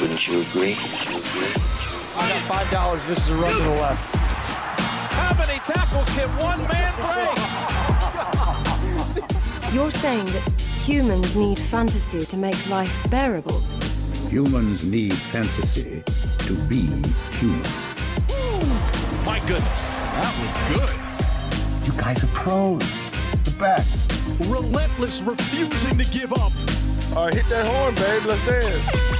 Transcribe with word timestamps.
Wouldn't 0.00 0.26
you 0.28 0.42
agree? 0.42 0.74
Wouldn't 0.74 1.04
you 1.06 1.16
agree? 1.18 1.52
I 2.16 2.28
got 2.28 2.42
five 2.42 2.70
dollars. 2.70 3.02
This 3.06 3.18
is 3.24 3.30
a 3.30 3.34
run 3.36 3.50
to 3.50 3.56
the 3.62 3.70
left. 3.70 4.14
How 5.12 5.34
many 5.38 5.58
tackles 5.60 6.06
can 6.10 6.28
one 6.36 6.60
man 6.68 6.92
break? 6.96 7.36
You're 9.74 9.90
saying 9.90 10.26
that 10.26 10.42
humans 10.84 11.34
need 11.34 11.58
fantasy 11.58 12.24
to 12.26 12.36
make 12.36 12.68
life 12.68 13.08
bearable. 13.10 13.60
Humans 14.28 14.84
need 14.84 15.14
fantasy 15.14 16.02
to 16.40 16.52
be 16.68 16.82
human. 17.32 17.62
My 19.24 19.40
goodness, 19.46 19.88
that 19.96 20.34
was 20.42 20.54
good. 20.76 20.90
You 21.86 21.92
guys 22.00 22.22
are 22.22 22.28
pros. 22.28 22.82
The 23.44 23.50
best. 23.58 24.12
Relentless, 24.48 25.22
refusing 25.22 25.96
to 25.96 26.04
give 26.12 26.32
up. 26.34 26.52
All 27.16 27.24
right, 27.26 27.34
hit 27.34 27.48
that 27.48 27.66
horn, 27.66 27.94
babe. 27.94 28.24
Let's 28.26 28.44
dance. 28.46 29.15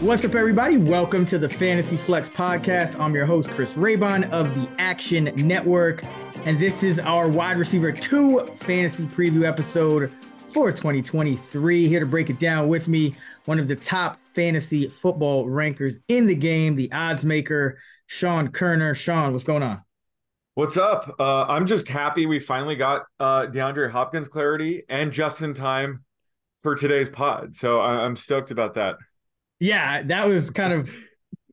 What's 0.00 0.24
up, 0.24 0.34
everybody? 0.34 0.76
Welcome 0.76 1.24
to 1.26 1.38
the 1.38 1.48
Fantasy 1.48 1.96
Flex 1.96 2.28
podcast. 2.28 2.98
I'm 3.00 3.14
your 3.14 3.24
host, 3.26 3.48
Chris 3.50 3.74
Raybon 3.74 4.30
of 4.30 4.54
the 4.54 4.68
Action 4.78 5.24
Network, 5.36 6.04
and 6.44 6.58
this 6.58 6.82
is 6.82 6.98
our 7.00 7.28
wide 7.28 7.56
receiver 7.58 7.90
two 7.90 8.46
fantasy 8.60 9.04
preview 9.06 9.44
episode 9.44 10.12
for 10.48 10.70
2023. 10.72 11.88
Here 11.88 12.00
to 12.00 12.06
break 12.06 12.28
it 12.28 12.38
down 12.38 12.68
with 12.68 12.86
me, 12.86 13.14
one 13.46 13.58
of 13.58 13.66
the 13.66 13.76
top 13.76 14.18
fantasy 14.34 14.88
football 14.88 15.48
rankers 15.48 15.96
in 16.08 16.26
the 16.26 16.34
game, 16.34 16.76
the 16.76 16.90
odds 16.92 17.24
maker, 17.24 17.78
Sean 18.06 18.48
Koerner. 18.48 18.94
Sean, 18.94 19.32
what's 19.32 19.44
going 19.44 19.62
on? 19.62 19.82
What's 20.54 20.76
up? 20.76 21.14
Uh, 21.18 21.44
I'm 21.44 21.66
just 21.66 21.88
happy 21.88 22.26
we 22.26 22.40
finally 22.40 22.76
got 22.76 23.04
uh, 23.18 23.46
DeAndre 23.46 23.90
Hopkins 23.90 24.28
clarity 24.28 24.82
and 24.88 25.12
just 25.12 25.40
in 25.40 25.54
time 25.54 26.04
for 26.60 26.74
today's 26.74 27.08
pod. 27.08 27.56
So 27.56 27.80
I- 27.80 28.04
I'm 28.04 28.16
stoked 28.16 28.50
about 28.50 28.74
that. 28.74 28.96
Yeah, 29.64 30.02
that 30.02 30.28
was 30.28 30.50
kind 30.50 30.74
of 30.74 30.94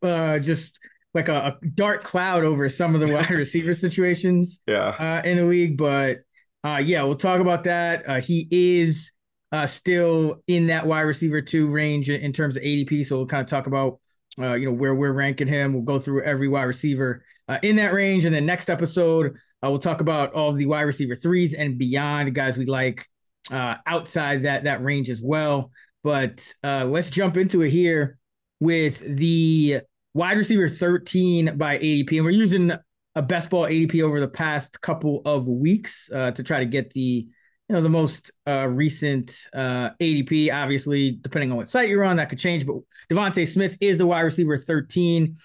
uh, 0.03 0.39
just 0.39 0.77
like 1.13 1.29
a, 1.29 1.57
a, 1.61 1.65
dark 1.75 2.03
cloud 2.03 2.43
over 2.43 2.67
some 2.67 2.93
of 2.93 2.99
the 2.99 3.13
wide 3.13 3.29
receiver 3.29 3.73
situations 3.73 4.59
yeah. 4.67 4.89
uh, 4.99 5.21
in 5.23 5.37
the 5.37 5.45
league. 5.45 5.77
But 5.77 6.17
uh, 6.61 6.81
yeah, 6.83 7.03
we'll 7.03 7.15
talk 7.15 7.39
about 7.39 7.63
that. 7.63 8.07
Uh, 8.07 8.19
he 8.19 8.49
is 8.51 9.11
uh, 9.53 9.65
still 9.65 10.43
in 10.47 10.67
that 10.67 10.85
wide 10.85 11.01
receiver 11.01 11.41
two 11.41 11.69
range 11.69 12.09
in, 12.09 12.19
in 12.19 12.33
terms 12.33 12.57
of 12.57 12.63
ADP. 12.63 13.05
So 13.05 13.15
we'll 13.15 13.27
kind 13.27 13.43
of 13.43 13.49
talk 13.49 13.67
about 13.67 14.01
uh, 14.37 14.55
you 14.55 14.65
know 14.65 14.73
where 14.73 14.93
we're 14.93 15.13
ranking 15.13 15.47
him. 15.47 15.71
We'll 15.71 15.83
go 15.83 15.97
through 15.97 16.23
every 16.23 16.49
wide 16.49 16.63
receiver 16.63 17.23
uh, 17.47 17.59
in 17.63 17.77
that 17.77 17.93
range, 17.93 18.25
and 18.25 18.35
then 18.35 18.45
next 18.45 18.69
episode 18.69 19.37
uh, 19.63 19.69
we'll 19.69 19.79
talk 19.79 20.01
about 20.01 20.33
all 20.33 20.51
the 20.51 20.65
wide 20.65 20.81
receiver 20.81 21.15
threes 21.15 21.53
and 21.53 21.77
beyond 21.77 22.35
guys 22.35 22.57
we 22.57 22.65
like 22.65 23.07
uh, 23.51 23.75
outside 23.85 24.43
that 24.43 24.65
that 24.65 24.83
range 24.83 25.09
as 25.09 25.21
well. 25.23 25.71
But 26.03 26.53
uh, 26.63 26.85
let's 26.85 27.09
jump 27.09 27.37
into 27.37 27.61
it 27.61 27.69
here 27.69 28.17
with 28.59 28.99
the 28.99 29.81
wide 30.13 30.37
receiver 30.37 30.69
13 30.69 31.57
by 31.57 31.77
ADP. 31.77 32.17
And 32.17 32.25
we're 32.25 32.31
using 32.31 32.71
a 33.15 33.21
best 33.21 33.49
ball 33.49 33.65
ADP 33.65 34.01
over 34.01 34.19
the 34.19 34.27
past 34.27 34.81
couple 34.81 35.21
of 35.25 35.47
weeks 35.47 36.09
uh, 36.13 36.31
to 36.31 36.43
try 36.43 36.59
to 36.59 36.65
get 36.65 36.91
the 36.93 37.27
you 37.69 37.75
know 37.75 37.81
the 37.81 37.89
most 37.89 38.31
uh, 38.47 38.67
recent 38.67 39.33
uh, 39.53 39.91
ADP. 40.01 40.53
Obviously, 40.53 41.11
depending 41.11 41.51
on 41.51 41.57
what 41.57 41.69
site 41.69 41.87
you're 41.87 42.03
on, 42.03 42.17
that 42.17 42.29
could 42.29 42.39
change. 42.39 42.65
But 42.65 42.77
DeVonta 43.09 43.47
Smith 43.47 43.77
is 43.79 43.97
the 43.97 44.05
wide 44.05 44.21
receiver 44.21 44.57
13 44.57 45.37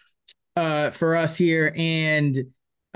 uh, 0.56 0.90
for 0.90 1.14
us 1.14 1.36
here, 1.36 1.72
and 1.76 2.36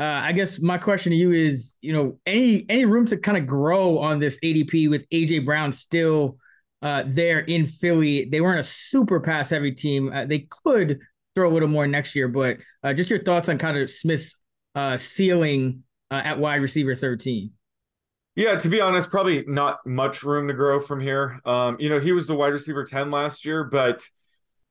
uh, 0.00 0.20
I 0.24 0.32
guess 0.32 0.60
my 0.60 0.78
question 0.78 1.10
to 1.10 1.16
you 1.16 1.30
is, 1.30 1.76
you 1.80 1.92
know, 1.92 2.18
any 2.26 2.66
any 2.68 2.86
room 2.86 3.06
to 3.06 3.16
kind 3.16 3.38
of 3.38 3.46
grow 3.46 3.98
on 3.98 4.18
this 4.18 4.36
ADP 4.42 4.90
with 4.90 5.08
AJ 5.10 5.44
Brown 5.44 5.72
still 5.72 6.38
uh, 6.82 7.04
there 7.06 7.40
in 7.40 7.66
Philly. 7.66 8.24
They 8.24 8.40
weren't 8.40 8.60
a 8.60 8.64
super 8.64 9.20
pass 9.20 9.50
heavy 9.50 9.72
team. 9.72 10.12
Uh, 10.12 10.26
they 10.26 10.46
could 10.64 11.00
throw 11.34 11.50
a 11.50 11.52
little 11.52 11.68
more 11.68 11.86
next 11.86 12.14
year, 12.14 12.28
but 12.28 12.58
uh, 12.82 12.92
just 12.92 13.10
your 13.10 13.22
thoughts 13.22 13.48
on 13.48 13.58
kind 13.58 13.76
of 13.76 13.90
Smith's 13.90 14.34
uh, 14.74 14.96
ceiling 14.96 15.82
uh, 16.10 16.22
at 16.24 16.38
wide 16.38 16.62
receiver 16.62 16.94
13. 16.94 17.50
Yeah, 18.36 18.56
to 18.56 18.68
be 18.68 18.80
honest, 18.80 19.10
probably 19.10 19.44
not 19.46 19.84
much 19.84 20.22
room 20.22 20.48
to 20.48 20.54
grow 20.54 20.80
from 20.80 21.00
here. 21.00 21.40
Um, 21.44 21.76
you 21.80 21.90
know, 21.90 21.98
he 21.98 22.12
was 22.12 22.26
the 22.26 22.34
wide 22.34 22.52
receiver 22.52 22.84
10 22.84 23.10
last 23.10 23.44
year, 23.44 23.64
but 23.64 24.02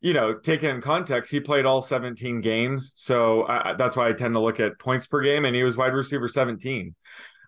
you 0.01 0.13
know, 0.13 0.33
taken 0.33 0.69
in 0.69 0.81
context, 0.81 1.29
he 1.29 1.41
played 1.41 1.65
all 1.65 1.81
17 1.81 2.39
games. 2.39 2.93
So 2.95 3.45
I, 3.47 3.73
that's 3.77 3.97
why 3.97 4.07
I 4.07 4.13
tend 4.13 4.33
to 4.33 4.39
look 4.39 4.59
at 4.59 4.79
points 4.79 5.07
per 5.07 5.21
game, 5.21 5.43
and 5.43 5.53
he 5.53 5.63
was 5.63 5.75
wide 5.75 5.93
receiver 5.93 6.27
17. 6.27 6.95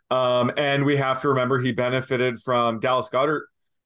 Um, 0.09 0.51
and 0.57 0.83
we 0.83 0.97
have 0.97 1.21
to 1.21 1.29
remember 1.29 1.59
he 1.59 1.71
benefited 1.71 2.41
from 2.41 2.81
Dallas 2.81 3.09
Goedert 3.09 3.43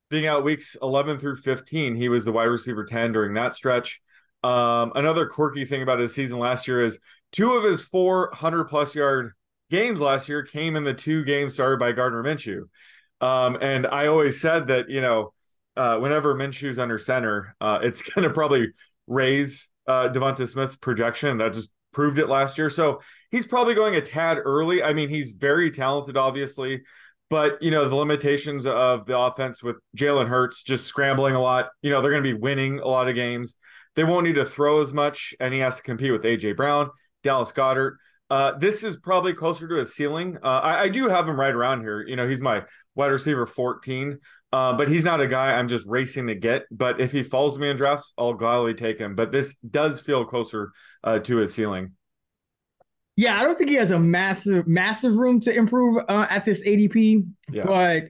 being 0.10 0.28
out 0.28 0.44
weeks 0.44 0.76
11 0.82 1.20
through 1.20 1.38
15, 1.38 1.96
he 1.96 2.10
was 2.10 2.26
the 2.26 2.32
wide 2.32 2.46
receiver 2.46 2.86
10 2.86 3.12
during 3.12 3.34
that 3.34 3.54
stretch. 3.54 4.02
Um, 4.44 4.92
another 4.96 5.26
quirky 5.26 5.66
thing 5.66 5.82
about 5.82 6.00
his 6.00 6.14
season 6.14 6.38
last 6.38 6.68
year 6.68 6.86
is 6.86 7.00
two 7.32 7.54
of 7.54 7.64
his 7.64 7.82
400 7.82 8.66
plus 8.66 8.94
yard 8.94 9.32
games 9.72 10.00
last 10.00 10.30
year 10.30 10.44
came 10.44 10.76
in 10.76 10.84
the 10.84 10.94
two 10.94 11.24
games 11.24 11.56
started 11.56 11.80
by 11.80 11.92
Gardner 11.92 12.24
Minshew. 12.24 12.64
Um, 13.22 13.58
and 13.62 13.88
I 13.88 14.08
always 14.08 14.40
said 14.40 14.68
that, 14.68 14.90
you 14.90 15.02
know, 15.02 15.34
uh, 15.76 15.98
whenever 15.98 16.36
Minshew's 16.36 16.80
under 16.80 16.98
center, 16.98 17.56
uh, 17.60 17.80
it's 17.82 18.02
going 18.10 18.28
to 18.28 18.34
probably 18.34 18.72
raise 19.08 19.70
uh, 19.88 20.10
DeVonta 20.10 20.48
Smith's 20.48 20.76
projection. 20.76 21.38
That 21.38 21.54
just 21.54 21.72
proved 21.92 22.20
it 22.20 22.28
last 22.28 22.58
year. 22.58 22.70
So 22.70 23.02
he's 23.32 23.48
probably 23.48 23.74
going 23.74 23.96
a 23.96 24.02
tad 24.02 24.38
early. 24.44 24.84
I 24.84 24.94
mean, 24.94 25.10
he's 25.10 25.32
very 25.32 25.72
talented, 25.72 26.18
obviously. 26.18 26.84
But 27.30 27.62
you 27.62 27.72
know 27.72 27.90
the 27.90 27.96
limitations 27.96 28.66
of 28.66 29.06
the 29.06 29.18
offense 29.18 29.64
with 29.64 29.78
Jalen 29.98 30.28
Hurts 30.28 30.64
just 30.64 30.86
scrambling 30.86 31.36
a 31.36 31.42
lot. 31.42 31.70
You 31.82 31.92
know 31.92 32.02
they're 32.02 32.12
going 32.12 32.24
to 32.24 32.34
be 32.34 32.40
winning 32.40 32.80
a 32.80 32.88
lot 32.88 33.08
of 33.08 33.16
games. 33.16 33.56
They 33.96 34.04
won't 34.04 34.26
need 34.26 34.36
to 34.36 34.46
throw 34.46 34.82
as 34.82 34.94
much, 34.94 35.34
and 35.40 35.54
he 35.54 35.60
has 35.62 35.78
to 35.78 35.84
compete 35.84 36.12
with 36.12 36.24
AJ 36.24 36.58
Brown, 36.58 36.90
Dallas 37.24 37.52
Goedert. 37.52 37.96
Uh, 38.30 38.58
this 38.58 38.84
is 38.84 38.98
probably 38.98 39.34
closer 39.34 39.68
to 39.68 39.76
his 39.76 39.94
ceiling. 39.94 40.38
Uh, 40.44 40.60
I, 40.64 40.82
I, 40.84 40.90
do 40.90 41.08
have 41.08 41.30
him 41.30 41.40
right 41.40 41.54
around 41.54 41.82
here. 41.82 42.02
You 42.02 42.16
know, 42.16 42.28
he's 42.28 42.42
my 42.42 42.64
wide 42.96 43.12
receiver 43.12 43.46
14, 43.46 44.18
uh, 44.52 44.74
but 44.74 44.88
he's 44.88 45.04
not 45.04 45.22
a 45.22 45.28
guy 45.28 45.54
I'm 45.54 45.68
just 45.68 45.88
racing 45.88 46.28
to 46.28 46.36
get. 46.36 46.66
But 46.72 47.00
if 47.00 47.12
he 47.12 47.22
falls 47.22 47.54
to 47.54 47.60
me 47.60 47.70
in 47.70 47.78
drafts, 47.78 48.14
I'll 48.18 48.34
gladly 48.34 48.74
take 48.74 48.98
him. 48.98 49.16
But 49.16 49.32
this 49.32 49.56
does 49.58 50.02
feel 50.02 50.26
closer 50.26 50.72
uh, 51.04 51.20
to 51.20 51.38
his 51.38 51.54
ceiling. 51.54 51.92
Yeah, 53.18 53.40
I 53.40 53.44
don't 53.44 53.58
think 53.58 53.70
he 53.70 53.78
has 53.78 53.92
a 53.92 54.00
massive, 54.00 54.68
massive 54.68 55.16
room 55.16 55.40
to 55.42 55.56
improve 55.56 56.04
uh, 56.10 56.28
at 56.30 56.44
this 56.44 56.66
ADP. 56.66 57.26
Yeah. 57.50 57.64
But 57.66 58.10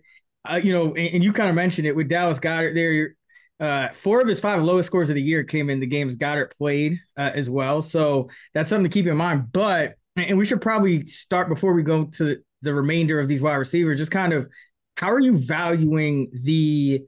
uh, 0.49 0.59
you 0.63 0.73
know, 0.73 0.87
and, 0.95 1.15
and 1.15 1.23
you 1.23 1.33
kind 1.33 1.49
of 1.49 1.55
mentioned 1.55 1.87
it 1.87 1.95
with 1.95 2.09
Dallas 2.09 2.39
Goedert 2.39 2.73
there. 2.73 3.15
Uh, 3.57 3.89
four 3.93 4.19
of 4.19 4.27
his 4.27 4.39
five 4.39 4.61
lowest 4.61 4.87
scores 4.87 5.07
of 5.07 5.15
the 5.15 5.21
year 5.21 5.43
came 5.43 5.69
in 5.69 5.79
the 5.79 5.87
games 5.87 6.15
Goedert 6.17 6.51
played 6.57 6.99
uh, 7.17 7.31
as 7.33 7.49
well. 7.49 7.81
So 7.81 8.29
that's 8.53 8.69
something 8.69 8.83
to 8.83 8.93
keep 8.93 9.07
in 9.07 9.15
mind. 9.15 9.51
But 9.51 9.95
and 10.15 10.37
we 10.37 10.45
should 10.45 10.61
probably 10.61 11.05
start 11.05 11.49
before 11.49 11.73
we 11.73 11.83
go 11.83 12.05
to 12.05 12.37
the 12.61 12.73
remainder 12.73 13.19
of 13.19 13.27
these 13.27 13.41
wide 13.41 13.55
receivers. 13.55 13.97
Just 13.97 14.11
kind 14.11 14.33
of 14.33 14.49
how 14.97 15.11
are 15.11 15.19
you 15.19 15.37
valuing 15.37 16.31
the 16.43 17.03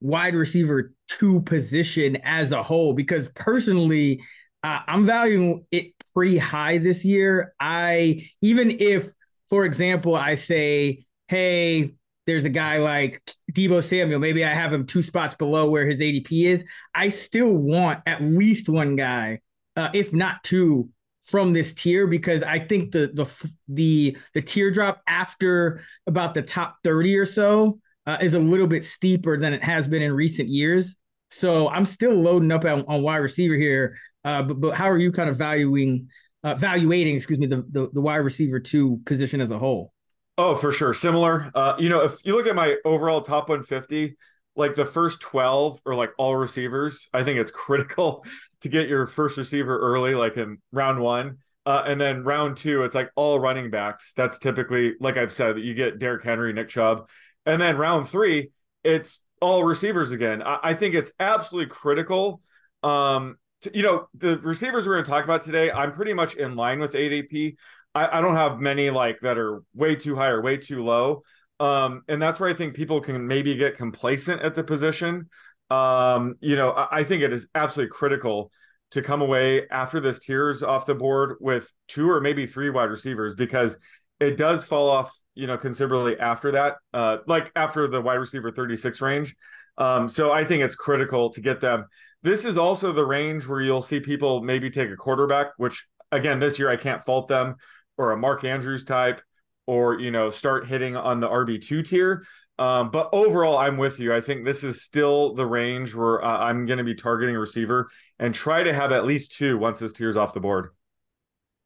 wide 0.00 0.34
receiver 0.34 0.92
two 1.08 1.40
position 1.42 2.16
as 2.24 2.52
a 2.52 2.62
whole? 2.62 2.94
Because 2.94 3.28
personally, 3.34 4.20
uh, 4.62 4.80
I'm 4.86 5.06
valuing 5.06 5.66
it 5.70 5.92
pretty 6.14 6.38
high 6.38 6.78
this 6.78 7.04
year. 7.04 7.54
I 7.58 8.28
even 8.40 8.70
if, 8.70 9.10
for 9.48 9.64
example, 9.64 10.14
I 10.14 10.34
say, 10.34 11.04
hey, 11.28 11.92
there's 12.26 12.44
a 12.44 12.50
guy 12.50 12.78
like 12.78 13.20
Deebo 13.52 13.82
Samuel, 13.82 14.20
maybe 14.20 14.44
I 14.44 14.54
have 14.54 14.72
him 14.72 14.86
two 14.86 15.02
spots 15.02 15.34
below 15.34 15.70
where 15.70 15.86
his 15.86 16.00
ADP 16.00 16.46
is. 16.46 16.64
I 16.94 17.08
still 17.08 17.52
want 17.52 18.00
at 18.06 18.22
least 18.22 18.68
one 18.68 18.94
guy, 18.94 19.40
uh, 19.76 19.88
if 19.92 20.12
not 20.12 20.44
two, 20.44 20.90
from 21.24 21.52
this 21.52 21.72
tier 21.72 22.06
because 22.06 22.42
I 22.42 22.58
think 22.58 22.92
the 22.92 23.10
the 23.14 23.48
the 23.68 24.16
the 24.34 24.42
teardrop 24.42 25.02
after 25.06 25.82
about 26.06 26.34
the 26.34 26.42
top 26.42 26.78
30 26.84 27.16
or 27.16 27.26
so 27.26 27.78
uh, 28.06 28.18
is 28.20 28.34
a 28.34 28.40
little 28.40 28.66
bit 28.66 28.84
steeper 28.84 29.38
than 29.38 29.52
it 29.52 29.62
has 29.62 29.86
been 29.86 30.02
in 30.02 30.12
recent 30.12 30.48
years. 30.48 30.96
So 31.30 31.68
I'm 31.70 31.86
still 31.86 32.12
loading 32.12 32.50
up 32.52 32.64
on, 32.64 32.84
on 32.88 33.02
wide 33.02 33.18
receiver 33.18 33.54
here. 33.54 33.98
Uh, 34.24 34.42
but 34.42 34.60
but 34.60 34.74
how 34.74 34.88
are 34.88 34.98
you 34.98 35.12
kind 35.12 35.28
of 35.28 35.36
valuing 35.36 36.08
uh, 36.44 36.54
valuating, 36.54 37.16
excuse 37.16 37.38
me, 37.38 37.46
the, 37.46 37.64
the 37.70 37.90
the 37.92 38.00
wide 38.00 38.16
receiver 38.16 38.60
two 38.60 39.00
position 39.04 39.40
as 39.40 39.50
a 39.50 39.58
whole? 39.58 39.92
Oh, 40.38 40.56
for 40.56 40.72
sure. 40.72 40.94
Similar. 40.94 41.50
Uh, 41.54 41.74
you 41.78 41.88
know, 41.88 42.04
if 42.04 42.24
you 42.24 42.34
look 42.34 42.46
at 42.46 42.54
my 42.54 42.76
overall 42.84 43.20
top 43.20 43.48
150, 43.48 44.16
like 44.56 44.74
the 44.74 44.86
first 44.86 45.20
12 45.20 45.80
or 45.84 45.94
like 45.94 46.10
all 46.18 46.36
receivers, 46.36 47.08
I 47.12 47.22
think 47.22 47.38
it's 47.38 47.50
critical 47.50 48.24
to 48.62 48.68
get 48.68 48.88
your 48.88 49.06
first 49.06 49.36
receiver 49.36 49.78
early, 49.78 50.14
like 50.14 50.36
in 50.36 50.58
round 50.72 51.00
one. 51.00 51.38
Uh, 51.64 51.84
and 51.86 52.00
then 52.00 52.24
round 52.24 52.56
two, 52.56 52.82
it's 52.82 52.94
like 52.94 53.10
all 53.14 53.38
running 53.38 53.70
backs. 53.70 54.12
That's 54.16 54.38
typically, 54.38 54.94
like 54.98 55.16
I've 55.16 55.30
said, 55.30 55.56
that 55.56 55.62
you 55.62 55.74
get 55.74 56.00
Derrick 56.00 56.24
Henry, 56.24 56.52
Nick 56.52 56.68
Chubb. 56.68 57.08
And 57.46 57.60
then 57.60 57.76
round 57.76 58.08
three, 58.08 58.50
it's 58.82 59.20
all 59.40 59.62
receivers 59.64 60.10
again. 60.10 60.42
I, 60.42 60.58
I 60.62 60.74
think 60.74 60.94
it's 60.94 61.12
absolutely 61.20 61.70
critical. 61.70 62.40
Um, 62.82 63.36
you 63.72 63.82
know, 63.82 64.08
the 64.14 64.38
receivers 64.40 64.86
we're 64.86 64.94
going 64.94 65.04
to 65.04 65.10
talk 65.10 65.24
about 65.24 65.42
today, 65.42 65.70
I'm 65.70 65.92
pretty 65.92 66.14
much 66.14 66.34
in 66.34 66.56
line 66.56 66.80
with 66.80 66.92
ADP. 66.92 67.56
I, 67.94 68.18
I 68.18 68.20
don't 68.20 68.36
have 68.36 68.58
many 68.58 68.90
like 68.90 69.20
that 69.22 69.38
are 69.38 69.62
way 69.74 69.96
too 69.96 70.16
high 70.16 70.28
or 70.28 70.42
way 70.42 70.56
too 70.56 70.82
low. 70.82 71.22
Um, 71.60 72.02
and 72.08 72.20
that's 72.20 72.40
where 72.40 72.50
I 72.50 72.54
think 72.54 72.74
people 72.74 73.00
can 73.00 73.26
maybe 73.26 73.54
get 73.54 73.76
complacent 73.76 74.42
at 74.42 74.54
the 74.54 74.64
position. 74.64 75.28
Um, 75.70 76.34
you 76.40 76.56
know, 76.56 76.70
I, 76.70 76.98
I 77.00 77.04
think 77.04 77.22
it 77.22 77.32
is 77.32 77.48
absolutely 77.54 77.90
critical 77.92 78.50
to 78.92 79.02
come 79.02 79.22
away 79.22 79.68
after 79.70 80.00
this 80.00 80.18
tiers 80.18 80.62
off 80.62 80.86
the 80.86 80.94
board 80.94 81.36
with 81.40 81.72
two 81.88 82.10
or 82.10 82.20
maybe 82.20 82.46
three 82.46 82.68
wide 82.68 82.90
receivers 82.90 83.34
because 83.34 83.76
it 84.20 84.36
does 84.36 84.64
fall 84.64 84.88
off, 84.88 85.16
you 85.34 85.46
know, 85.46 85.56
considerably 85.56 86.18
after 86.18 86.52
that, 86.52 86.76
uh, 86.92 87.18
like 87.26 87.50
after 87.56 87.88
the 87.88 88.00
wide 88.00 88.14
receiver 88.14 88.50
36 88.50 89.00
range. 89.00 89.34
Um, 89.78 90.08
so 90.08 90.30
I 90.30 90.44
think 90.44 90.62
it's 90.62 90.76
critical 90.76 91.30
to 91.30 91.40
get 91.40 91.60
them. 91.60 91.86
This 92.22 92.44
is 92.44 92.56
also 92.56 92.92
the 92.92 93.04
range 93.04 93.46
where 93.46 93.60
you'll 93.60 93.82
see 93.82 94.00
people 94.00 94.42
maybe 94.42 94.70
take 94.70 94.90
a 94.90 94.96
quarterback, 94.96 95.48
which 95.56 95.84
again, 96.12 96.38
this 96.38 96.58
year 96.58 96.70
I 96.70 96.76
can't 96.76 97.04
fault 97.04 97.28
them, 97.28 97.56
or 97.96 98.12
a 98.12 98.16
Mark 98.16 98.44
Andrews 98.44 98.84
type, 98.84 99.20
or, 99.66 99.98
you 99.98 100.10
know, 100.10 100.30
start 100.30 100.66
hitting 100.66 100.96
on 100.96 101.20
the 101.20 101.28
RB2 101.28 101.86
tier. 101.86 102.24
Um, 102.58 102.90
but 102.90 103.08
overall, 103.12 103.56
I'm 103.56 103.76
with 103.76 103.98
you. 103.98 104.14
I 104.14 104.20
think 104.20 104.44
this 104.44 104.62
is 104.62 104.82
still 104.82 105.34
the 105.34 105.46
range 105.46 105.94
where 105.94 106.24
uh, 106.24 106.38
I'm 106.38 106.66
going 106.66 106.78
to 106.78 106.84
be 106.84 106.94
targeting 106.94 107.34
receiver 107.34 107.88
and 108.18 108.34
try 108.34 108.62
to 108.62 108.72
have 108.72 108.92
at 108.92 109.04
least 109.04 109.32
two 109.32 109.58
once 109.58 109.80
this 109.80 109.92
tier's 109.92 110.16
off 110.16 110.34
the 110.34 110.40
board. 110.40 110.68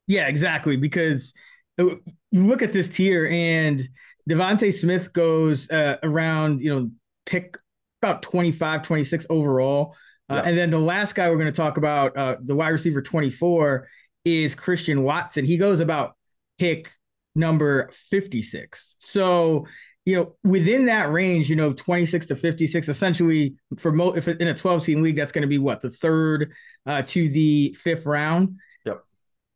Yeah, 0.07 0.29
exactly. 0.29 0.77
Because 0.77 1.35
you 1.77 2.01
look 2.33 2.63
at 2.63 2.73
this 2.73 2.89
tier 2.89 3.27
and 3.27 3.89
DeVonta 4.31 4.73
Smith 4.73 5.13
goes 5.13 5.69
uh, 5.71 5.97
around, 6.03 6.61
you 6.61 6.75
know, 6.75 6.91
pick 7.27 7.59
about 8.01 8.23
25, 8.23 8.83
26 8.83 9.27
overall. 9.29 9.95
Uh, 10.29 10.35
yeah. 10.35 10.43
And 10.43 10.59
then 10.59 10.71
the 10.71 10.79
last 10.79 11.15
guy 11.15 11.31
we're 11.31 11.37
going 11.37 11.47
to 11.47 11.53
talk 11.53 11.77
about, 11.77 12.17
uh, 12.17 12.37
the 12.43 12.55
wide 12.55 12.71
receiver 12.71 13.03
24, 13.03 13.89
is 14.25 14.55
Christian 14.55 15.03
Watson. 15.03 15.45
He 15.45 15.57
goes 15.57 15.81
about 15.81 16.17
pick 16.59 16.91
number 17.35 17.89
56. 17.93 18.97
So, 18.99 19.67
you 20.05 20.17
know, 20.17 20.37
within 20.43 20.87
that 20.87 21.11
range, 21.11 21.49
you 21.49 21.57
know, 21.57 21.73
26 21.73 22.27
to 22.27 22.35
56, 22.35 22.89
essentially 22.89 23.55
for 23.77 23.93
mo 23.93 24.13
if 24.17 24.27
in 24.29 24.49
a 24.49 24.55
12 24.55 24.85
team 24.85 25.03
league, 25.03 25.17
that's 25.17 25.33
going 25.33 25.43
to 25.43 25.49
be 25.49 25.59
what 25.59 25.81
the 25.81 25.91
third 25.91 26.53
uh, 26.87 27.03
to 27.03 27.29
the 27.29 27.77
fifth 27.79 28.07
round. 28.07 28.59
Yep. 28.85 29.03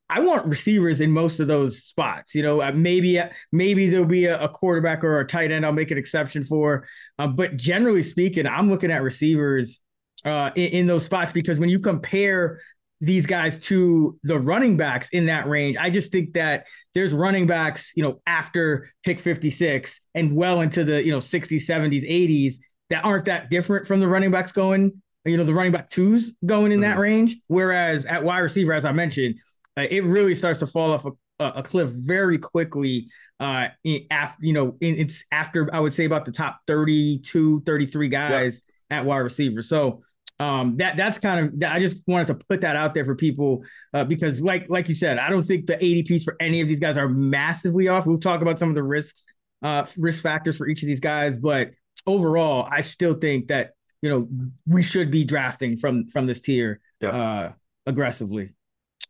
I 0.08 0.20
want 0.20 0.46
receivers 0.46 1.00
in 1.00 1.12
most 1.12 1.40
of 1.40 1.48
those 1.48 1.84
spots. 1.84 2.34
You 2.34 2.42
know, 2.42 2.60
uh, 2.62 2.72
maybe 2.74 3.20
maybe 3.52 3.88
there'll 3.88 4.06
be 4.06 4.26
a, 4.26 4.40
a, 4.42 4.48
quarterback 4.48 5.04
or 5.04 5.20
a 5.20 5.26
tight 5.26 5.52
end. 5.52 5.64
I'll 5.64 5.72
make 5.72 5.92
an 5.92 5.98
exception 5.98 6.42
for, 6.42 6.86
um, 7.18 7.36
but 7.36 7.56
generally 7.56 8.02
speaking, 8.02 8.46
I'm 8.46 8.68
looking 8.68 8.90
at 8.90 9.02
receivers 9.02 9.80
uh, 10.24 10.50
in, 10.54 10.72
in, 10.72 10.86
those 10.86 11.04
spots 11.04 11.32
because 11.32 11.58
when 11.58 11.68
you 11.68 11.78
compare 11.78 12.60
these 13.00 13.24
guys 13.24 13.58
to 13.58 14.18
the 14.22 14.38
running 14.38 14.76
backs 14.76 15.08
in 15.10 15.26
that 15.26 15.46
range, 15.46 15.76
I 15.76 15.88
just 15.88 16.12
think 16.12 16.34
that 16.34 16.66
there's 16.94 17.14
running 17.14 17.46
backs, 17.46 17.92
you 17.96 18.02
know, 18.02 18.20
after 18.26 18.90
pick 19.02 19.18
56 19.18 20.00
and 20.14 20.34
well 20.34 20.60
into 20.60 20.84
the 20.84 21.02
you 21.02 21.10
know 21.10 21.18
60s, 21.18 21.66
70s, 21.66 22.08
80s 22.08 22.54
that 22.90 23.04
aren't 23.04 23.24
that 23.26 23.50
different 23.50 23.86
from 23.86 24.00
the 24.00 24.08
running 24.08 24.30
backs 24.30 24.52
going. 24.52 25.00
You 25.24 25.36
know, 25.36 25.44
the 25.44 25.54
running 25.54 25.72
back 25.72 25.90
twos 25.90 26.32
going 26.44 26.72
in 26.72 26.80
mm-hmm. 26.80 26.90
that 26.90 26.98
range. 26.98 27.36
Whereas 27.46 28.06
at 28.06 28.24
wide 28.24 28.40
receiver, 28.40 28.72
as 28.72 28.84
I 28.84 28.92
mentioned, 28.92 29.36
uh, 29.76 29.86
it 29.90 30.04
really 30.04 30.34
starts 30.34 30.60
to 30.60 30.66
fall 30.66 30.92
off 30.92 31.04
a, 31.04 31.44
a 31.44 31.62
cliff 31.62 31.90
very 31.90 32.38
quickly. 32.38 33.08
Uh, 33.38 33.68
in, 33.84 34.06
after 34.10 34.36
you 34.44 34.52
know, 34.52 34.76
in, 34.80 34.98
it's 34.98 35.24
after 35.32 35.72
I 35.74 35.80
would 35.80 35.94
say 35.94 36.04
about 36.04 36.24
the 36.24 36.32
top 36.32 36.60
32, 36.66 37.62
33 37.64 38.08
guys 38.08 38.62
at 38.90 39.04
wide 39.04 39.18
receiver. 39.18 39.62
So 39.62 40.02
um, 40.40 40.78
that 40.78 40.96
that's 40.96 41.18
kind 41.18 41.46
of 41.46 41.60
that, 41.60 41.74
I 41.74 41.78
just 41.78 42.02
wanted 42.08 42.28
to 42.28 42.34
put 42.34 42.62
that 42.62 42.74
out 42.74 42.94
there 42.94 43.04
for 43.04 43.14
people 43.14 43.62
uh, 43.92 44.04
because 44.04 44.40
like 44.40 44.70
like 44.70 44.88
you 44.88 44.94
said, 44.94 45.18
I 45.18 45.28
don't 45.28 45.42
think 45.42 45.66
the 45.66 45.76
ADPs 45.76 46.24
for 46.24 46.34
any 46.40 46.62
of 46.62 46.66
these 46.66 46.80
guys 46.80 46.96
are 46.96 47.10
massively 47.10 47.88
off. 47.88 48.06
We'll 48.06 48.18
talk 48.18 48.40
about 48.40 48.58
some 48.58 48.70
of 48.70 48.74
the 48.74 48.82
risks, 48.82 49.26
uh, 49.62 49.84
risk 49.98 50.22
factors 50.22 50.56
for 50.56 50.66
each 50.66 50.82
of 50.82 50.86
these 50.86 50.98
guys, 50.98 51.36
but 51.36 51.72
overall, 52.06 52.66
I 52.70 52.80
still 52.80 53.12
think 53.12 53.48
that 53.48 53.72
you 54.00 54.08
know 54.08 54.28
we 54.66 54.82
should 54.82 55.10
be 55.10 55.24
drafting 55.24 55.76
from 55.76 56.06
from 56.08 56.26
this 56.26 56.40
tier 56.40 56.80
uh, 57.04 57.50
aggressively. 57.84 58.54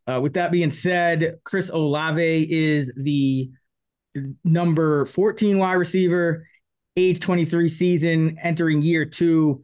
Uh, 0.05 0.19
with 0.19 0.33
that 0.33 0.51
being 0.51 0.71
said, 0.71 1.35
Chris 1.45 1.69
Olave 1.69 2.47
is 2.51 2.91
the 2.97 3.49
number 4.43 5.05
14 5.05 5.57
wide 5.57 5.75
receiver, 5.75 6.45
age 6.97 7.21
23 7.21 7.69
season, 7.69 8.37
entering 8.43 8.81
year 8.81 9.05
two, 9.05 9.63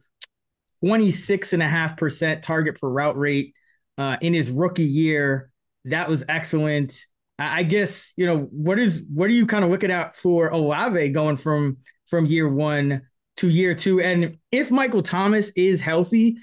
26.5% 0.84 2.42
target 2.42 2.80
per 2.80 2.88
route 2.88 3.18
rate 3.18 3.54
uh, 3.96 4.16
in 4.20 4.34
his 4.34 4.50
rookie 4.50 4.84
year. 4.84 5.50
That 5.84 6.08
was 6.08 6.24
excellent. 6.28 7.04
I 7.38 7.62
guess, 7.62 8.12
you 8.16 8.26
know, 8.26 8.48
what 8.50 8.78
is 8.78 9.06
what 9.12 9.30
are 9.30 9.32
you 9.32 9.46
kind 9.46 9.64
of 9.64 9.70
looking 9.70 9.92
at 9.92 10.16
for 10.16 10.48
Olave 10.48 11.10
going 11.10 11.36
from 11.36 11.78
from 12.06 12.26
year 12.26 12.48
one 12.48 13.02
to 13.36 13.48
year 13.48 13.74
two? 13.74 14.00
And 14.00 14.38
if 14.50 14.70
Michael 14.70 15.02
Thomas 15.02 15.50
is 15.50 15.80
healthy, 15.80 16.36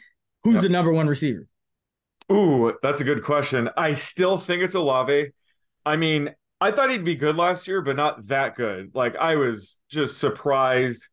who's 0.44 0.56
yep. 0.56 0.64
the 0.64 0.70
number 0.70 0.94
one 0.94 1.08
receiver? 1.08 1.48
Ooh, 2.32 2.74
that's 2.82 3.02
a 3.02 3.04
good 3.04 3.24
question. 3.24 3.70
I 3.76 3.94
still 3.94 4.38
think 4.38 4.64
it's 4.64 4.74
Olave. 4.74 5.32
I 5.86 5.96
mean, 5.98 6.34
I 6.62 6.72
thought 6.72 6.90
he'd 6.90 7.04
be 7.04 7.16
good 7.16 7.36
last 7.36 7.68
year, 7.68 7.82
but 7.82 7.98
not 7.98 8.28
that 8.28 8.56
good. 8.56 8.92
Like 8.94 9.16
I 9.18 9.36
was 9.36 9.80
just 9.90 10.18
surprised 10.18 11.10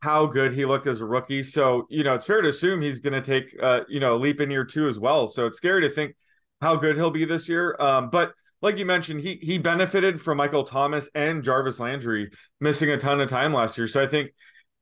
how 0.00 0.26
good 0.26 0.52
he 0.52 0.64
looked 0.64 0.86
as 0.86 1.00
a 1.00 1.06
rookie. 1.06 1.42
So, 1.42 1.86
you 1.90 2.04
know, 2.04 2.14
it's 2.14 2.26
fair 2.26 2.40
to 2.40 2.48
assume 2.48 2.82
he's 2.82 3.00
going 3.00 3.20
to 3.20 3.22
take 3.22 3.54
uh, 3.60 3.80
you 3.88 4.00
know, 4.00 4.14
a 4.14 4.18
leap 4.18 4.40
in 4.40 4.50
year 4.50 4.64
2 4.64 4.88
as 4.88 4.98
well. 4.98 5.26
So, 5.26 5.46
it's 5.46 5.58
scary 5.58 5.82
to 5.82 5.90
think 5.90 6.14
how 6.60 6.76
good 6.76 6.96
he'll 6.96 7.10
be 7.10 7.24
this 7.24 7.48
year. 7.48 7.76
Um, 7.78 8.10
but 8.10 8.32
like 8.60 8.78
you 8.78 8.86
mentioned, 8.86 9.20
he 9.20 9.38
he 9.40 9.58
benefited 9.58 10.20
from 10.20 10.38
Michael 10.38 10.64
Thomas 10.64 11.08
and 11.14 11.42
Jarvis 11.42 11.80
Landry 11.80 12.30
missing 12.60 12.90
a 12.90 12.96
ton 12.96 13.20
of 13.20 13.28
time 13.28 13.52
last 13.52 13.78
year. 13.78 13.86
So, 13.86 14.02
I 14.02 14.06
think 14.06 14.32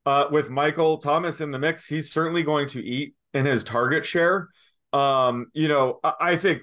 uh, 0.05 0.27
with 0.31 0.49
Michael 0.49 0.99
Thomas 0.99 1.41
in 1.41 1.51
the 1.51 1.59
mix, 1.59 1.87
he's 1.87 2.11
certainly 2.11 2.43
going 2.43 2.69
to 2.69 2.83
eat 2.83 3.13
in 3.33 3.45
his 3.45 3.63
target 3.63 4.05
share. 4.05 4.47
Um, 4.93 5.47
you 5.53 5.67
know, 5.67 5.99
I, 6.03 6.13
I 6.21 6.37
think 6.37 6.61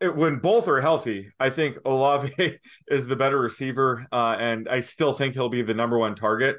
it, 0.00 0.14
when 0.14 0.36
both 0.36 0.68
are 0.68 0.80
healthy, 0.80 1.30
I 1.38 1.50
think 1.50 1.76
Olave 1.84 2.58
is 2.88 3.06
the 3.06 3.16
better 3.16 3.38
receiver, 3.38 4.06
uh, 4.12 4.36
and 4.38 4.68
I 4.68 4.80
still 4.80 5.12
think 5.12 5.34
he'll 5.34 5.48
be 5.48 5.62
the 5.62 5.74
number 5.74 5.98
one 5.98 6.14
target. 6.14 6.56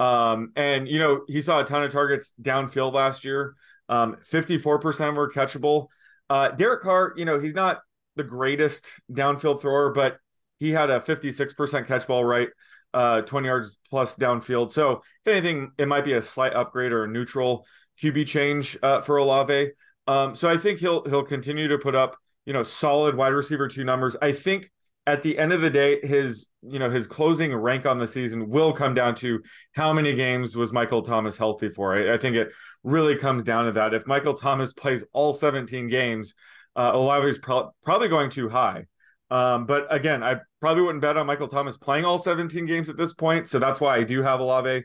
Um, 0.00 0.52
and 0.56 0.88
you 0.88 0.98
know, 0.98 1.22
he 1.28 1.42
saw 1.42 1.60
a 1.60 1.64
ton 1.64 1.84
of 1.84 1.92
targets 1.92 2.32
downfield 2.40 2.94
last 2.94 3.24
year. 3.24 3.54
Um, 3.88 4.16
54% 4.24 5.14
were 5.14 5.30
catchable. 5.30 5.88
Uh, 6.30 6.48
Derek 6.48 6.80
Carr, 6.80 7.12
you 7.16 7.26
know, 7.26 7.38
he's 7.38 7.54
not 7.54 7.80
the 8.16 8.24
greatest 8.24 9.00
downfield 9.12 9.60
thrower, 9.60 9.90
but 9.90 10.18
he 10.58 10.70
had 10.70 10.88
a 10.88 11.00
56% 11.00 11.86
catch 11.86 12.06
ball 12.06 12.24
right, 12.24 12.48
uh, 12.94 13.22
20 13.22 13.46
yards 13.46 13.78
plus 13.90 14.16
downfield. 14.16 14.72
So 14.72 15.02
if 15.24 15.26
anything, 15.26 15.72
it 15.76 15.86
might 15.86 16.04
be 16.04 16.14
a 16.14 16.22
slight 16.22 16.54
upgrade 16.54 16.92
or 16.92 17.04
a 17.04 17.08
neutral 17.08 17.66
QB 18.02 18.26
change 18.26 18.78
uh, 18.82 19.02
for 19.02 19.18
Olave. 19.18 19.72
Um, 20.06 20.34
so 20.34 20.48
I 20.48 20.56
think 20.56 20.80
he'll 20.80 21.04
he'll 21.04 21.22
continue 21.22 21.68
to 21.68 21.78
put 21.78 21.94
up 21.94 22.16
you 22.46 22.52
know 22.52 22.62
solid 22.62 23.14
wide 23.14 23.32
receiver 23.32 23.68
two 23.68 23.84
numbers. 23.84 24.16
I 24.20 24.32
think 24.32 24.70
at 25.06 25.22
the 25.22 25.38
end 25.38 25.52
of 25.52 25.60
the 25.60 25.70
day, 25.70 26.00
his 26.02 26.48
you 26.62 26.78
know 26.78 26.90
his 26.90 27.06
closing 27.06 27.54
rank 27.54 27.86
on 27.86 27.98
the 27.98 28.06
season 28.06 28.48
will 28.48 28.72
come 28.72 28.94
down 28.94 29.14
to 29.16 29.40
how 29.74 29.92
many 29.92 30.14
games 30.14 30.56
was 30.56 30.72
Michael 30.72 31.02
Thomas 31.02 31.36
healthy 31.36 31.68
for. 31.70 31.94
I, 31.94 32.14
I 32.14 32.18
think 32.18 32.36
it 32.36 32.50
really 32.82 33.16
comes 33.16 33.42
down 33.42 33.66
to 33.66 33.72
that. 33.72 33.94
If 33.94 34.06
Michael 34.06 34.34
Thomas 34.34 34.72
plays 34.72 35.04
all 35.12 35.32
17 35.32 35.88
games, 35.88 36.34
uh, 36.76 36.92
Olave 36.94 37.28
is 37.28 37.38
pro- 37.38 37.70
probably 37.82 38.08
going 38.08 38.30
too 38.30 38.48
high. 38.48 38.86
Um, 39.30 39.66
but 39.66 39.86
again, 39.94 40.22
I 40.22 40.40
probably 40.60 40.82
wouldn't 40.82 41.02
bet 41.02 41.16
on 41.16 41.26
Michael 41.26 41.48
Thomas 41.48 41.76
playing 41.76 42.04
all 42.04 42.18
17 42.18 42.66
games 42.66 42.88
at 42.88 42.96
this 42.96 43.12
point. 43.12 43.48
So 43.48 43.58
that's 43.58 43.80
why 43.80 43.96
I 43.96 44.02
do 44.02 44.22
have 44.22 44.40
Olave 44.40 44.84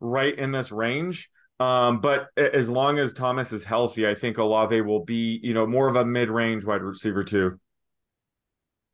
right 0.00 0.36
in 0.36 0.52
this 0.52 0.72
range. 0.72 1.30
Um, 1.60 2.00
but 2.00 2.26
as 2.36 2.68
long 2.68 2.98
as 2.98 3.14
Thomas 3.14 3.52
is 3.52 3.64
healthy, 3.64 4.06
I 4.08 4.14
think 4.16 4.38
Olave 4.38 4.80
will 4.80 5.04
be, 5.04 5.38
you 5.42 5.54
know, 5.54 5.66
more 5.66 5.86
of 5.86 5.94
a 5.94 6.04
mid-range 6.04 6.64
wide 6.64 6.82
receiver 6.82 7.22
too. 7.22 7.60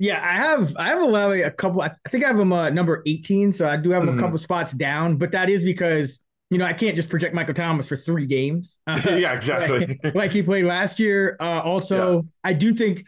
Yeah, 0.00 0.18
I 0.26 0.32
have 0.32 0.74
I 0.78 0.88
have 0.88 1.02
Olave 1.02 1.42
a 1.42 1.50
couple. 1.50 1.82
I 1.82 1.92
think 2.08 2.24
I 2.24 2.28
have 2.28 2.40
him 2.40 2.54
uh, 2.54 2.70
number 2.70 3.02
18, 3.04 3.52
so 3.52 3.68
I 3.68 3.76
do 3.76 3.90
have 3.90 4.02
him 4.02 4.08
mm-hmm. 4.08 4.18
a 4.18 4.22
couple 4.22 4.38
spots 4.38 4.72
down. 4.72 5.16
But 5.16 5.30
that 5.32 5.50
is 5.50 5.62
because 5.62 6.18
you 6.48 6.56
know 6.56 6.64
I 6.64 6.72
can't 6.72 6.96
just 6.96 7.10
project 7.10 7.34
Michael 7.34 7.52
Thomas 7.52 7.86
for 7.86 7.96
three 7.96 8.24
games. 8.24 8.78
Uh, 8.86 8.98
yeah, 9.10 9.34
exactly. 9.34 9.98
like, 10.02 10.14
like, 10.14 10.30
he 10.30 10.42
played 10.42 10.64
last 10.64 10.98
year. 10.98 11.36
Uh, 11.38 11.60
also, 11.60 12.14
yeah. 12.14 12.22
I 12.42 12.54
do 12.54 12.72
think 12.72 13.04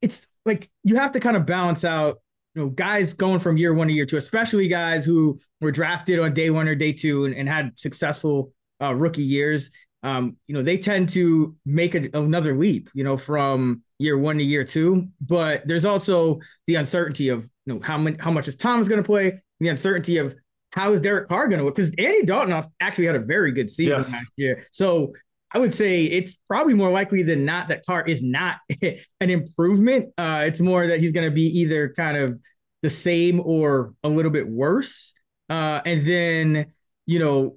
it's 0.00 0.26
like 0.46 0.70
you 0.82 0.96
have 0.96 1.12
to 1.12 1.20
kind 1.20 1.36
of 1.36 1.44
balance 1.44 1.84
out 1.84 2.22
you 2.54 2.62
know, 2.62 2.70
guys 2.70 3.12
going 3.12 3.38
from 3.38 3.58
year 3.58 3.74
one 3.74 3.88
to 3.88 3.92
year 3.92 4.06
two, 4.06 4.16
especially 4.16 4.68
guys 4.68 5.04
who 5.04 5.38
were 5.60 5.70
drafted 5.70 6.18
on 6.18 6.32
day 6.32 6.48
one 6.48 6.66
or 6.66 6.74
day 6.74 6.92
two 6.92 7.26
and, 7.26 7.34
and 7.34 7.46
had 7.46 7.78
successful 7.78 8.54
uh, 8.80 8.94
rookie 8.94 9.22
years. 9.22 9.70
Um, 10.06 10.36
you 10.46 10.54
know, 10.54 10.62
they 10.62 10.78
tend 10.78 11.08
to 11.10 11.56
make 11.66 11.96
a, 11.96 12.08
another 12.16 12.56
leap, 12.56 12.90
you 12.94 13.02
know, 13.02 13.16
from 13.16 13.82
year 13.98 14.16
one 14.16 14.38
to 14.38 14.44
year 14.44 14.62
two. 14.62 15.08
But 15.20 15.66
there's 15.66 15.84
also 15.84 16.38
the 16.68 16.76
uncertainty 16.76 17.28
of, 17.28 17.42
you 17.64 17.74
know, 17.74 17.80
how 17.82 17.98
many, 17.98 18.16
how 18.20 18.30
much 18.30 18.46
is 18.46 18.54
Thomas 18.54 18.86
going 18.86 19.02
to 19.02 19.06
play? 19.06 19.42
The 19.58 19.66
uncertainty 19.66 20.18
of 20.18 20.36
how 20.70 20.92
is 20.92 21.00
Derek 21.00 21.26
Carr 21.26 21.48
going 21.48 21.58
to 21.58 21.64
look? 21.64 21.74
Because 21.74 21.90
Andy 21.98 22.22
Dalton 22.22 22.62
actually 22.80 23.06
had 23.06 23.16
a 23.16 23.20
very 23.20 23.50
good 23.50 23.68
season 23.68 23.94
yes. 23.94 24.12
last 24.12 24.32
year. 24.36 24.64
So 24.70 25.12
I 25.50 25.58
would 25.58 25.74
say 25.74 26.04
it's 26.04 26.36
probably 26.46 26.74
more 26.74 26.90
likely 26.90 27.24
than 27.24 27.44
not 27.44 27.66
that 27.68 27.84
Carr 27.84 28.04
is 28.06 28.22
not 28.22 28.58
an 28.82 29.30
improvement. 29.30 30.12
Uh, 30.16 30.44
it's 30.46 30.60
more 30.60 30.86
that 30.86 31.00
he's 31.00 31.12
going 31.12 31.28
to 31.28 31.34
be 31.34 31.46
either 31.60 31.92
kind 31.96 32.16
of 32.16 32.38
the 32.82 32.90
same 32.90 33.40
or 33.40 33.92
a 34.04 34.08
little 34.08 34.30
bit 34.30 34.48
worse. 34.48 35.14
Uh, 35.50 35.80
and 35.84 36.06
then, 36.06 36.66
you 37.06 37.18
know, 37.18 37.56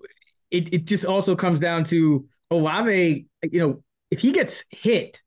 it, 0.49 0.73
it 0.73 0.85
just 0.85 1.05
also 1.05 1.35
comes 1.35 1.59
down 1.59 1.83
to 1.83 2.27
Olave, 2.51 3.27
you 3.43 3.59
know, 3.59 3.83
if 4.11 4.19
he 4.19 4.31
gets 4.31 4.63
hit 4.69 5.21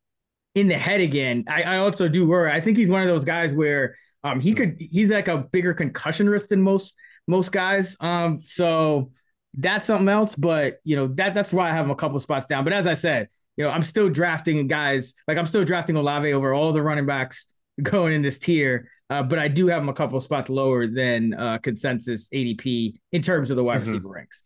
in 0.55 0.69
the 0.69 0.75
head 0.77 1.01
again, 1.01 1.45
I, 1.49 1.63
I 1.63 1.77
also 1.79 2.09
do 2.09 2.27
worry. 2.27 2.51
I 2.51 2.61
think 2.61 2.77
he's 2.77 2.89
one 2.89 3.03
of 3.03 3.09
those 3.09 3.25
guys 3.25 3.55
where 3.55 3.97
um, 4.25 4.41
he 4.41 4.55
could 4.55 4.77
he's 4.79 5.11
like 5.11 5.29
a 5.29 5.39
bigger 5.39 5.75
concussion 5.75 6.29
risk 6.29 6.49
than 6.49 6.63
most 6.63 6.95
most 7.27 7.53
guys. 7.53 7.97
Um, 8.01 8.41
so 8.41 9.11
that's 9.55 9.87
something 9.87 10.09
else. 10.09 10.35
But 10.35 10.79
you 10.85 10.97
know 10.97 11.09
that 11.09 11.35
that's 11.35 11.53
why 11.53 11.69
I 11.71 11.73
have 11.73 11.85
him 11.85 11.91
a 11.91 11.97
couple 11.97 12.19
spots 12.21 12.47
down. 12.47 12.65
But 12.65 12.73
as 12.73 12.87
I 12.87 12.95
said, 12.95 13.29
you 13.57 13.65
know 13.65 13.71
I'm 13.71 13.83
still 13.83 14.09
drafting 14.09 14.67
guys 14.67 15.15
like 15.27 15.39
I'm 15.39 15.47
still 15.47 15.65
drafting 15.65 15.97
Olave 15.97 16.33
over 16.33 16.55
all 16.55 16.73
the 16.73 16.83
running 16.83 17.07
backs 17.07 17.47
going 17.83 18.13
in 18.13 18.23
this 18.23 18.39
tier. 18.39 18.89
Uh, 19.11 19.23
but 19.23 19.39
I 19.39 19.49
do 19.49 19.67
have 19.67 19.83
him 19.83 19.91
a 19.91 19.95
couple 19.95 20.19
spots 20.21 20.49
lower 20.49 20.87
than 20.87 21.35
uh, 21.35 21.59
consensus 21.59 22.31
ADP 22.31 22.95
in 23.13 23.21
terms 23.21 23.51
of 23.51 23.59
the 23.59 23.65
wide 23.65 23.81
mm-hmm. 23.81 23.93
receiver 23.93 24.09
ranks. 24.09 24.43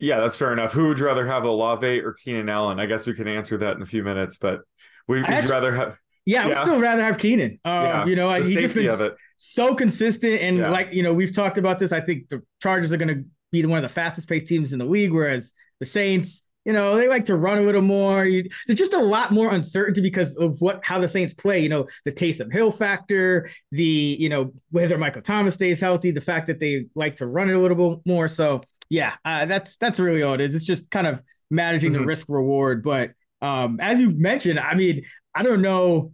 Yeah, 0.00 0.20
that's 0.20 0.36
fair 0.36 0.52
enough. 0.52 0.72
Who 0.72 0.88
would 0.88 1.00
rather 1.00 1.26
have, 1.26 1.44
Olave 1.44 2.00
or 2.00 2.12
Keenan 2.12 2.48
Allen? 2.48 2.78
I 2.78 2.86
guess 2.86 3.06
we 3.06 3.14
can 3.14 3.26
answer 3.26 3.58
that 3.58 3.76
in 3.76 3.82
a 3.82 3.86
few 3.86 4.04
minutes, 4.04 4.36
but 4.36 4.60
we, 5.08 5.22
would 5.22 5.44
rather 5.44 5.72
have? 5.72 5.98
Yeah, 6.24 6.44
I 6.44 6.46
would 6.48 6.58
still 6.58 6.78
rather 6.78 7.02
have 7.02 7.18
Keenan. 7.18 7.58
Uh, 7.64 8.04
yeah, 8.04 8.04
you 8.04 8.14
know, 8.14 8.32
he's 8.34 8.54
just 8.54 8.74
been 8.74 9.12
so 9.36 9.74
consistent, 9.74 10.42
and 10.42 10.58
yeah. 10.58 10.68
like 10.68 10.92
you 10.92 11.02
know, 11.02 11.14
we've 11.14 11.34
talked 11.34 11.58
about 11.58 11.78
this. 11.78 11.90
I 11.90 12.00
think 12.00 12.28
the 12.28 12.42
Chargers 12.60 12.92
are 12.92 12.96
going 12.96 13.08
to 13.08 13.24
be 13.50 13.64
one 13.64 13.78
of 13.78 13.82
the 13.82 13.88
fastest 13.88 14.28
paced 14.28 14.46
teams 14.46 14.72
in 14.72 14.78
the 14.78 14.84
league, 14.84 15.10
whereas 15.10 15.52
the 15.80 15.86
Saints, 15.86 16.42
you 16.64 16.74
know, 16.74 16.96
they 16.96 17.08
like 17.08 17.24
to 17.24 17.36
run 17.36 17.58
a 17.58 17.62
little 17.62 17.80
more. 17.80 18.26
You, 18.26 18.44
there's 18.66 18.78
just 18.78 18.92
a 18.92 19.02
lot 19.02 19.30
more 19.30 19.50
uncertainty 19.50 20.02
because 20.02 20.36
of 20.36 20.60
what 20.60 20.84
how 20.84 20.98
the 20.98 21.08
Saints 21.08 21.32
play. 21.32 21.60
You 21.60 21.70
know, 21.70 21.86
the 22.04 22.12
Taysom 22.12 22.52
Hill 22.52 22.70
factor, 22.70 23.48
the 23.72 23.82
you 23.84 24.28
know 24.28 24.52
whether 24.70 24.98
Michael 24.98 25.22
Thomas 25.22 25.54
stays 25.54 25.80
healthy, 25.80 26.10
the 26.10 26.20
fact 26.20 26.46
that 26.48 26.60
they 26.60 26.86
like 26.94 27.16
to 27.16 27.26
run 27.26 27.48
it 27.48 27.56
a 27.56 27.58
little 27.58 27.96
bit 27.96 28.06
more. 28.06 28.28
So 28.28 28.62
yeah, 28.90 29.14
uh, 29.24 29.46
that's 29.46 29.76
that's 29.76 29.98
really 29.98 30.22
all 30.22 30.34
it 30.34 30.40
is. 30.40 30.54
It's 30.54 30.64
just 30.64 30.90
kind 30.90 31.06
of 31.06 31.22
managing 31.50 31.92
mm-hmm. 31.92 32.02
the 32.02 32.06
risk 32.06 32.26
reward. 32.28 32.82
But 32.82 33.12
um, 33.40 33.78
as 33.80 34.00
you 34.00 34.10
mentioned, 34.10 34.58
I 34.58 34.74
mean, 34.74 35.04
I 35.34 35.42
don't 35.42 35.62
know. 35.62 36.12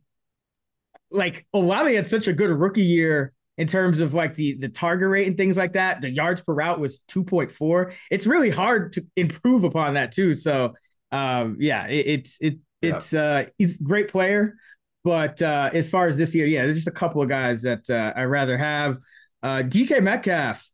Like 1.11 1.47
Olave 1.53 1.95
had 1.95 2.09
such 2.09 2.27
a 2.27 2.33
good 2.33 2.51
rookie 2.51 2.83
year 2.83 3.33
in 3.57 3.69
terms 3.69 4.01
of 4.01 4.15
like 4.15 4.35
the 4.35 4.57
the 4.59 4.69
target 4.69 5.09
rate 5.09 5.27
and 5.29 5.37
things 5.37 5.57
like 5.57 5.75
that. 5.75 6.01
The 6.01 6.11
yards 6.11 6.41
per 6.41 6.55
route 6.55 6.81
was 6.81 7.01
2.4. 7.09 7.93
It's 8.11 8.27
really 8.27 8.51
hard 8.51 8.95
to 8.95 9.07
improve 9.17 9.65
upon 9.65 9.95
that 9.95 10.13
too. 10.13 10.35
So 10.35 10.75
um, 11.13 11.57
yeah, 11.61 11.87
it, 11.87 12.07
it's 12.07 12.37
it 12.41 12.59
it's 12.83 13.13
yeah. 13.13 13.23
uh 13.23 13.45
he's 13.59 13.81
a 13.81 13.85
great 13.85 14.09
player. 14.09 14.57
But 15.05 15.43
uh, 15.43 15.71
as 15.73 15.91
far 15.91 16.09
as 16.09 16.17
this 16.17 16.35
year, 16.35 16.47
yeah, 16.47 16.63
there's 16.63 16.77
just 16.77 16.89
a 16.89 16.91
couple 16.93 17.21
of 17.21 17.29
guys 17.29 17.61
that 17.63 17.89
uh, 17.91 18.15
I 18.17 18.25
rather 18.25 18.57
have. 18.57 18.97
Uh, 19.43 19.59
DK 19.63 20.03
Metcalf 20.03 20.67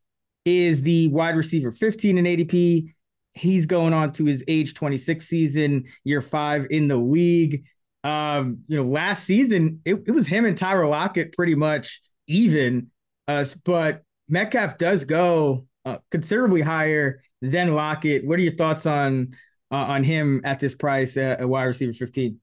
is 0.45 0.83
the 0.83 1.09
wide 1.09 1.37
receiver 1.37 1.73
15 1.73 2.19
in 2.19 2.25
ADP. 2.25 2.93
He's 3.35 3.67
going 3.67 3.93
on 3.93 4.13
to 4.15 4.25
his 4.25 4.43
age 4.49 4.75
26 4.75 5.25
season, 5.27 5.85
year 6.05 6.23
five 6.23 6.67
in 6.71 6.89
the 6.89 6.97
league. 6.97 7.65
Um, 8.03 8.61
you 8.67 8.77
know, 8.77 8.85
last 8.85 9.25
season 9.25 9.81
it, 9.85 9.97
it 10.07 10.11
was 10.13 10.27
him 10.27 10.47
and 10.47 10.57
Tyler 10.57 10.87
Lockett 10.87 11.33
pretty 11.33 11.55
much 11.55 12.01
even. 12.27 12.91
Uh, 13.29 13.45
but 13.65 14.03
Metcalf 14.29 14.79
does 14.79 15.05
go 15.05 15.67
uh, 15.85 15.99
considerably 16.11 16.63
higher 16.63 17.23
than 17.43 17.75
Lockett. 17.75 18.25
What 18.25 18.39
are 18.39 18.43
your 18.43 18.55
thoughts 18.55 18.87
on 18.87 19.35
uh, 19.71 19.77
on 19.77 20.03
him 20.03 20.41
at 20.45 20.61
this 20.61 20.75
price 20.75 21.17
at 21.17 21.47
wide 21.49 21.65
receiver 21.65 21.93
15? 21.93 22.41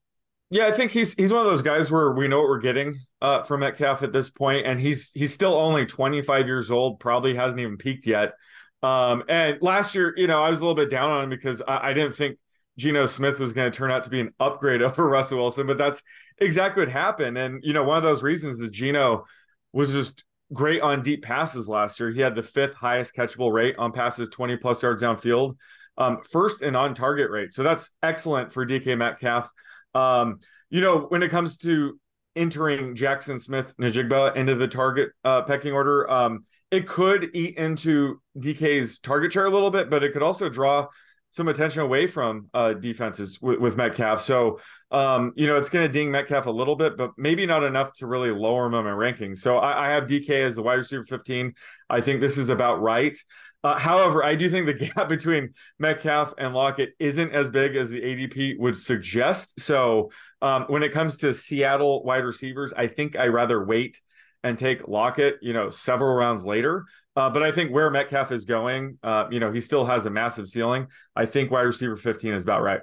Yeah, 0.49 0.67
I 0.67 0.71
think 0.71 0.91
he's 0.91 1.13
he's 1.13 1.31
one 1.31 1.41
of 1.41 1.47
those 1.47 1.61
guys 1.61 1.91
where 1.91 2.11
we 2.13 2.27
know 2.27 2.39
what 2.39 2.47
we're 2.47 2.59
getting 2.59 2.95
uh, 3.21 3.43
from 3.43 3.59
Metcalf 3.59 4.01
at 4.01 4.13
this 4.13 4.29
point, 4.29 4.65
and 4.65 4.79
he's 4.79 5.11
he's 5.11 5.33
still 5.33 5.53
only 5.55 5.85
25 5.85 6.47
years 6.47 6.71
old, 6.71 6.99
probably 6.99 7.35
hasn't 7.35 7.59
even 7.59 7.77
peaked 7.77 8.07
yet. 8.07 8.33
Um, 8.81 9.23
and 9.27 9.61
last 9.61 9.93
year, 9.93 10.13
you 10.15 10.27
know, 10.27 10.41
I 10.41 10.49
was 10.49 10.61
a 10.61 10.65
little 10.65 10.75
bit 10.75 10.89
down 10.89 11.09
on 11.09 11.23
him 11.25 11.29
because 11.29 11.61
I, 11.67 11.89
I 11.89 11.93
didn't 11.93 12.15
think 12.15 12.37
Geno 12.77 13.07
Smith 13.07 13.39
was 13.39 13.51
going 13.51 13.69
to 13.69 13.77
turn 13.77 13.91
out 13.91 14.05
to 14.05 14.09
be 14.09 14.21
an 14.21 14.33
upgrade 14.39 14.81
over 14.83 15.07
Russell 15.07 15.39
Wilson, 15.39 15.67
but 15.67 15.77
that's 15.77 16.01
exactly 16.37 16.83
what 16.83 16.91
happened. 16.91 17.37
And 17.37 17.61
you 17.63 17.73
know, 17.73 17.83
one 17.83 17.97
of 17.97 18.03
those 18.03 18.23
reasons 18.23 18.61
is 18.61 18.71
Geno 18.71 19.25
was 19.73 19.91
just 19.91 20.23
great 20.53 20.81
on 20.81 21.03
deep 21.03 21.23
passes 21.23 21.67
last 21.67 21.99
year. 21.99 22.09
He 22.09 22.21
had 22.21 22.35
the 22.35 22.43
fifth 22.43 22.75
highest 22.75 23.13
catchable 23.13 23.51
rate 23.51 23.75
on 23.77 23.91
passes 23.91 24.29
20 24.29 24.55
plus 24.57 24.81
yards 24.81 25.03
downfield, 25.03 25.57
um, 25.97 26.19
first 26.31 26.61
and 26.61 26.77
on 26.77 26.93
target 26.93 27.29
rate. 27.31 27.53
So 27.53 27.63
that's 27.63 27.91
excellent 28.01 28.53
for 28.53 28.65
DK 28.65 28.97
Metcalf. 28.97 29.51
Um, 29.97 30.39
you 30.69 30.81
know, 30.81 30.99
when 31.09 31.23
it 31.23 31.29
comes 31.29 31.57
to 31.57 31.99
entering 32.35 32.95
Jackson 32.95 33.39
Smith-Njigba 33.39 34.35
into 34.35 34.55
the 34.55 34.67
target 34.67 35.09
uh, 35.23 35.41
pecking 35.43 35.73
order, 35.73 36.09
um, 36.09 36.45
it 36.69 36.87
could 36.87 37.31
eat 37.33 37.57
into 37.57 38.21
DK's 38.37 38.99
target 38.99 39.33
share 39.33 39.45
a 39.45 39.49
little 39.49 39.71
bit, 39.71 39.89
but 39.89 40.03
it 40.03 40.13
could 40.13 40.23
also 40.23 40.49
draw 40.49 40.87
some 41.31 41.47
attention 41.47 41.81
away 41.81 42.07
from 42.07 42.49
uh, 42.53 42.73
defenses 42.73 43.41
with, 43.41 43.59
with 43.59 43.77
Metcalf. 43.77 44.21
So, 44.21 44.59
um, 44.91 45.33
you 45.35 45.45
know, 45.45 45.55
it's 45.55 45.69
going 45.69 45.85
to 45.85 45.91
ding 45.91 46.09
Metcalf 46.09 46.45
a 46.45 46.51
little 46.51 46.75
bit, 46.75 46.97
but 46.97 47.11
maybe 47.17 47.45
not 47.45 47.63
enough 47.63 47.93
to 47.97 48.07
really 48.07 48.31
lower 48.31 48.65
him 48.65 48.73
on 48.73 48.85
my 48.85 48.91
ranking. 48.91 49.35
So 49.35 49.57
I, 49.57 49.87
I 49.87 49.93
have 49.93 50.05
DK 50.05 50.29
as 50.29 50.55
the 50.55 50.63
wide 50.63 50.75
receiver 50.75 51.05
15. 51.05 51.53
I 51.89 52.01
think 52.01 52.21
this 52.21 52.37
is 52.37 52.49
about 52.49 52.81
right. 52.81 53.17
Uh, 53.63 53.77
however, 53.77 54.23
I 54.23 54.35
do 54.35 54.49
think 54.49 54.65
the 54.65 54.73
gap 54.95 55.09
between 55.09 55.53
Metcalf 55.79 56.33
and 56.37 56.53
Lockett 56.53 56.93
isn't 56.99 57.31
as 57.31 57.49
big 57.49 57.75
as 57.75 57.89
the 57.89 58.01
ADP 58.01 58.59
would 58.59 58.77
suggest. 58.77 59.59
So 59.59 60.11
um, 60.41 60.65
when 60.67 60.83
it 60.83 60.91
comes 60.91 61.17
to 61.17 61.33
Seattle 61.33 62.03
wide 62.03 62.23
receivers, 62.23 62.73
I 62.75 62.87
think 62.87 63.15
I 63.15 63.27
rather 63.27 63.63
wait 63.63 63.99
and 64.43 64.57
take 64.57 64.87
Lockett, 64.87 65.37
you 65.41 65.53
know, 65.53 65.69
several 65.69 66.15
rounds 66.15 66.45
later. 66.45 66.85
Uh, 67.15 67.29
but 67.29 67.41
I 67.41 67.51
think 67.51 67.71
where 67.71 67.89
Metcalf 67.89 68.31
is 68.31 68.45
going, 68.45 68.99
uh, 69.03 69.25
you 69.31 69.39
know, 69.39 69.51
he 69.51 69.59
still 69.59 69.85
has 69.85 70.05
a 70.05 70.09
massive 70.09 70.47
ceiling. 70.47 70.87
I 71.15 71.25
think 71.25 71.49
wide 71.49 71.61
receiver 71.61 71.97
15 71.97 72.33
is 72.33 72.43
about 72.43 72.61
right. 72.61 72.81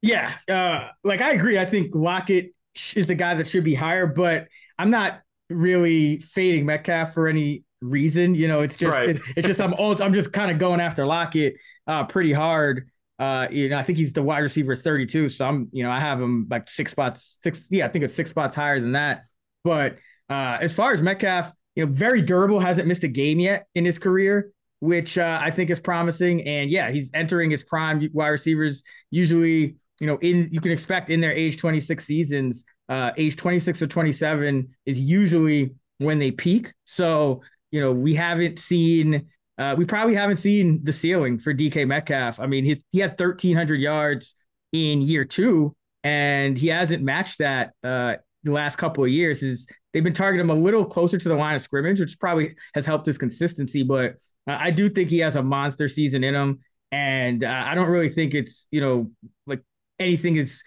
Yeah. 0.00 0.32
Uh, 0.48 0.88
like 1.02 1.20
I 1.20 1.32
agree. 1.32 1.58
I 1.58 1.64
think 1.64 1.94
Lockett 1.94 2.54
is 2.94 3.06
the 3.06 3.14
guy 3.14 3.34
that 3.34 3.48
should 3.48 3.64
be 3.64 3.74
higher, 3.74 4.06
but 4.06 4.46
I'm 4.78 4.90
not 4.90 5.20
really 5.50 6.18
fading 6.18 6.66
Metcalf 6.66 7.12
for 7.12 7.26
any 7.26 7.63
reason. 7.84 8.34
You 8.34 8.48
know, 8.48 8.60
it's 8.60 8.76
just 8.76 8.92
right. 8.92 9.10
it, 9.10 9.22
it's 9.36 9.46
just 9.46 9.60
I'm 9.60 9.74
old, 9.74 10.00
I'm 10.00 10.14
just 10.14 10.32
kind 10.32 10.50
of 10.50 10.58
going 10.58 10.80
after 10.80 11.06
Lockett 11.06 11.56
uh 11.86 12.04
pretty 12.04 12.32
hard. 12.32 12.88
Uh, 13.16 13.46
you 13.48 13.68
know, 13.68 13.78
I 13.78 13.84
think 13.84 13.98
he's 13.98 14.12
the 14.12 14.22
wide 14.22 14.40
receiver 14.40 14.74
32. 14.74 15.28
So 15.28 15.46
I'm, 15.46 15.68
you 15.70 15.84
know, 15.84 15.90
I 15.90 16.00
have 16.00 16.20
him 16.20 16.48
like 16.50 16.68
six 16.68 16.90
spots, 16.90 17.38
six, 17.44 17.68
yeah, 17.70 17.86
I 17.86 17.88
think 17.88 18.04
it's 18.04 18.14
six 18.14 18.30
spots 18.30 18.56
higher 18.56 18.80
than 18.80 18.92
that. 18.92 19.24
But 19.62 19.98
uh 20.28 20.58
as 20.60 20.72
far 20.72 20.92
as 20.92 21.02
Metcalf, 21.02 21.52
you 21.76 21.86
know, 21.86 21.92
very 21.92 22.22
durable, 22.22 22.60
hasn't 22.60 22.88
missed 22.88 23.04
a 23.04 23.08
game 23.08 23.38
yet 23.38 23.66
in 23.74 23.84
his 23.84 23.98
career, 23.98 24.52
which 24.80 25.18
uh, 25.18 25.38
I 25.42 25.50
think 25.50 25.70
is 25.70 25.80
promising. 25.80 26.42
And 26.42 26.70
yeah, 26.70 26.90
he's 26.90 27.10
entering 27.14 27.50
his 27.50 27.62
prime 27.62 28.08
wide 28.12 28.28
receivers 28.28 28.82
usually, 29.10 29.76
you 30.00 30.06
know, 30.06 30.18
in 30.18 30.48
you 30.50 30.60
can 30.60 30.72
expect 30.72 31.10
in 31.10 31.20
their 31.20 31.32
age 31.32 31.58
26 31.58 32.04
seasons, 32.04 32.64
uh, 32.88 33.12
age 33.16 33.36
26 33.36 33.78
to 33.80 33.86
27 33.86 34.68
is 34.86 34.98
usually 34.98 35.74
when 35.98 36.18
they 36.18 36.30
peak. 36.30 36.72
So 36.84 37.42
you 37.74 37.80
know, 37.80 37.92
we 37.92 38.14
haven't 38.14 38.60
seen, 38.60 39.26
uh, 39.58 39.74
we 39.76 39.84
probably 39.84 40.14
haven't 40.14 40.36
seen 40.36 40.78
the 40.84 40.92
ceiling 40.92 41.40
for 41.40 41.52
DK 41.52 41.88
Metcalf. 41.88 42.38
I 42.38 42.46
mean, 42.46 42.64
he 42.64 42.80
he 42.92 43.00
had 43.00 43.18
1,300 43.18 43.80
yards 43.80 44.36
in 44.72 45.02
year 45.02 45.24
two 45.24 45.74
and 46.04 46.56
he 46.56 46.68
hasn't 46.68 47.02
matched 47.02 47.38
that 47.38 47.72
uh, 47.82 48.16
the 48.44 48.52
last 48.52 48.76
couple 48.76 49.02
of 49.02 49.10
years. 49.10 49.42
Is 49.42 49.66
they've 49.92 50.04
been 50.04 50.12
targeting 50.12 50.48
him 50.48 50.56
a 50.56 50.60
little 50.62 50.84
closer 50.84 51.18
to 51.18 51.28
the 51.28 51.34
line 51.34 51.56
of 51.56 51.62
scrimmage, 51.62 51.98
which 51.98 52.20
probably 52.20 52.54
has 52.74 52.86
helped 52.86 53.06
his 53.06 53.18
consistency. 53.18 53.82
But 53.82 54.16
uh, 54.46 54.56
I 54.60 54.70
do 54.70 54.88
think 54.88 55.10
he 55.10 55.18
has 55.18 55.34
a 55.34 55.42
monster 55.42 55.88
season 55.88 56.22
in 56.22 56.34
him, 56.34 56.60
and 56.92 57.42
uh, 57.42 57.64
I 57.66 57.74
don't 57.74 57.88
really 57.88 58.10
think 58.10 58.34
it's 58.34 58.66
you 58.70 58.82
know 58.82 59.10
like 59.48 59.62
anything 59.98 60.36
is 60.36 60.62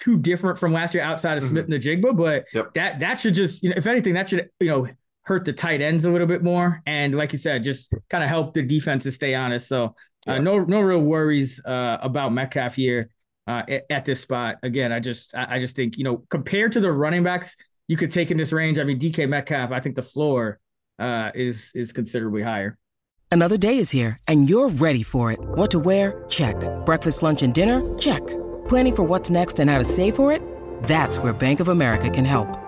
too 0.00 0.16
different 0.16 0.58
from 0.58 0.72
last 0.72 0.94
year 0.94 1.02
outside 1.02 1.36
of 1.36 1.44
mm-hmm. 1.44 1.50
Smith 1.50 1.64
and 1.66 1.74
Njigba. 1.74 2.16
But 2.16 2.46
yep. 2.54 2.72
that 2.74 3.00
that 3.00 3.20
should 3.20 3.34
just 3.34 3.62
you 3.62 3.68
know 3.68 3.74
if 3.76 3.86
anything 3.86 4.14
that 4.14 4.30
should 4.30 4.48
you 4.58 4.68
know 4.68 4.88
hurt 5.28 5.44
the 5.44 5.52
tight 5.52 5.82
ends 5.82 6.06
a 6.06 6.10
little 6.10 6.26
bit 6.26 6.42
more, 6.42 6.82
and 6.86 7.14
like 7.14 7.32
you 7.32 7.38
said, 7.38 7.62
just 7.62 7.94
kind 8.08 8.24
of 8.24 8.30
help 8.30 8.54
the 8.54 8.62
defenses 8.62 9.14
stay 9.14 9.34
honest. 9.34 9.68
So 9.68 9.94
uh, 10.26 10.38
no 10.38 10.60
no 10.60 10.80
real 10.80 11.00
worries 11.00 11.60
uh, 11.64 11.98
about 12.00 12.32
Metcalf 12.32 12.74
here 12.74 13.10
uh, 13.46 13.62
at, 13.68 13.84
at, 13.90 14.04
this 14.06 14.20
spot. 14.20 14.56
Again, 14.62 14.90
I 14.90 15.00
just 15.00 15.34
I, 15.34 15.56
I 15.56 15.58
just 15.58 15.76
think 15.76 15.98
you 15.98 16.04
know 16.04 16.24
compared 16.30 16.72
to 16.72 16.80
the 16.80 16.90
running 16.90 17.22
backs 17.22 17.54
you 17.88 17.96
could 17.96 18.10
take 18.10 18.30
in 18.30 18.38
this 18.38 18.52
range. 18.52 18.78
I 18.78 18.84
mean, 18.84 18.98
DK 18.98 19.28
Metcalf, 19.28 19.70
I 19.70 19.80
think 19.80 19.96
the 19.96 20.02
floor 20.02 20.58
uh, 20.98 21.30
is 21.34 21.72
is 21.74 21.92
considerably 21.92 22.42
higher. 22.42 22.78
Another 23.30 23.58
day 23.58 23.76
is 23.76 23.90
here, 23.90 24.16
and 24.26 24.48
you're 24.48 24.70
ready 24.70 25.02
for 25.02 25.30
it. 25.30 25.38
What 25.40 25.70
to 25.72 25.78
wear? 25.78 26.24
Check. 26.30 26.56
Breakfast, 26.86 27.22
lunch, 27.22 27.42
and 27.42 27.52
dinner? 27.52 27.98
Check. 27.98 28.26
Planning 28.66 28.96
for 28.96 29.02
what's 29.02 29.28
next 29.28 29.60
and 29.60 29.68
how 29.68 29.76
to 29.76 29.84
save 29.84 30.16
for 30.16 30.32
it? 30.32 30.40
That's 30.84 31.18
where 31.18 31.34
Bank 31.34 31.60
of 31.60 31.68
America 31.68 32.08
can 32.08 32.24
help. 32.24 32.67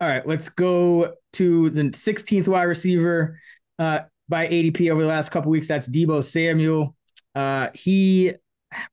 All 0.00 0.08
right, 0.08 0.26
let's 0.26 0.48
go 0.48 1.14
to 1.34 1.70
the 1.70 1.82
16th 1.82 2.48
wide 2.48 2.64
receiver 2.64 3.40
uh, 3.78 4.00
by 4.28 4.46
ADP 4.46 4.90
over 4.90 5.00
the 5.00 5.08
last 5.08 5.30
couple 5.30 5.50
weeks. 5.50 5.68
That's 5.68 5.88
Deebo 5.88 6.24
Samuel. 6.24 6.96
Uh, 7.34 7.68
he 7.74 8.32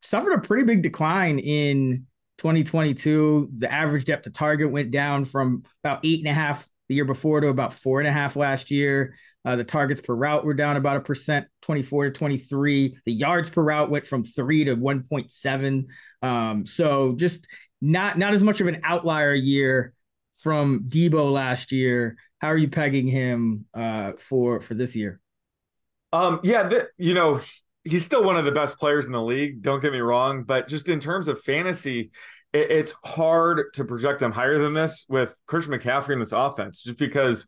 suffered 0.04 0.34
a 0.34 0.42
pretty 0.42 0.64
big 0.64 0.84
decline 0.84 1.40
in 1.40 2.06
2022. 2.38 3.50
The 3.58 3.72
average 3.72 4.06
depth 4.06 4.24
to 4.24 4.30
target 4.30 4.72
went 4.72 4.92
down 4.92 5.26
from 5.26 5.64
about 5.84 6.02
eight 6.04 6.20
and 6.20 6.28
a 6.28 6.34
half 6.34 6.68
the 6.88 6.96
year 6.96 7.06
before 7.06 7.42
to 7.42 7.48
about 7.48 7.74
four 7.74 8.00
and 8.00 8.08
a 8.08 8.12
half 8.12 8.36
last 8.36 8.70
year. 8.70 9.16
Uh, 9.44 9.56
the 9.56 9.64
targets 9.64 10.02
per 10.02 10.14
route 10.14 10.46
were 10.46 10.54
down 10.54 10.78
about 10.78 10.98
a 10.98 11.02
percent, 11.02 11.48
24 11.64 12.06
to 12.06 12.12
23. 12.12 12.98
The 13.06 13.12
yards 13.12 13.50
per 13.50 13.64
route 13.64 13.90
went 13.90 14.06
from 14.06 14.24
three 14.24 14.66
to 14.66 14.76
1.7. 14.76 15.86
Um, 16.22 16.66
so 16.68 17.16
just 17.16 17.48
not 17.82 18.20
not 18.20 18.34
as 18.34 18.44
much 18.44 18.62
of 18.62 18.68
an 18.68 18.82
outlier 18.84 19.34
year 19.34 19.94
from 20.42 20.86
Deebo 20.88 21.32
last 21.32 21.72
year. 21.72 22.18
How 22.40 22.48
are 22.48 22.58
you 22.58 22.70
pegging 22.70 23.08
him 23.08 23.66
uh, 23.74 24.14
for 24.18 24.62
for 24.62 24.74
this 24.74 24.96
year? 24.96 25.20
Um, 26.12 26.40
yeah, 26.44 26.70
you 26.98 27.14
know, 27.14 27.40
he's 27.84 28.04
still 28.04 28.24
one 28.24 28.36
of 28.36 28.46
the 28.46 28.52
best 28.52 28.78
players 28.78 29.06
in 29.06 29.14
the 29.14 29.22
league. 29.22 29.62
Don't 29.62 29.82
get 29.82 29.94
me 29.94 30.00
wrong, 30.00 30.44
but 30.44 30.68
just 30.68 30.90
in 30.90 31.00
terms 31.00 31.28
of 31.28 31.42
fantasy, 31.42 32.12
it, 32.54 32.72
it's 32.72 32.94
hard 33.06 33.74
to 33.76 33.86
project 33.86 34.22
him 34.22 34.32
higher 34.32 34.58
than 34.58 34.74
this 34.74 35.06
with 35.08 35.36
Christian 35.46 35.74
McCaffrey 35.74 36.14
in 36.14 36.20
this 36.20 36.34
offense, 36.34 36.84
just 36.84 36.98
because 36.98 37.48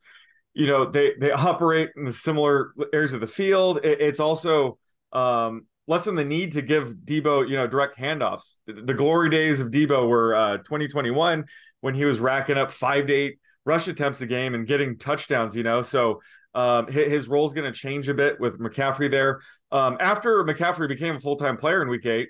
you 0.54 0.68
know 0.68 0.86
they 0.86 1.14
they 1.20 1.32
operate 1.32 1.90
in 1.96 2.06
the 2.06 2.14
similar 2.14 2.74
areas 2.94 3.14
of 3.14 3.22
the 3.22 3.28
field. 3.28 3.80
It, 3.84 4.00
it's 4.00 4.20
also 4.20 4.78
um, 5.12 5.66
lessen 5.88 6.16
the 6.16 6.26
need 6.26 6.54
to 6.54 6.62
give 6.62 6.94
Deebo, 6.96 7.48
you 7.48 7.56
know, 7.56 7.68
direct 7.68 7.98
handoffs. 7.98 8.60
The, 8.66 8.74
the 8.74 8.94
glory 8.94 9.30
days 9.30 9.62
of 9.62 9.70
Deebo 9.70 10.08
were 10.08 10.36
uh, 10.36 10.58
2021 10.60 11.46
when 11.82 11.96
he 11.96 12.06
was 12.06 12.20
racking 12.20 12.58
up 12.58 12.72
five 12.72 13.08
to 13.08 13.14
eight 13.14 13.40
rush 13.66 13.88
attempts 13.88 14.22
a 14.22 14.26
game 14.26 14.56
and 14.56 14.68
getting 14.68 14.98
touchdowns, 14.98 15.56
you 15.56 15.64
know. 15.64 15.82
So 15.82 16.22
um, 16.54 16.88
his, 16.88 17.12
his 17.12 17.28
role 17.28 17.46
is 17.46 17.54
going 17.54 17.72
to 17.72 17.78
change 17.78 18.10
a 18.10 18.14
bit 18.14 18.40
with 18.40 18.60
McCaffrey 18.60 19.10
there. 19.10 19.42
Um, 19.72 19.98
after 20.00 20.44
McCaffrey 20.44 20.88
became 20.88 21.16
a 21.16 21.20
full 21.20 21.36
time 21.36 21.58
player 21.58 21.82
in 21.82 21.90
week 21.90 22.06
eight, 22.06 22.30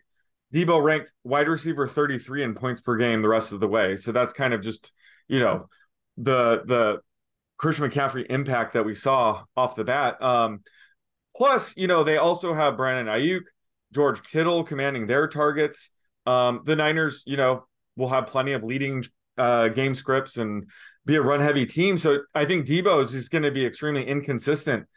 Deebo 0.54 0.84
ranked 0.84 1.14
wide 1.24 1.48
receiver 1.48 1.88
33 1.88 2.44
in 2.44 2.54
points 2.54 2.82
per 2.82 2.96
game 2.96 3.22
the 3.22 3.28
rest 3.28 3.52
of 3.52 3.60
the 3.60 3.68
way. 3.68 3.98
So 3.98 4.12
that's 4.12 4.34
kind 4.34 4.54
of 4.54 4.62
just, 4.62 4.92
you 5.28 5.40
know, 5.40 5.68
the 6.18 6.62
the 6.66 6.98
Christian 7.58 7.90
McCaffrey 7.90 8.26
impact 8.30 8.74
that 8.74 8.86
we 8.86 8.96
saw 8.96 9.44
off 9.56 9.76
the 9.76 9.84
bat. 9.84 10.22
Um, 10.22 10.62
Plus, 11.36 11.74
you 11.76 11.88
know, 11.88 12.04
they 12.04 12.18
also 12.18 12.54
have 12.54 12.78
Brandon 12.78 13.14
Aiyuk, 13.14 13.44
George 13.94 14.24
Kittle 14.24 14.64
commanding 14.64 15.08
their 15.08 15.28
targets. 15.28 15.92
Um, 16.26 16.62
the 16.64 16.76
Niners, 16.76 17.24
you 17.26 17.38
know, 17.38 17.66
will 17.96 18.10
have 18.10 18.28
plenty 18.28 18.54
of 18.54 18.64
leading 18.64 19.04
uh, 19.38 19.70
game 19.70 19.96
scripts 19.96 20.38
and 20.38 20.70
be 21.06 21.16
a 21.16 21.22
run 21.22 21.42
heavy 21.42 21.66
team. 21.66 21.98
So 21.98 22.20
I 22.34 22.46
think 22.46 22.66
Deebo 22.66 23.04
is 23.04 23.12
just 23.12 23.32
going 23.32 23.44
to 23.44 23.52
be 23.52 23.66
extremely 23.66 24.06
inconsistent 24.06 24.88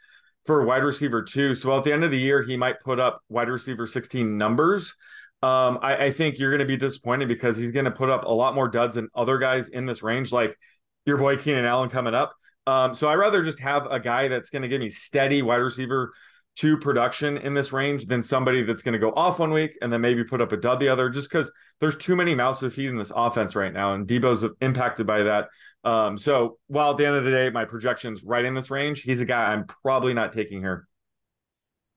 for 0.45 0.63
wide 0.63 0.83
receiver 0.83 1.23
two. 1.23 1.53
So 1.55 1.75
at 1.77 1.83
the 1.83 1.91
end 1.91 2.03
of 2.03 2.11
the 2.11 2.19
year, 2.19 2.41
he 2.41 2.55
might 2.55 2.79
put 2.79 2.99
up 2.99 3.21
wide 3.29 3.49
receiver 3.49 3.85
16 3.85 4.37
numbers. 4.37 4.95
Um, 5.43 5.79
I, 5.81 6.05
I 6.05 6.11
think 6.11 6.39
you're 6.39 6.49
going 6.51 6.59
to 6.59 6.65
be 6.65 6.77
disappointed 6.77 7.27
because 7.27 7.57
he's 7.57 7.71
going 7.71 7.85
to 7.85 7.91
put 7.91 8.09
up 8.09 8.25
a 8.25 8.31
lot 8.31 8.55
more 8.55 8.67
duds 8.67 8.95
than 8.95 9.09
other 9.13 9.37
guys 9.37 9.69
in 9.69 9.85
this 9.85 10.01
range, 10.01 10.31
like 10.31 10.57
your 11.05 11.17
boy 11.17 11.37
Keenan 11.37 11.65
Allen 11.65 11.89
coming 11.89 12.15
up. 12.15 12.33
Um, 12.67 12.93
so 12.93 13.07
I 13.07 13.15
rather 13.15 13.43
just 13.43 13.61
have 13.61 13.87
a 13.89 13.99
guy 13.99 14.27
that's 14.27 14.49
going 14.49 14.61
to 14.61 14.67
give 14.67 14.81
me 14.81 14.89
steady 14.89 15.41
wide 15.41 15.55
receiver 15.55 16.11
to 16.57 16.75
production 16.75 17.37
in 17.37 17.53
this 17.53 17.71
range 17.71 18.07
than 18.07 18.21
somebody 18.21 18.61
that's 18.61 18.81
going 18.81 18.93
to 18.93 18.99
go 18.99 19.11
off 19.11 19.39
one 19.39 19.51
week 19.51 19.77
and 19.81 19.93
then 19.93 20.01
maybe 20.01 20.23
put 20.23 20.41
up 20.41 20.51
a 20.51 20.57
dud 20.57 20.79
the 20.81 20.89
other, 20.89 21.09
just 21.09 21.29
because 21.29 21.49
there's 21.79 21.95
too 21.95 22.15
many 22.15 22.35
mouths 22.35 22.59
to 22.59 22.69
feed 22.69 22.89
in 22.89 22.97
this 22.97 23.11
offense 23.15 23.55
right 23.55 23.71
now, 23.71 23.93
and 23.93 24.05
Deebo's 24.05 24.45
impacted 24.59 25.07
by 25.07 25.23
that. 25.23 25.47
Um, 25.85 26.17
so 26.17 26.57
while 26.67 26.91
at 26.91 26.97
the 26.97 27.05
end 27.05 27.15
of 27.15 27.23
the 27.23 27.31
day, 27.31 27.49
my 27.49 27.63
projection's 27.63 28.23
right 28.23 28.43
in 28.43 28.53
this 28.53 28.69
range, 28.69 29.01
he's 29.01 29.21
a 29.21 29.25
guy 29.25 29.53
I'm 29.53 29.65
probably 29.65 30.13
not 30.13 30.33
taking 30.33 30.59
here. 30.59 30.87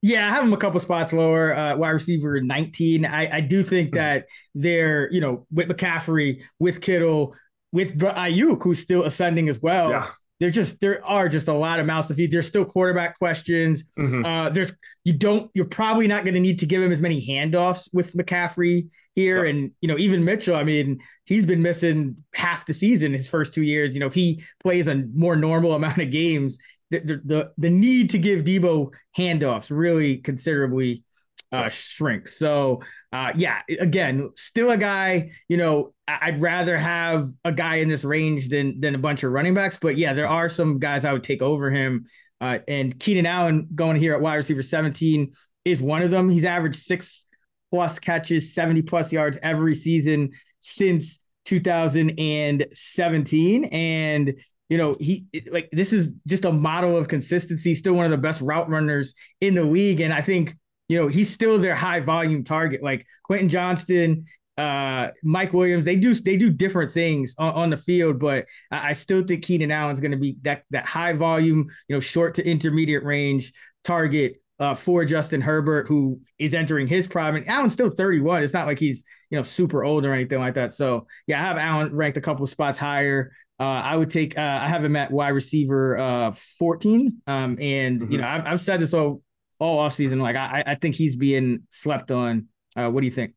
Yeah, 0.03 0.27
I 0.27 0.29
have 0.29 0.43
him 0.43 0.53
a 0.53 0.57
couple 0.57 0.79
spots 0.79 1.11
lower, 1.11 1.53
uh, 1.53 1.75
wide 1.75 1.89
receiver 1.89 2.39
19. 2.39 3.05
I, 3.05 3.37
I 3.37 3.41
do 3.41 3.61
think 3.61 3.89
hmm. 3.89 3.95
that 3.97 4.27
they're, 4.55 5.11
you 5.11 5.19
know, 5.19 5.47
with 5.51 5.67
McCaffrey, 5.67 6.43
with 6.59 6.79
Kittle, 6.79 7.35
with 7.73 7.97
Aiyuk, 7.97 8.63
who's 8.63 8.79
still 8.79 9.03
ascending 9.03 9.49
as 9.49 9.61
well. 9.61 9.89
Yeah 9.89 10.07
there 10.41 10.49
just 10.49 10.81
there 10.81 11.05
are 11.05 11.29
just 11.29 11.47
a 11.47 11.53
lot 11.53 11.79
of 11.79 11.85
mouths 11.85 12.07
to 12.07 12.15
feed. 12.15 12.31
There's 12.31 12.47
still 12.47 12.65
quarterback 12.65 13.15
questions. 13.19 13.83
Mm-hmm. 13.97 14.25
Uh, 14.25 14.49
there's 14.49 14.73
you 15.03 15.13
don't 15.13 15.51
you're 15.53 15.65
probably 15.65 16.07
not 16.07 16.25
going 16.25 16.33
to 16.33 16.39
need 16.39 16.57
to 16.59 16.65
give 16.65 16.81
him 16.81 16.91
as 16.91 16.99
many 16.99 17.23
handoffs 17.25 17.87
with 17.93 18.13
McCaffrey 18.13 18.89
here, 19.13 19.45
and 19.45 19.71
you 19.81 19.87
know 19.87 19.99
even 19.99 20.25
Mitchell. 20.25 20.55
I 20.55 20.63
mean, 20.63 20.99
he's 21.25 21.45
been 21.45 21.61
missing 21.61 22.17
half 22.33 22.65
the 22.65 22.73
season 22.73 23.13
his 23.13 23.29
first 23.29 23.53
two 23.53 23.61
years. 23.61 23.93
You 23.93 23.99
know, 23.99 24.07
if 24.07 24.15
he 24.15 24.43
plays 24.63 24.87
a 24.87 25.03
more 25.13 25.35
normal 25.35 25.75
amount 25.75 25.99
of 25.99 26.09
games, 26.09 26.57
the 26.89 27.21
the 27.23 27.51
the 27.59 27.69
need 27.69 28.09
to 28.09 28.17
give 28.17 28.43
Deebo 28.43 28.91
handoffs 29.15 29.69
really 29.69 30.17
considerably 30.17 31.03
uh, 31.51 31.69
shrink. 31.69 32.27
So 32.27 32.81
uh, 33.11 33.31
yeah, 33.35 33.61
again, 33.79 34.29
still 34.35 34.71
a 34.71 34.77
guy. 34.77 35.31
You 35.47 35.57
know, 35.57 35.93
I'd 36.07 36.41
rather 36.41 36.77
have 36.77 37.31
a 37.43 37.51
guy 37.51 37.77
in 37.77 37.89
this 37.89 38.03
range 38.03 38.49
than 38.49 38.79
than 38.79 38.95
a 38.95 38.99
bunch 38.99 39.23
of 39.23 39.31
running 39.31 39.53
backs. 39.53 39.77
But 39.81 39.97
yeah, 39.97 40.13
there 40.13 40.27
are 40.27 40.49
some 40.49 40.79
guys 40.79 41.05
I 41.05 41.13
would 41.13 41.23
take 41.23 41.41
over 41.41 41.69
him. 41.69 42.05
Uh, 42.39 42.59
and 42.67 42.99
Keenan 42.99 43.25
Allen 43.25 43.67
going 43.75 43.97
here 43.97 44.13
at 44.13 44.21
wide 44.21 44.35
receiver 44.35 44.63
17 44.63 45.33
is 45.63 45.81
one 45.81 46.01
of 46.01 46.09
them. 46.09 46.29
He's 46.29 46.45
averaged 46.45 46.77
six 46.77 47.25
plus 47.69 47.99
catches, 47.99 48.55
70 48.55 48.81
plus 48.81 49.11
yards 49.11 49.37
every 49.43 49.75
season 49.75 50.31
since 50.59 51.19
2017. 51.45 53.65
And 53.65 54.33
you 54.69 54.77
know, 54.77 54.95
he 55.01 55.25
like 55.51 55.67
this 55.73 55.91
is 55.91 56.13
just 56.27 56.45
a 56.45 56.51
model 56.51 56.95
of 56.95 57.09
consistency. 57.09 57.75
Still 57.75 57.93
one 57.93 58.05
of 58.05 58.11
the 58.11 58.17
best 58.17 58.39
route 58.39 58.69
runners 58.69 59.13
in 59.41 59.53
the 59.53 59.65
league, 59.65 59.99
and 59.99 60.13
I 60.13 60.21
think 60.21 60.55
you 60.91 60.97
know, 60.97 61.07
he's 61.07 61.29
still 61.29 61.57
their 61.57 61.73
high 61.73 62.01
volume 62.01 62.43
target. 62.43 62.83
Like 62.83 63.07
Quentin 63.23 63.47
Johnston, 63.47 64.25
uh, 64.57 65.07
Mike 65.23 65.53
Williams, 65.53 65.85
they 65.85 65.95
do 65.95 66.13
they 66.13 66.35
do 66.35 66.49
different 66.49 66.91
things 66.91 67.33
on, 67.37 67.53
on 67.53 67.69
the 67.69 67.77
field, 67.77 68.19
but 68.19 68.45
I, 68.71 68.89
I, 68.89 68.93
still 68.93 69.23
think 69.23 69.45
Keenan 69.45 69.71
Allen's 69.71 70.01
going 70.01 70.11
to 70.11 70.17
be 70.17 70.35
that 70.41 70.63
that 70.71 70.83
high 70.83 71.13
volume, 71.13 71.69
you 71.87 71.95
know, 71.95 72.01
short 72.01 72.35
to 72.35 72.45
intermediate 72.45 73.05
range 73.05 73.53
target 73.85 74.41
uh, 74.59 74.75
for 74.75 75.05
Justin 75.05 75.39
Herbert, 75.39 75.87
who 75.87 76.19
is 76.37 76.53
entering 76.53 76.87
his 76.87 77.07
prime. 77.07 77.37
And 77.37 77.47
Allen's 77.47 77.71
still 77.71 77.89
31. 77.89 78.43
It's 78.43 78.51
not 78.51 78.67
like 78.67 78.77
he's 78.77 79.05
you 79.29 79.37
know 79.37 79.43
super 79.43 79.85
old 79.85 80.03
or 80.03 80.11
anything 80.11 80.39
like 80.39 80.55
that. 80.55 80.73
So 80.73 81.07
yeah, 81.25 81.41
I 81.41 81.45
have 81.45 81.57
Allen 81.57 81.95
ranked 81.95 82.17
a 82.17 82.21
couple 82.21 82.45
spots 82.47 82.77
higher. 82.77 83.31
Uh, 83.61 83.63
I 83.63 83.95
would 83.95 84.09
take. 84.09 84.37
Uh, 84.37 84.59
I 84.61 84.67
have 84.67 84.83
him 84.83 84.97
at 84.97 85.09
wide 85.09 85.29
receiver 85.29 85.97
uh, 85.97 86.31
14. 86.31 87.21
Um, 87.27 87.57
and 87.61 88.01
mm-hmm. 88.01 88.11
you 88.11 88.17
know, 88.17 88.27
I've, 88.27 88.45
I've, 88.45 88.59
said 88.59 88.81
this 88.81 88.93
all 88.93 89.21
all 89.61 89.77
off 89.77 89.93
season. 89.93 90.19
Like 90.19 90.35
I, 90.35 90.63
I 90.65 90.75
think 90.75 90.95
he's 90.95 91.15
being 91.15 91.61
slept 91.69 92.11
on. 92.11 92.47
Uh, 92.75 92.89
what 92.89 93.01
do 93.01 93.05
you 93.05 93.11
think? 93.11 93.33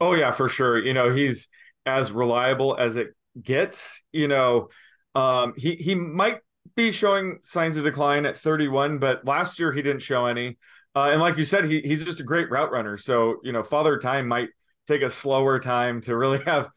Oh 0.00 0.14
yeah, 0.14 0.32
for 0.32 0.48
sure. 0.48 0.82
You 0.82 0.94
know, 0.94 1.10
he's 1.10 1.48
as 1.84 2.10
reliable 2.10 2.76
as 2.76 2.96
it 2.96 3.08
gets. 3.40 4.02
You 4.10 4.28
know, 4.28 4.68
um, 5.14 5.52
he 5.56 5.74
he 5.76 5.94
might 5.94 6.40
be 6.74 6.90
showing 6.90 7.38
signs 7.42 7.76
of 7.76 7.84
decline 7.84 8.24
at 8.24 8.36
31, 8.36 8.98
but 8.98 9.26
last 9.26 9.60
year 9.60 9.70
he 9.70 9.82
didn't 9.82 10.02
show 10.02 10.26
any. 10.26 10.56
Uh, 10.94 11.10
and 11.12 11.20
like 11.20 11.36
you 11.36 11.44
said, 11.44 11.66
he 11.66 11.80
he's 11.82 12.04
just 12.04 12.20
a 12.20 12.24
great 12.24 12.50
route 12.50 12.72
runner. 12.72 12.96
So 12.96 13.36
you 13.44 13.52
know, 13.52 13.62
Father 13.62 13.98
Time 13.98 14.26
might 14.26 14.48
take 14.86 15.02
a 15.02 15.10
slower 15.10 15.60
time 15.60 16.00
to 16.02 16.16
really 16.16 16.42
have 16.46 16.70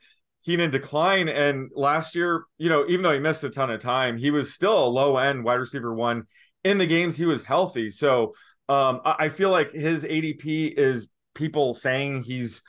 Keenan 0.46 0.70
decline. 0.70 1.30
And 1.30 1.70
last 1.74 2.14
year, 2.14 2.44
you 2.58 2.68
know, 2.68 2.86
even 2.90 3.04
though 3.04 3.14
he 3.14 3.20
missed 3.20 3.46
a 3.46 3.50
ton 3.50 3.72
of 3.72 3.80
time, 3.80 4.18
he 4.18 4.32
was 4.32 4.54
still 4.54 4.86
a 4.86 4.90
low 4.90 5.16
end 5.16 5.46
wide 5.46 5.56
receiver 5.56 5.94
one 5.94 6.26
in 6.64 6.78
the 6.78 6.86
games 6.86 7.18
he 7.18 7.26
was 7.26 7.44
healthy. 7.44 7.90
So 7.90 8.34
um, 8.72 9.02
I, 9.04 9.28
feel 9.28 9.50
like 9.50 9.72
his 9.72 10.06
ADP 10.06 10.74
is 10.78 11.10
people 11.34 11.74
saying 11.74 12.24
he's 12.24 12.62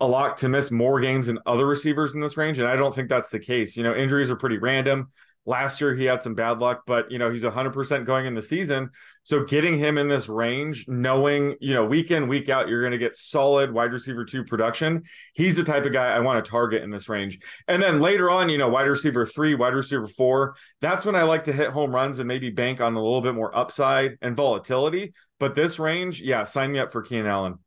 a 0.00 0.06
lot 0.06 0.38
to 0.38 0.48
miss 0.48 0.70
more 0.70 1.00
games 1.00 1.26
than 1.26 1.38
other 1.44 1.66
receivers 1.66 2.14
in 2.14 2.20
this 2.22 2.38
range. 2.38 2.58
And 2.58 2.66
I 2.66 2.76
don't 2.76 2.94
think 2.94 3.10
that's 3.10 3.28
the 3.28 3.38
case. 3.38 3.76
You 3.76 3.82
know, 3.82 3.94
injuries 3.94 4.30
are 4.30 4.36
pretty 4.36 4.56
random. 4.56 5.10
Last 5.44 5.80
year 5.80 5.94
he 5.94 6.04
had 6.04 6.22
some 6.22 6.34
bad 6.34 6.60
luck, 6.60 6.82
but 6.86 7.10
you 7.10 7.18
know, 7.18 7.30
he's 7.30 7.42
100% 7.42 8.06
going 8.06 8.24
in 8.24 8.34
the 8.34 8.42
season. 8.42 8.90
So 9.22 9.44
getting 9.44 9.78
him 9.78 9.98
in 9.98 10.08
this 10.08 10.28
range, 10.28 10.86
knowing, 10.88 11.56
you 11.60 11.74
know, 11.74 11.84
week 11.84 12.10
in, 12.10 12.28
week 12.28 12.48
out, 12.48 12.68
you're 12.68 12.80
going 12.80 12.92
to 12.92 12.98
get 12.98 13.16
solid 13.16 13.70
wide 13.70 13.92
receiver 13.92 14.24
two 14.24 14.44
production. 14.44 15.02
He's 15.34 15.56
the 15.56 15.64
type 15.64 15.84
of 15.84 15.92
guy 15.92 16.14
I 16.14 16.20
want 16.20 16.42
to 16.42 16.50
target 16.50 16.82
in 16.82 16.90
this 16.90 17.08
range. 17.08 17.38
And 17.68 17.82
then 17.82 18.00
later 18.00 18.30
on, 18.30 18.48
you 18.48 18.58
know, 18.58 18.68
wide 18.68 18.86
receiver 18.86 19.26
three, 19.26 19.54
wide 19.54 19.74
receiver 19.74 20.06
four, 20.06 20.54
that's 20.80 21.04
when 21.04 21.16
I 21.16 21.24
like 21.24 21.44
to 21.44 21.52
hit 21.52 21.70
home 21.70 21.94
runs 21.94 22.18
and 22.18 22.28
maybe 22.28 22.50
bank 22.50 22.80
on 22.80 22.94
a 22.94 23.02
little 23.02 23.20
bit 23.20 23.34
more 23.34 23.54
upside 23.56 24.16
and 24.22 24.36
volatility. 24.36 25.12
But 25.40 25.56
this 25.56 25.78
range, 25.80 26.20
yeah, 26.20 26.44
sign 26.44 26.70
me 26.70 26.78
up 26.78 26.92
for 26.92 27.02
Keenan 27.02 27.26
Allen. 27.26 27.58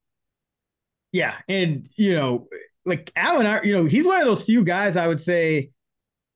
Yeah, 1.12 1.36
and 1.49 1.88
you 1.97 2.15
know, 2.15 2.47
like 2.86 3.12
Allen, 3.15 3.62
you 3.65 3.73
know, 3.73 3.86
he's 3.86 4.05
one 4.05 4.21
of 4.21 4.27
those 4.27 4.43
few 4.43 4.63
guys 4.63 4.95
I 4.95 5.07
would 5.07 5.19
say, 5.19 5.71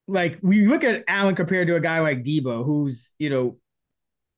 like 0.08 0.40
we 0.42 0.68
look 0.68 0.84
at 0.84 1.04
Allen 1.08 1.36
compared 1.36 1.68
to 1.68 1.76
a 1.76 1.80
guy 1.80 2.00
like 2.00 2.24
Deebo, 2.24 2.66
who's 2.66 3.14
you 3.20 3.30
know, 3.30 3.58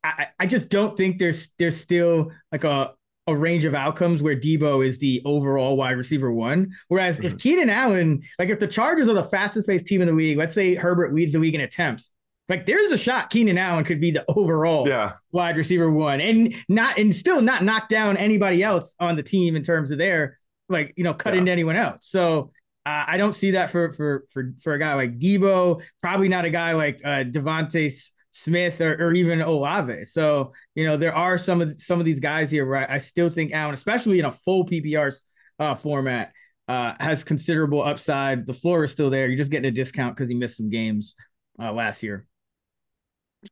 I, 0.03 0.27
I 0.39 0.45
just 0.45 0.69
don't 0.69 0.95
think 0.95 1.19
there's 1.19 1.49
there's 1.57 1.77
still 1.77 2.31
like 2.51 2.65
a 2.65 2.93
a 3.27 3.35
range 3.35 3.63
of 3.63 3.75
outcomes 3.75 4.21
where 4.21 4.35
Deebo 4.35 4.85
is 4.85 4.97
the 4.97 5.21
overall 5.23 5.77
wide 5.77 5.97
receiver 5.97 6.31
one. 6.31 6.71
Whereas 6.87 7.17
mm-hmm. 7.17 7.27
if 7.27 7.37
Keenan 7.37 7.69
Allen, 7.69 8.23
like 8.39 8.49
if 8.49 8.59
the 8.59 8.67
Chargers 8.67 9.07
are 9.07 9.13
the 9.13 9.23
fastest 9.23 9.67
paced 9.67 9.85
team 9.85 10.01
in 10.01 10.07
the 10.07 10.13
league, 10.13 10.37
let's 10.37 10.55
say 10.55 10.75
Herbert 10.75 11.13
leads 11.13 11.31
the 11.31 11.39
league 11.39 11.55
in 11.55 11.61
attempts, 11.61 12.09
like 12.49 12.65
there's 12.65 12.91
a 12.91 12.97
shot 12.97 13.29
Keenan 13.29 13.57
Allen 13.57 13.83
could 13.85 14.01
be 14.01 14.11
the 14.11 14.25
overall 14.27 14.87
yeah. 14.87 15.13
wide 15.31 15.55
receiver 15.55 15.89
one 15.89 16.19
and 16.19 16.53
not 16.67 16.97
and 16.97 17.15
still 17.15 17.41
not 17.41 17.63
knock 17.63 17.87
down 17.87 18.17
anybody 18.17 18.63
else 18.63 18.95
on 18.99 19.15
the 19.15 19.23
team 19.23 19.55
in 19.55 19.63
terms 19.63 19.91
of 19.91 19.97
their 19.97 20.39
like 20.67 20.93
you 20.97 21.03
know 21.03 21.13
cut 21.13 21.33
yeah. 21.33 21.39
into 21.39 21.51
anyone 21.51 21.75
else. 21.75 22.07
So 22.07 22.51
uh, 22.85 23.05
I 23.07 23.17
don't 23.17 23.35
see 23.35 23.51
that 23.51 23.69
for 23.69 23.91
for 23.91 24.25
for 24.31 24.53
for 24.61 24.73
a 24.73 24.79
guy 24.79 24.95
like 24.95 25.19
Deebo, 25.19 25.81
probably 26.01 26.27
not 26.27 26.45
a 26.45 26.49
guy 26.49 26.73
like 26.73 27.01
uh, 27.05 27.23
DeVonta 27.23 27.93
Smith 28.31 28.81
or, 28.81 28.93
or 28.93 29.13
even 29.13 29.41
Olave. 29.41 30.05
So 30.05 30.53
you 30.75 30.85
know 30.85 30.97
there 30.97 31.13
are 31.13 31.37
some 31.37 31.61
of 31.61 31.79
some 31.81 31.99
of 31.99 32.05
these 32.05 32.19
guys 32.19 32.49
here 32.49 32.65
where 32.65 32.89
I, 32.89 32.95
I 32.95 32.97
still 32.99 33.29
think 33.29 33.53
Allen, 33.53 33.73
especially 33.73 34.19
in 34.19 34.25
a 34.25 34.31
full 34.31 34.65
PPR 34.65 35.13
uh, 35.59 35.75
format, 35.75 36.31
uh, 36.67 36.93
has 36.99 37.23
considerable 37.23 37.83
upside. 37.83 38.45
The 38.47 38.53
floor 38.53 38.85
is 38.85 38.91
still 38.91 39.09
there. 39.09 39.27
You're 39.27 39.37
just 39.37 39.51
getting 39.51 39.69
a 39.69 39.73
discount 39.73 40.15
because 40.15 40.29
he 40.29 40.35
missed 40.35 40.57
some 40.57 40.69
games 40.69 41.15
uh, 41.59 41.73
last 41.73 42.01
year. 42.01 42.25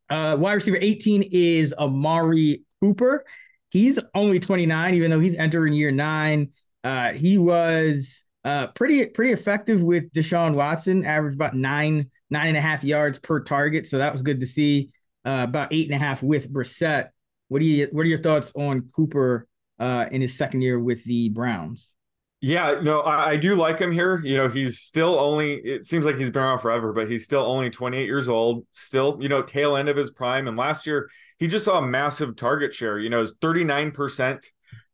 Uh, 0.09 0.37
wide 0.39 0.53
receiver 0.53 0.77
18 0.79 1.23
is 1.31 1.73
Amari 1.73 2.63
Cooper. 2.81 3.25
He's 3.69 3.99
only 4.15 4.39
29, 4.39 4.93
even 4.93 5.11
though 5.11 5.19
he's 5.19 5.37
entering 5.37 5.73
year 5.73 5.91
nine. 5.91 6.51
Uh, 6.83 7.13
he 7.13 7.37
was 7.37 8.23
uh, 8.45 8.67
pretty 8.67 9.05
pretty 9.07 9.33
effective 9.33 9.81
with 9.81 10.11
Deshaun 10.13 10.53
Watson, 10.53 11.05
averaged 11.05 11.35
about 11.35 11.53
nine 11.53 12.09
nine 12.29 12.47
and 12.47 12.57
a 12.57 12.61
half 12.61 12.83
yards 12.83 13.19
per 13.19 13.41
target, 13.41 13.87
so 13.87 13.97
that 13.97 14.13
was 14.13 14.21
good 14.21 14.41
to 14.41 14.47
see. 14.47 14.91
Uh, 15.25 15.43
about 15.43 15.73
eight 15.73 15.87
and 15.87 15.95
a 15.95 15.97
half 15.97 16.23
with 16.23 16.51
Brissett. 16.53 17.09
What 17.49 17.59
do 17.59 17.65
you 17.65 17.89
what 17.91 18.03
are 18.03 18.09
your 18.09 18.17
thoughts 18.17 18.53
on 18.55 18.87
Cooper 18.95 19.47
uh, 19.79 20.07
in 20.11 20.21
his 20.21 20.37
second 20.37 20.61
year 20.61 20.79
with 20.79 21.03
the 21.03 21.29
Browns? 21.29 21.93
Yeah, 22.39 22.79
no, 22.83 23.01
I, 23.01 23.31
I, 23.31 23.37
do 23.37 23.55
like 23.55 23.79
him 23.79 23.91
here. 23.91 24.21
You 24.23 24.37
know, 24.37 24.47
he's 24.47 24.79
still 24.79 25.17
only, 25.17 25.55
it 25.55 25.87
seems 25.87 26.05
like 26.05 26.17
he's 26.17 26.29
been 26.29 26.43
around 26.43 26.59
forever, 26.59 26.93
but 26.93 27.09
he's 27.09 27.23
still 27.23 27.41
only 27.41 27.71
28 27.71 28.05
years 28.05 28.29
old, 28.29 28.67
still, 28.71 29.17
you 29.19 29.27
know, 29.27 29.41
tail 29.41 29.75
end 29.75 29.89
of 29.89 29.97
his 29.97 30.11
prime. 30.11 30.47
And 30.47 30.55
last 30.55 30.85
year, 30.85 31.09
he 31.39 31.47
just 31.47 31.65
saw 31.65 31.79
a 31.79 31.87
massive 31.87 32.35
target 32.35 32.75
share. 32.75 32.99
You 32.99 33.09
know, 33.09 33.21
his 33.21 33.33
39% 33.41 34.45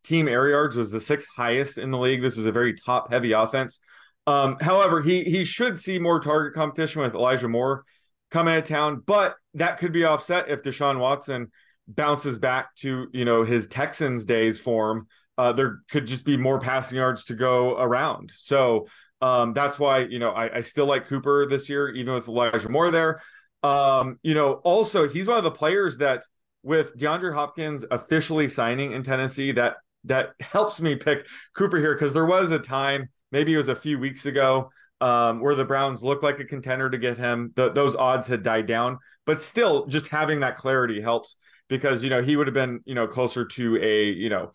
team 0.04 0.30
air 0.30 0.48
yards 0.48 0.78
was 0.78 0.92
the 0.92 1.02
sixth 1.02 1.28
highest 1.36 1.78
in 1.78 1.92
the 1.92 1.98
league. 1.98 2.22
This 2.22 2.38
is 2.38 2.46
a 2.46 2.52
very 2.52 2.76
top 2.76 3.12
heavy 3.12 3.34
offense. 3.34 3.80
Um, 4.26 4.58
however, 4.62 5.02
he 5.02 5.24
he 5.24 5.44
should 5.44 5.80
see 5.80 6.00
more 6.00 6.20
target 6.20 6.54
competition 6.54 7.02
with 7.02 7.14
Elijah 7.14 7.50
Moore 7.50 7.84
coming 8.32 8.56
to 8.56 8.62
town, 8.62 9.04
but 9.06 9.36
that 9.56 9.78
could 9.78 9.92
be 9.92 10.06
offset 10.06 10.50
if 10.50 10.62
Deshaun 10.62 11.00
Watson 11.00 11.52
bounces 11.88 12.40
back 12.40 12.74
to 12.76 13.08
you 13.12 13.26
know 13.26 13.44
his 13.44 13.68
Texans 13.68 14.26
days 14.26 14.60
form 14.60 15.08
uh, 15.38 15.54
there 15.54 15.80
could 15.90 16.08
just 16.08 16.26
be 16.26 16.38
more 16.38 16.60
passing 16.60 16.98
yards 16.98 17.26
to 17.26 17.34
go 17.34 17.78
around. 17.78 18.32
So 18.36 18.88
um, 19.22 19.54
that's 19.54 19.80
why 19.80 20.00
you 20.00 20.20
know 20.20 20.32
I, 20.32 20.58
I, 20.58 20.62
still 20.62 20.86
like 20.86 21.08
Cooper 21.08 21.48
this 21.48 21.70
year, 21.70 21.90
even 21.90 22.14
with 22.14 22.28
Elijah 22.28 22.70
Moore 22.70 22.92
there. 22.92 23.22
Um, 23.64 24.20
you 24.22 24.34
know, 24.34 24.54
also 24.56 25.08
he's 25.08 25.28
one 25.28 25.38
of 25.38 25.44
the 25.44 25.52
players 25.52 26.00
that 26.00 26.24
with 26.62 26.98
DeAndre 26.98 27.34
Hopkins 27.34 27.86
officially 27.90 28.48
signing 28.48 28.92
in 28.92 29.04
Tennessee, 29.04 29.52
that 29.54 29.78
that 30.06 30.34
helps 30.42 30.82
me 30.82 30.96
pick 30.96 31.26
Cooper 31.56 31.78
here 31.78 31.94
because 31.94 32.14
there 32.14 32.26
was 32.26 32.52
a 32.52 32.60
time, 32.60 33.10
maybe 33.32 33.54
it 33.54 33.58
was 33.58 33.70
a 33.70 33.76
few 33.76 33.98
weeks 33.98 34.26
ago, 34.26 34.70
um, 35.00 35.40
where 35.40 35.56
the 35.56 35.66
Browns 35.66 36.04
looked 36.04 36.24
like 36.24 36.40
a 36.40 36.46
contender 36.46 36.90
to 36.90 36.98
get 36.98 37.18
him. 37.18 37.54
The, 37.56 37.72
those 37.72 37.96
odds 37.96 38.28
had 38.28 38.44
died 38.44 38.66
down, 38.66 39.00
but 39.26 39.42
still, 39.42 39.86
just 39.86 40.10
having 40.10 40.42
that 40.42 40.58
clarity 40.58 41.02
helps 41.02 41.38
because 41.70 42.04
you 42.04 42.10
know 42.10 42.22
he 42.22 42.36
would 42.36 42.48
have 42.48 42.54
been 42.54 42.82
you 42.86 42.96
know 42.96 43.08
closer 43.08 43.46
to 43.46 43.78
a 43.78 44.06
you 44.06 44.30
know 44.30 44.52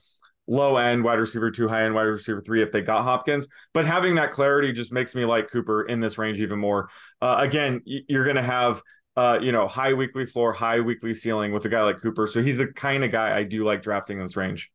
low 0.48 0.78
end 0.78 1.04
wide 1.04 1.18
receiver 1.18 1.50
two, 1.50 1.68
high 1.68 1.84
end 1.84 1.94
wide 1.94 2.02
receiver 2.02 2.40
three 2.40 2.62
if 2.62 2.72
they 2.72 2.82
got 2.82 3.04
Hopkins. 3.04 3.46
But 3.72 3.84
having 3.84 4.16
that 4.16 4.32
clarity 4.32 4.72
just 4.72 4.92
makes 4.92 5.14
me 5.14 5.24
like 5.24 5.50
Cooper 5.50 5.82
in 5.82 6.00
this 6.00 6.18
range 6.18 6.40
even 6.40 6.58
more. 6.58 6.88
Uh, 7.20 7.36
again, 7.38 7.82
you're 7.84 8.24
going 8.24 8.36
to 8.36 8.42
have. 8.42 8.82
Uh, 9.16 9.36
you 9.42 9.50
know, 9.50 9.66
high 9.66 9.92
weekly 9.92 10.24
floor, 10.24 10.52
high 10.52 10.78
weekly 10.78 11.12
ceiling 11.12 11.50
with 11.50 11.64
a 11.64 11.68
guy 11.68 11.82
like 11.82 12.00
Cooper. 12.00 12.28
So 12.28 12.40
he's 12.40 12.56
the 12.56 12.68
kind 12.68 13.02
of 13.02 13.10
guy 13.10 13.36
I 13.36 13.42
do 13.42 13.64
like 13.64 13.82
drafting 13.82 14.18
in 14.18 14.22
this 14.22 14.36
range. 14.36 14.70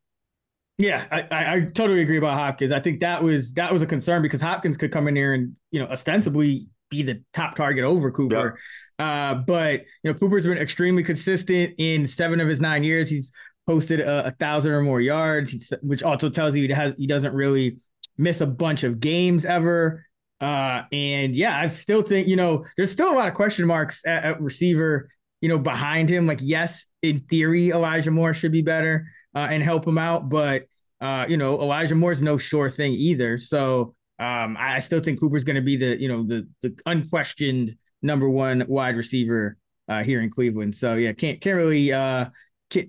Yeah, 0.78 1.06
I, 1.12 1.22
I, 1.22 1.54
I, 1.54 1.60
totally 1.62 2.02
agree 2.02 2.18
about 2.18 2.34
Hopkins. 2.38 2.74
I 2.74 2.80
think 2.80 3.00
that 3.02 3.24
was 3.24 3.54
that 3.54 3.72
was 3.72 3.82
a 3.82 3.86
concern 3.86 4.22
because 4.22 4.42
Hopkins 4.42 4.76
could 4.76 4.92
come 4.92 5.08
in 5.08 5.16
here 5.16 5.34
and 5.34 5.56
you 5.72 5.80
know 5.80 5.86
ostensibly 5.86 6.68
be 6.90 7.04
the 7.04 7.22
top 7.34 7.56
target 7.56 7.84
over 7.84 8.12
Cooper. 8.12 8.60
Yep. 9.00 9.08
Uh, 9.08 9.36
but 9.36 9.82
you 10.04 10.12
know 10.12 10.14
Cooper's 10.14 10.44
been 10.44 10.58
extremely 10.58 11.04
consistent 11.04 11.76
in 11.78 12.08
seven 12.08 12.42
of 12.42 12.48
his 12.48 12.60
nine 12.60 12.84
years. 12.84 13.08
He's 13.08 13.32
posted 13.68 14.00
a, 14.00 14.28
a 14.28 14.32
thousand 14.32 14.72
or 14.72 14.82
more 14.82 15.02
yards, 15.02 15.74
which 15.82 16.04
also 16.04 16.30
tells 16.30 16.56
you 16.56 16.68
he 16.68 16.74
has 16.74 16.94
he 16.98 17.08
doesn't 17.08 17.34
really 17.34 17.78
miss 18.18 18.42
a 18.42 18.48
bunch 18.48 18.84
of 18.84 19.00
games 19.00 19.46
ever. 19.46 20.06
Uh, 20.42 20.84
and 20.92 21.36
yeah, 21.36 21.58
I 21.58 21.68
still 21.68 22.02
think 22.02 22.28
you 22.28 22.36
know 22.36 22.66
there's 22.78 22.92
still 22.92 23.12
a 23.12 23.16
lot 23.16 23.28
of 23.28 23.34
question 23.34 23.66
marks 23.66 24.06
at, 24.06 24.24
at 24.24 24.42
receiver. 24.42 25.10
You 25.42 25.50
know, 25.50 25.60
behind 25.60 26.10
him, 26.10 26.26
like 26.26 26.40
yes, 26.42 26.86
in 27.02 27.20
theory, 27.20 27.70
Elijah 27.70 28.12
Moore 28.12 28.34
should 28.34 28.54
be 28.54 28.62
better 28.62 29.08
uh, 29.36 29.48
and 29.50 29.62
help 29.62 29.86
him 29.86 29.98
out, 29.98 30.30
but 30.30 30.64
uh, 31.02 31.26
you 31.28 31.36
know, 31.36 31.62
Elijah 31.62 31.96
Moore 31.96 32.14
is 32.14 32.22
no 32.22 32.38
sure 32.38 32.70
thing 32.70 32.94
either. 32.94 33.38
So 33.38 33.94
um, 34.20 34.56
I 34.58 34.80
still 34.80 35.02
think 35.02 35.20
Cooper's 35.20 35.44
going 35.44 35.58
to 35.58 35.62
be 35.62 35.76
the 35.76 36.00
you 36.00 36.08
know 36.08 36.24
the 36.24 36.48
the 36.62 36.76
unquestioned 36.86 37.76
number 38.02 38.30
one 38.30 38.66
wide 38.68 38.96
receiver 38.96 39.58
uh, 39.90 40.04
here 40.04 40.22
in 40.22 40.30
Cleveland. 40.30 40.76
So 40.76 40.94
yeah, 40.96 41.12
can't 41.12 41.42
can't 41.42 41.58
really 41.58 41.92
uh, 41.92 42.28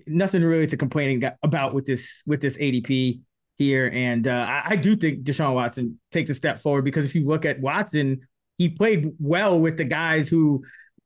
nothing 0.07 0.43
really 0.43 0.67
to 0.67 0.77
complain 0.77 1.23
about 1.43 1.73
with 1.73 1.85
this 1.85 2.21
with 2.25 2.41
this 2.41 2.57
ADP 2.57 3.19
here. 3.57 3.89
And 3.93 4.27
uh, 4.27 4.45
I, 4.47 4.63
I, 4.71 4.75
do 4.75 4.95
think 4.95 5.23
Deshaun 5.23 5.53
Watson 5.53 5.99
takes 6.11 6.29
a 6.29 6.35
step 6.35 6.59
forward 6.59 6.83
because 6.83 7.05
if 7.05 7.15
you 7.15 7.25
look 7.25 7.45
at 7.45 7.59
Watson, 7.61 8.27
he 8.57 8.69
played 8.69 9.13
well 9.19 9.59
with 9.59 9.77
the 9.77 9.85
guys 9.85 10.27
who 10.27 10.63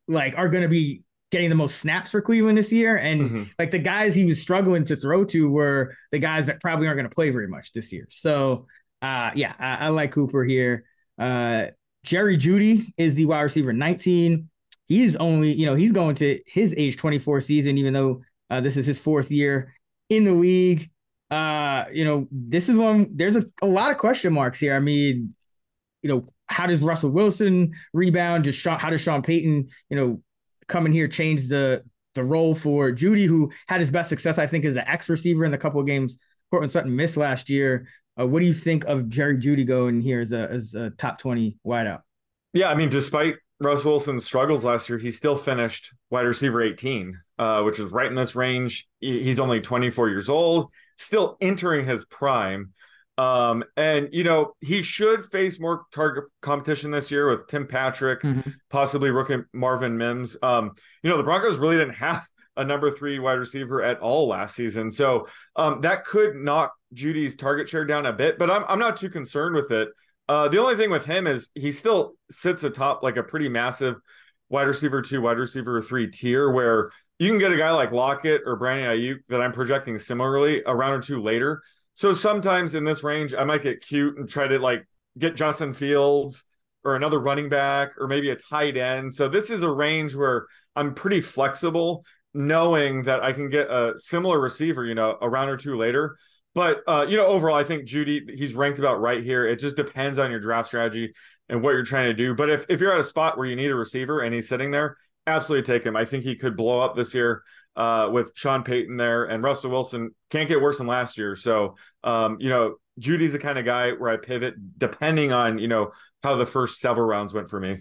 like 0.07 0.35
are 0.37 0.49
going 0.49 0.63
to 0.63 0.69
be 0.69 1.03
getting 1.31 1.49
the 1.49 1.55
most 1.55 1.77
snaps 1.77 2.11
for 2.11 2.21
Cleveland 2.21 2.57
this 2.57 2.71
year. 2.71 2.97
And 2.97 3.21
mm-hmm. 3.21 3.43
like 3.59 3.71
the 3.71 3.79
guys 3.79 4.15
he 4.15 4.25
was 4.25 4.41
struggling 4.41 4.83
to 4.85 4.95
throw 4.95 5.23
to 5.25 5.49
were 5.49 5.95
the 6.11 6.19
guys 6.19 6.47
that 6.47 6.59
probably 6.59 6.87
aren't 6.87 6.97
going 6.97 7.09
to 7.09 7.13
play 7.13 7.29
very 7.29 7.47
much 7.47 7.71
this 7.71 7.93
year. 7.93 8.07
So 8.09 8.65
uh, 9.01 9.31
yeah, 9.35 9.53
I, 9.59 9.85
I, 9.85 9.87
like 9.89 10.11
Cooper 10.11 10.43
here. 10.43 10.85
Uh, 11.17 11.67
Jerry 12.03 12.37
Jeudy 12.37 12.93
is 12.97 13.15
the 13.15 13.25
wide 13.25 13.41
receiver 13.41 13.73
19. 13.73 14.49
He's 14.87 15.15
only, 15.17 15.53
you 15.53 15.65
know, 15.65 15.75
he's 15.75 15.91
going 15.91 16.15
to 16.15 16.39
his 16.47 16.73
age 16.75 16.97
24 16.97 17.41
season, 17.41 17.77
even 17.77 17.93
though 17.93 18.21
uh, 18.49 18.61
this 18.61 18.77
is 18.77 18.85
his 18.85 18.99
fourth 18.99 19.31
year 19.31 19.73
in 20.09 20.23
the 20.23 20.33
league. 20.33 20.89
Uh, 21.29 21.85
you 21.91 22.03
know, 22.05 22.27
this 22.31 22.69
is 22.69 22.77
one. 22.77 23.11
There's 23.15 23.35
a, 23.35 23.45
a 23.61 23.67
lot 23.67 23.91
of 23.91 23.97
question 23.97 24.33
marks 24.33 24.59
here. 24.59 24.75
I 24.75 24.79
mean, 24.79 25.35
you 26.01 26.09
know, 26.09 26.33
how 26.47 26.65
does 26.65 26.81
Russell 26.81 27.11
Wilson 27.11 27.73
rebound? 27.93 28.45
Just 28.45 28.59
Sean, 28.59 28.79
how 28.79 28.89
does 28.89 29.01
Sean 29.01 29.21
Payton, 29.21 29.69
you 29.89 29.97
know, 29.97 30.21
come 30.67 30.85
in 30.85 30.91
here 30.91 31.07
change 31.07 31.47
the 31.47 31.83
the 32.15 32.23
role 32.23 32.55
for 32.55 32.91
Jeudy, 32.91 33.27
who 33.27 33.51
had 33.67 33.79
his 33.79 33.91
best 33.91 34.09
success, 34.09 34.39
I 34.39 34.47
think, 34.47 34.65
as 34.65 34.75
an 34.75 34.87
X 34.87 35.09
receiver 35.09 35.45
in 35.45 35.51
the 35.51 35.57
couple 35.57 35.79
of 35.79 35.85
games 35.85 36.17
Courtland 36.49 36.71
Sutton 36.71 36.95
missed 36.95 37.17
last 37.17 37.49
year. 37.49 37.87
Uh, 38.19 38.25
what 38.27 38.39
do 38.39 38.45
you 38.45 38.53
think 38.53 38.85
of 38.85 39.07
Jerry 39.07 39.37
Jeudy 39.37 39.65
going 39.65 40.01
here 40.01 40.19
as 40.19 40.31
a 40.31 40.49
as 40.49 40.73
a 40.73 40.89
top 40.91 41.19
twenty 41.19 41.57
wideout? 41.65 42.01
Yeah, 42.53 42.69
I 42.69 42.75
mean, 42.75 42.89
despite 42.89 43.35
Russ 43.61 43.83
Wilson's 43.83 44.25
struggles 44.25 44.63
last 44.63 44.89
year, 44.89 44.97
he 44.97 45.11
still 45.11 45.35
finished 45.35 45.93
wide 46.09 46.25
receiver 46.25 46.61
18, 46.61 47.13
uh, 47.37 47.63
which 47.63 47.79
is 47.79 47.91
right 47.91 48.07
in 48.07 48.15
this 48.15 48.35
range. 48.35 48.87
He's 48.99 49.39
only 49.39 49.59
24 49.59 50.09
years 50.09 50.29
old, 50.29 50.71
still 50.97 51.37
entering 51.41 51.85
his 51.85 52.05
prime. 52.05 52.73
Um, 53.17 53.65
and 53.75 54.07
you 54.13 54.23
know, 54.23 54.53
he 54.61 54.81
should 54.81 55.25
face 55.25 55.59
more 55.59 55.83
target 55.91 56.25
competition 56.41 56.91
this 56.91 57.11
year 57.11 57.29
with 57.29 57.47
Tim 57.47 57.67
Patrick, 57.67 58.21
mm-hmm. 58.21 58.49
possibly 58.69 59.11
rookie 59.11 59.43
Marvin 59.51 59.97
Mims. 59.97 60.37
Um, 60.41 60.71
you 61.03 61.09
know, 61.09 61.17
the 61.17 61.23
Broncos 61.23 61.57
really 61.57 61.75
didn't 61.75 61.95
have 61.95 62.25
a 62.55 62.63
number 62.63 62.91
three 62.91 63.19
wide 63.19 63.33
receiver 63.33 63.83
at 63.83 63.99
all 63.99 64.27
last 64.27 64.55
season. 64.55 64.91
So 64.91 65.27
um, 65.57 65.81
that 65.81 66.05
could 66.05 66.35
knock 66.35 66.73
Jeudy's 66.93 67.35
target 67.35 67.67
share 67.67 67.85
down 67.85 68.05
a 68.05 68.13
bit, 68.13 68.37
but 68.37 68.49
I'm 68.49 68.63
I'm 68.69 68.79
not 68.79 68.95
too 68.95 69.09
concerned 69.09 69.55
with 69.55 69.71
it. 69.71 69.89
Uh, 70.29 70.47
the 70.47 70.59
only 70.59 70.75
thing 70.75 70.91
with 70.91 71.05
him 71.05 71.25
is 71.25 71.49
he 71.55 71.71
still 71.71 72.13
sits 72.29 72.63
atop 72.63 73.01
like 73.01 73.17
a 73.17 73.23
pretty 73.23 73.49
massive 73.49 73.95
wide 74.47 74.67
receiver 74.67 75.01
two, 75.01 75.21
wide 75.21 75.39
receiver 75.39 75.81
three 75.81 76.07
tier 76.07 76.51
where 76.51 76.91
you 77.17 77.29
can 77.29 77.39
get 77.39 77.51
a 77.51 77.57
guy 77.57 77.71
like 77.71 77.91
Lockett 77.91 78.43
or 78.45 78.55
Brandon 78.55 78.91
Aiyuk 78.91 79.17
that 79.29 79.41
I'm 79.41 79.51
projecting 79.51 79.97
similarly 79.97 80.61
a 80.67 80.75
round 80.75 80.93
or 80.93 81.01
two 81.01 81.19
later. 81.19 81.63
So 81.95 82.13
sometimes 82.13 82.75
in 82.75 82.83
this 82.83 83.03
range, 83.03 83.33
I 83.33 83.43
might 83.43 83.63
get 83.63 83.81
cute 83.81 84.19
and 84.19 84.29
try 84.29 84.47
to 84.47 84.59
like 84.59 84.87
get 85.17 85.35
Justin 85.35 85.73
Fields 85.73 86.45
or 86.83 86.95
another 86.95 87.19
running 87.19 87.49
back 87.49 87.93
or 87.97 88.07
maybe 88.07 88.29
a 88.29 88.35
tight 88.35 88.77
end. 88.77 89.11
So 89.11 89.29
this 89.29 89.49
is 89.49 89.63
a 89.63 89.71
range 89.71 90.15
where 90.15 90.45
I'm 90.75 90.93
pretty 90.93 91.21
flexible, 91.21 92.05
knowing 92.35 93.01
that 93.03 93.23
I 93.23 93.33
can 93.33 93.49
get 93.49 93.67
a 93.71 93.95
similar 93.97 94.39
receiver, 94.39 94.85
you 94.85 94.93
know, 94.93 95.17
a 95.21 95.27
round 95.27 95.49
or 95.49 95.57
two 95.57 95.75
later. 95.75 96.15
But 96.59 96.83
uh, 96.87 97.05
you 97.07 97.15
know, 97.15 97.25
overall, 97.25 97.55
I 97.55 97.63
think 97.63 97.87
Jeudy 97.87 98.37
he's 98.37 98.53
ranked 98.53 98.79
about 98.79 98.99
right 98.99 99.23
here. 99.23 99.47
It 99.47 99.59
just 99.59 99.77
depends 99.77 100.19
on 100.19 100.29
your 100.29 100.41
draft 100.41 100.67
strategy 100.67 101.13
and 101.47 101.63
what 101.63 101.71
you're 101.71 101.85
trying 101.85 102.07
to 102.07 102.13
do. 102.13 102.35
But 102.35 102.49
if 102.49 102.65
if 102.67 102.81
you're 102.81 102.91
at 102.91 102.99
a 102.99 103.03
spot 103.05 103.37
where 103.37 103.47
you 103.47 103.55
need 103.55 103.71
a 103.71 103.75
receiver 103.75 104.19
and 104.19 104.35
he's 104.35 104.49
sitting 104.49 104.69
there, 104.69 104.97
absolutely 105.25 105.65
take 105.73 105.85
him. 105.85 105.95
I 105.95 106.03
think 106.03 106.25
he 106.25 106.35
could 106.35 106.57
blow 106.57 106.81
up 106.81 106.97
this 106.97 107.13
year 107.13 107.43
uh, 107.77 108.09
with 108.11 108.33
Sean 108.35 108.63
Payton 108.63 108.97
there 108.97 109.23
and 109.23 109.41
Russell 109.41 109.71
Wilson 109.71 110.13
can't 110.31 110.49
get 110.49 110.61
worse 110.61 110.79
than 110.79 110.87
last 110.87 111.17
year. 111.17 111.37
So 111.37 111.77
um, 112.03 112.35
you 112.41 112.49
know, 112.49 112.75
Jeudy's 112.99 113.31
the 113.31 113.39
kind 113.39 113.57
of 113.57 113.63
guy 113.63 113.93
where 113.93 114.09
I 114.09 114.17
pivot 114.17 114.55
depending 114.77 115.31
on 115.31 115.59
you 115.59 115.69
know 115.69 115.91
how 116.23 116.35
the 116.35 116.45
first 116.45 116.81
several 116.81 117.07
rounds 117.07 117.33
went 117.33 117.49
for 117.49 117.61
me. 117.61 117.77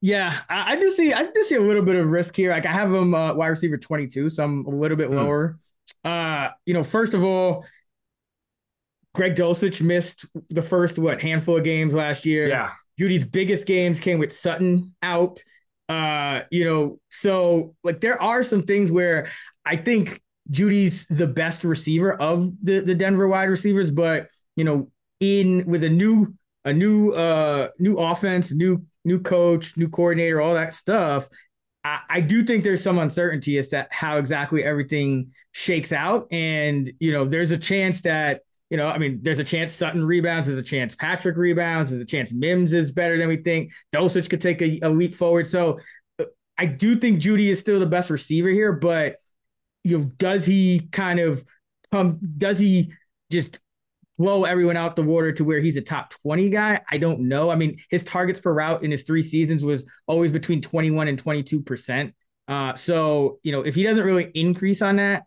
Yeah, 0.00 0.40
I, 0.48 0.72
I 0.72 0.76
do 0.76 0.90
see 0.92 1.12
I 1.12 1.24
do 1.24 1.44
see 1.44 1.56
a 1.56 1.60
little 1.60 1.84
bit 1.84 1.96
of 1.96 2.10
risk 2.10 2.36
here. 2.36 2.52
Like 2.52 2.64
I 2.64 2.72
have 2.72 2.90
him 2.90 3.14
uh, 3.14 3.34
wide 3.34 3.48
receiver 3.48 3.76
22, 3.76 4.30
so 4.30 4.44
I'm 4.44 4.64
a 4.64 4.70
little 4.70 4.96
bit 4.96 5.10
mm. 5.10 5.16
lower. 5.16 5.58
Uh, 6.02 6.48
you 6.64 6.74
know, 6.74 6.82
first 6.82 7.12
of 7.12 7.22
all, 7.22 7.66
Greg 9.14 9.36
Dulcich 9.36 9.80
missed 9.80 10.26
the 10.50 10.62
first 10.62 10.98
what 10.98 11.20
handful 11.20 11.58
of 11.58 11.64
games 11.64 11.94
last 11.94 12.24
year. 12.24 12.48
Yeah. 12.48 12.70
Jeudy's 12.98 13.24
biggest 13.24 13.66
games 13.66 14.00
came 14.00 14.18
with 14.18 14.32
Sutton 14.32 14.94
out. 15.02 15.42
Uh, 15.88 16.42
you 16.50 16.64
know, 16.64 16.98
so 17.10 17.74
like 17.84 18.00
there 18.00 18.20
are 18.20 18.42
some 18.42 18.62
things 18.62 18.90
where 18.90 19.28
I 19.64 19.76
think 19.76 20.22
Jeudy's 20.50 21.06
the 21.06 21.26
best 21.26 21.64
receiver 21.64 22.14
of 22.14 22.52
the 22.62 22.80
the 22.80 22.94
Denver 22.94 23.28
wide 23.28 23.50
receivers, 23.50 23.90
but 23.90 24.28
you 24.56 24.64
know, 24.64 24.90
in 25.20 25.64
with 25.66 25.84
a 25.84 25.90
new 25.90 26.34
a 26.64 26.72
new 26.72 27.10
uh 27.10 27.68
new 27.78 27.98
offense, 27.98 28.52
new 28.52 28.84
new 29.04 29.20
coach, 29.20 29.76
new 29.76 29.88
coordinator, 29.88 30.40
all 30.40 30.54
that 30.54 30.72
stuff, 30.72 31.28
I, 31.84 32.00
I 32.08 32.20
do 32.20 32.44
think 32.44 32.64
there's 32.64 32.82
some 32.82 32.98
uncertainty 32.98 33.58
as 33.58 33.68
to 33.68 33.86
how 33.90 34.18
exactly 34.18 34.64
everything 34.64 35.32
shakes 35.52 35.92
out. 35.92 36.28
And, 36.30 36.90
you 37.00 37.12
know, 37.12 37.24
there's 37.24 37.50
a 37.50 37.58
chance 37.58 38.02
that, 38.02 38.42
you 38.72 38.78
know, 38.78 38.88
I 38.88 38.96
mean, 38.96 39.18
there's 39.20 39.38
a 39.38 39.44
chance 39.44 39.74
Sutton 39.74 40.02
rebounds, 40.02 40.48
there's 40.48 40.58
a 40.58 40.62
chance 40.62 40.94
Patrick 40.94 41.36
rebounds, 41.36 41.90
there's 41.90 42.00
a 42.00 42.06
chance 42.06 42.32
Mims 42.32 42.72
is 42.72 42.90
better 42.90 43.18
than 43.18 43.28
we 43.28 43.36
think. 43.36 43.70
Dulcich 43.94 44.30
could 44.30 44.40
take 44.40 44.62
a, 44.62 44.80
a 44.82 44.88
leap 44.88 45.14
forward. 45.14 45.46
So 45.46 45.78
uh, 46.18 46.24
I 46.56 46.64
do 46.64 46.96
think 46.96 47.20
Jeudy 47.20 47.50
is 47.50 47.60
still 47.60 47.78
the 47.78 47.84
best 47.84 48.08
receiver 48.08 48.48
here, 48.48 48.72
but 48.72 49.16
you 49.84 49.98
know, 49.98 50.04
does 50.16 50.46
he 50.46 50.88
kind 50.90 51.20
of 51.20 51.44
come, 51.92 52.18
does 52.38 52.58
he 52.58 52.94
just 53.30 53.60
blow 54.16 54.44
everyone 54.44 54.78
out 54.78 54.96
the 54.96 55.02
water 55.02 55.32
to 55.32 55.44
where 55.44 55.60
he's 55.60 55.76
a 55.76 55.82
top 55.82 56.08
20 56.22 56.48
guy? 56.48 56.80
I 56.90 56.96
don't 56.96 57.28
know. 57.28 57.50
I 57.50 57.56
mean, 57.56 57.76
his 57.90 58.02
targets 58.02 58.40
per 58.40 58.54
route 58.54 58.84
in 58.84 58.90
his 58.90 59.02
three 59.02 59.22
seasons 59.22 59.62
was 59.62 59.84
always 60.06 60.32
between 60.32 60.62
21 60.62 61.08
and 61.08 61.22
22%. 61.22 62.14
Uh, 62.48 62.74
so, 62.74 63.38
you 63.42 63.52
know, 63.52 63.60
if 63.60 63.74
he 63.74 63.82
doesn't 63.82 64.06
really 64.06 64.30
increase 64.34 64.80
on 64.80 64.96
that, 64.96 65.24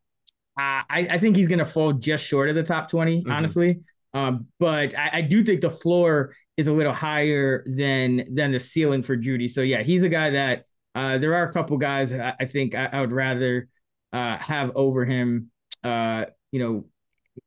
I, 0.57 0.83
I, 0.89 1.17
think 1.17 1.35
he's 1.35 1.47
going 1.47 1.59
to 1.59 1.65
fall 1.65 1.91
just 1.91 2.25
short 2.25 2.49
of 2.49 2.55
the 2.55 2.63
top 2.63 2.89
20, 2.89 3.19
mm-hmm. 3.19 3.31
honestly. 3.31 3.81
Um, 4.13 4.47
but 4.59 4.97
I, 4.97 5.09
I, 5.13 5.21
do 5.21 5.43
think 5.43 5.59
the 5.59 5.69
floor 5.69 6.33
is 6.55 6.67
a 6.67 6.71
little 6.71 6.93
higher 6.93 7.65
than 7.67 8.33
than 8.33 8.53
the 8.53 8.59
ceiling 8.61 9.03
for 9.03 9.17
Jeudy. 9.17 9.49
So, 9.49 9.61
yeah, 9.61 9.83
he's 9.83 10.03
a 10.03 10.09
guy 10.09 10.29
that 10.29 10.63
uh, 10.95 11.17
there 11.17 11.35
are 11.35 11.49
a 11.49 11.51
couple 11.51 11.77
guys 11.77 12.13
I, 12.13 12.33
I 12.39 12.45
think 12.45 12.73
I, 12.75 13.01
would 13.01 13.11
rather 13.11 13.67
uh, 14.13 14.37
have 14.37 14.71
over 14.75 15.03
him, 15.03 15.51
uh, 15.83 16.25
you 16.51 16.59
know, 16.59 16.85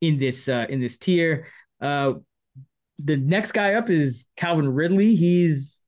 in 0.03 0.19
this 0.19 0.49
uh, 0.49 0.67
in 0.69 0.81
this 0.81 0.99
tier. 0.99 1.49
Uh, 1.81 2.15
the 2.99 3.17
next 3.17 3.53
guy 3.53 3.75
up 3.75 3.89
is 3.89 4.27
Calvin 4.37 4.69
Ridley. 4.69 5.15
He's 5.15 5.81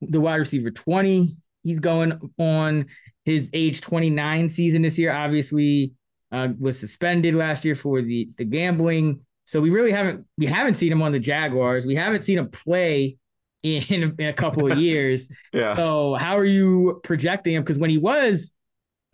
the 0.00 0.20
wide 0.20 0.36
receiver 0.36 0.70
20. 0.70 1.36
He's 1.64 1.80
going 1.80 2.32
on 2.38 2.86
his 3.24 3.50
age 3.52 3.80
29 3.80 4.48
season 4.48 4.82
this 4.82 4.98
year. 4.98 5.12
Obviously, 5.12 5.94
uh, 6.32 6.48
was 6.58 6.78
suspended 6.78 7.34
last 7.34 7.64
year 7.64 7.74
for 7.74 8.02
the 8.02 8.28
the 8.36 8.44
gambling. 8.44 9.20
So 9.44 9.60
we 9.60 9.70
really 9.70 9.92
haven't 9.92 10.26
we 10.36 10.46
haven't 10.46 10.74
seen 10.74 10.92
him 10.92 11.02
on 11.02 11.12
the 11.12 11.18
Jaguars. 11.18 11.86
We 11.86 11.94
haven't 11.94 12.24
seen 12.24 12.38
him 12.38 12.50
play 12.50 13.16
in, 13.62 14.14
in 14.18 14.26
a 14.26 14.32
couple 14.32 14.70
of 14.70 14.78
years. 14.78 15.28
yeah. 15.52 15.74
So 15.74 16.14
how 16.14 16.36
are 16.36 16.44
you 16.44 17.00
projecting 17.02 17.54
him? 17.54 17.62
Because 17.62 17.78
when 17.78 17.90
he 17.90 17.98
was 17.98 18.52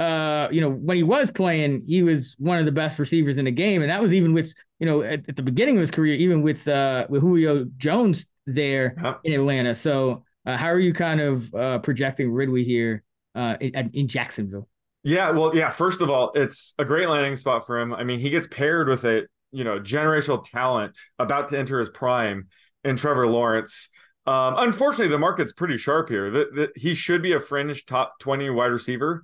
uh, 0.01 0.49
you 0.51 0.61
know, 0.61 0.71
when 0.71 0.97
he 0.97 1.05
was 1.05 1.31
playing, 1.31 1.83
he 1.87 2.03
was 2.03 2.35
one 2.39 2.59
of 2.59 2.65
the 2.65 2.73
best 2.73 2.99
receivers 2.99 3.39
in 3.39 3.45
the 3.45 3.51
game, 3.51 3.81
and 3.81 3.91
that 3.91 4.03
was 4.03 4.13
even 4.13 4.33
with, 4.33 4.53
you 4.81 4.87
know, 4.87 5.03
at, 5.03 5.29
at 5.29 5.37
the 5.37 5.43
beginning 5.43 5.77
of 5.77 5.81
his 5.81 5.91
career, 5.91 6.15
even 6.15 6.43
with 6.43 6.67
uh 6.67 7.07
with 7.09 7.23
Julio 7.23 7.65
Jones 7.77 8.27
there 8.47 8.97
yep. 9.03 9.21
in 9.25 9.33
Atlanta. 9.33 9.75
So, 9.75 10.25
uh, 10.47 10.57
how 10.57 10.67
are 10.67 10.81
you 10.81 10.93
kind 10.93 11.21
of 11.21 11.55
uh, 11.55 11.79
projecting 11.79 12.33
Ridley 12.33 12.65
here 12.65 13.05
uh, 13.35 13.57
in, 13.61 13.91
in 13.95 14.09
Jacksonville? 14.09 14.69
Yeah, 15.05 15.31
well, 15.31 15.55
yeah. 15.55 15.69
First 15.69 16.01
of 16.01 16.09
all, 16.11 16.33
it's 16.35 16.75
a 16.79 16.85
great 16.85 17.09
landing 17.09 17.37
spot 17.37 17.67
for 17.67 17.79
him. 17.79 17.93
I 17.93 18.05
mean, 18.05 18.19
he 18.19 18.31
gets 18.31 18.47
paired 18.47 18.89
with 18.89 19.05
a 19.05 19.27
you 19.53 19.63
know 19.63 19.79
generational 19.79 20.43
talent 20.43 20.99
about 21.19 21.51
to 21.51 21.59
enter 21.59 21.79
his 21.79 21.91
prime 21.91 22.49
in 22.83 22.97
Trevor 22.97 23.27
Lawrence. 23.29 23.91
Um, 24.27 24.55
unfortunately, 24.57 25.09
the 25.09 25.19
market's 25.19 25.53
pretty 25.53 25.77
sharp 25.77 26.09
here. 26.09 26.31
That, 26.31 26.73
he 26.75 26.95
should 26.95 27.23
be 27.23 27.33
a 27.33 27.41
fringe 27.41 27.85
top 27.85 28.19
twenty 28.19 28.49
wide 28.49 28.73
receiver 28.73 29.23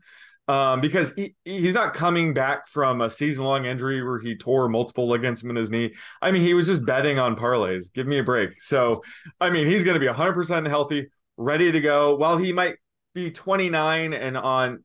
um, 0.48 0.82
because 0.82 1.14
he, 1.14 1.34
he's 1.46 1.72
not 1.74 1.94
coming 1.94 2.34
back 2.34 2.68
from 2.68 3.00
a 3.00 3.08
season 3.08 3.44
long 3.44 3.64
injury 3.64 4.02
where 4.02 4.18
he 4.18 4.36
tore 4.36 4.68
multiple 4.68 5.08
ligaments 5.08 5.42
in 5.42 5.56
his 5.56 5.70
knee. 5.70 5.94
I 6.20 6.30
mean, 6.30 6.42
he 6.42 6.52
was 6.52 6.66
just 6.66 6.84
betting 6.84 7.18
on 7.18 7.36
parlays. 7.36 7.90
Give 7.90 8.06
me 8.06 8.18
a 8.18 8.24
break. 8.24 8.60
So, 8.60 9.02
I 9.40 9.48
mean, 9.48 9.66
he's 9.66 9.84
going 9.84 9.94
to 9.94 10.00
be 10.00 10.12
100% 10.12 10.66
healthy, 10.68 11.08
ready 11.38 11.72
to 11.72 11.80
go. 11.80 12.16
While 12.16 12.36
he 12.36 12.52
might 12.52 12.74
be 13.14 13.30
29 13.30 14.12
and 14.12 14.36
on, 14.36 14.84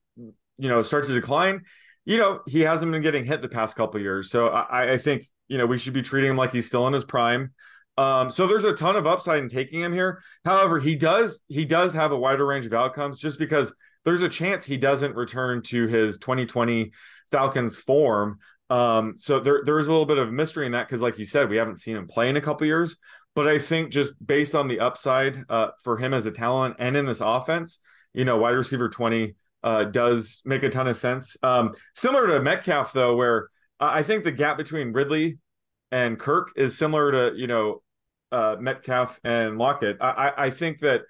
you 0.58 0.70
know, 0.70 0.82
start 0.82 1.06
to 1.06 1.14
decline, 1.14 1.64
you 2.06 2.18
know, 2.18 2.42
he 2.48 2.62
hasn't 2.62 2.92
been 2.92 3.02
getting 3.02 3.24
hit 3.24 3.42
the 3.42 3.50
past 3.50 3.76
couple 3.76 4.00
years. 4.00 4.30
So, 4.30 4.48
I, 4.48 4.94
I 4.94 4.98
think, 4.98 5.26
you 5.48 5.58
know, 5.58 5.66
we 5.66 5.78
should 5.78 5.94
be 5.94 6.02
treating 6.02 6.32
him 6.32 6.38
like 6.38 6.52
he's 6.52 6.68
still 6.68 6.88
in 6.88 6.94
his 6.94 7.06
prime. 7.06 7.52
Um, 7.98 8.30
so 8.30 8.46
there's 8.46 8.66
a 8.66 8.74
ton 8.74 8.96
of 8.96 9.08
upside 9.08 9.40
in 9.40 9.50
taking 9.50 9.82
him 9.82 9.94
here. 9.94 10.22
However, 10.44 10.80
he 10.80 10.96
does 10.96 11.42
he 11.48 11.66
does 11.66 11.94
have 11.94 12.12
a 12.12 12.18
wider 12.18 12.46
range 12.46 12.66
of 12.66 12.74
outcomes 12.74 13.20
just 13.20 13.40
because 13.40 13.74
there's 14.04 14.22
a 14.22 14.30
chance 14.30 14.66
he 14.66 14.78
doesn't 14.78 15.16
return 15.16 15.62
to 15.64 15.88
his 15.88 16.18
2020 16.20 16.92
Falcons 17.32 17.80
form. 17.80 18.38
Um, 18.70 19.14
so 19.18 19.40
there 19.40 19.62
there 19.64 19.80
is 19.80 19.88
a 19.88 19.92
little 19.92 20.06
bit 20.06 20.18
of 20.18 20.32
mystery 20.32 20.66
in 20.66 20.74
that 20.74 20.88
because, 20.88 21.02
like 21.02 21.18
you 21.18 21.26
said, 21.26 21.50
we 21.50 21.58
haven't 21.58 21.80
seen 21.80 21.96
him 21.96 22.08
play 22.08 22.30
in 22.30 22.36
a 22.36 22.42
couple 22.42 22.68
years. 22.68 22.98
But 23.34 23.48
I 23.48 23.60
think 23.60 23.92
just 23.92 24.14
based 24.26 24.56
on 24.56 24.68
the 24.68 24.80
upside 24.80 25.44
uh, 25.50 25.72
for 25.84 25.98
him 25.98 26.14
as 26.14 26.26
a 26.26 26.32
talent 26.32 26.78
and 26.80 26.96
in 26.96 27.06
this 27.06 27.22
offense, 27.22 27.80
you 28.14 28.26
know, 28.26 28.38
wide 28.38 28.52
receiver 28.52 28.90
20 28.90 29.36
uh, 29.66 29.84
does 29.84 30.42
make 30.46 30.64
a 30.64 30.70
ton 30.70 30.88
of 30.88 30.96
sense. 30.96 31.36
Um, 31.44 31.74
similar 31.96 32.28
to 32.28 32.40
Metcalf, 32.40 32.94
though, 32.94 33.16
where 33.16 33.50
I 33.80 34.04
think 34.04 34.24
the 34.24 34.32
gap 34.32 34.58
between 34.58 34.94
Ridley 34.94 35.40
and 35.92 36.18
Kirk 36.20 36.52
is 36.56 36.78
similar 36.78 37.12
to 37.12 37.38
you 37.38 37.48
know 37.48 37.82
uh, 38.32 38.56
Metcalf 38.60 39.20
and 39.24 39.58
Lockett. 39.58 39.98
I, 40.00 40.32
I 40.38 40.50
think 40.52 40.80
that 40.80 41.02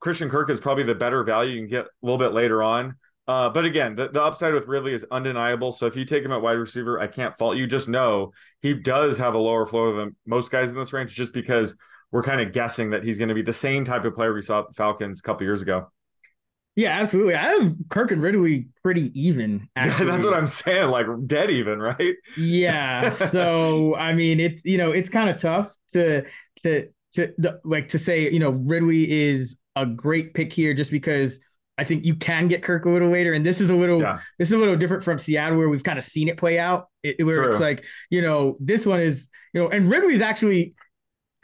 Christian 0.00 0.28
Kirk 0.28 0.50
is 0.50 0.58
probably 0.58 0.82
the 0.84 0.96
better 0.96 1.22
value 1.22 1.54
you 1.54 1.60
can 1.60 1.70
get 1.70 1.84
a 1.84 1.88
little 2.02 2.18
bit 2.18 2.32
later 2.32 2.62
on. 2.62 2.96
Uh, 3.28 3.48
but 3.48 3.64
again, 3.64 3.94
the, 3.94 4.08
the 4.08 4.20
upside 4.20 4.52
with 4.52 4.66
Ridley 4.66 4.92
is 4.92 5.06
undeniable. 5.12 5.70
So 5.70 5.86
if 5.86 5.94
you 5.94 6.04
take 6.04 6.24
him 6.24 6.32
at 6.32 6.42
wide 6.42 6.54
receiver, 6.54 6.98
I 6.98 7.06
can't 7.06 7.38
fault 7.38 7.56
you. 7.56 7.68
Just 7.68 7.88
know 7.88 8.32
he 8.60 8.74
does 8.74 9.16
have 9.18 9.34
a 9.34 9.38
lower 9.38 9.64
floor 9.64 9.92
than 9.92 10.16
most 10.26 10.50
guys 10.50 10.72
in 10.72 10.76
this 10.76 10.92
range, 10.92 11.14
just 11.14 11.32
because 11.32 11.76
we're 12.10 12.24
kind 12.24 12.40
of 12.40 12.52
guessing 12.52 12.90
that 12.90 13.04
he's 13.04 13.18
going 13.18 13.28
to 13.28 13.34
be 13.34 13.42
the 13.42 13.52
same 13.52 13.84
type 13.84 14.04
of 14.04 14.14
player 14.14 14.34
we 14.34 14.42
saw 14.42 14.60
at 14.60 14.68
the 14.68 14.74
Falcons 14.74 15.20
a 15.20 15.22
couple 15.22 15.44
years 15.44 15.62
ago. 15.62 15.92
Yeah, 16.74 16.98
absolutely. 17.00 17.34
I 17.34 17.46
have 17.46 17.74
Kirk 17.90 18.12
and 18.12 18.22
Ridley 18.22 18.68
pretty 18.82 19.10
even. 19.20 19.68
Actually. 19.76 20.06
That's 20.10 20.24
what 20.24 20.34
I'm 20.34 20.46
saying, 20.46 20.90
like 20.90 21.06
dead 21.26 21.50
even, 21.50 21.80
right? 21.80 22.14
Yeah. 22.36 23.10
So 23.10 23.94
I 23.98 24.14
mean, 24.14 24.40
it's 24.40 24.64
you 24.64 24.78
know, 24.78 24.92
it's 24.92 25.08
kind 25.08 25.28
of 25.28 25.36
tough 25.36 25.74
to 25.92 26.24
to 26.62 26.86
to 27.14 27.34
the, 27.36 27.60
like 27.64 27.90
to 27.90 27.98
say 27.98 28.30
you 28.30 28.38
know 28.38 28.50
Ridley 28.50 29.10
is 29.10 29.56
a 29.76 29.84
great 29.84 30.34
pick 30.34 30.52
here 30.52 30.72
just 30.72 30.90
because 30.90 31.38
I 31.76 31.84
think 31.84 32.04
you 32.04 32.14
can 32.14 32.48
get 32.48 32.62
Kirk 32.62 32.84
a 32.86 32.90
little 32.90 33.10
later, 33.10 33.32
and 33.34 33.44
this 33.44 33.60
is 33.60 33.68
a 33.68 33.76
little 33.76 34.00
yeah. 34.00 34.20
this 34.38 34.48
is 34.48 34.52
a 34.52 34.58
little 34.58 34.76
different 34.76 35.02
from 35.02 35.18
Seattle 35.18 35.58
where 35.58 35.68
we've 35.68 35.84
kind 35.84 35.98
of 35.98 36.04
seen 36.04 36.28
it 36.28 36.38
play 36.38 36.58
out. 36.58 36.88
It, 37.02 37.24
where 37.24 37.42
True. 37.42 37.50
it's 37.50 37.60
like 37.60 37.84
you 38.10 38.22
know 38.22 38.56
this 38.60 38.86
one 38.86 39.00
is 39.00 39.28
you 39.52 39.60
know, 39.60 39.68
and 39.68 39.90
Ridley's 39.90 40.22
actually 40.22 40.74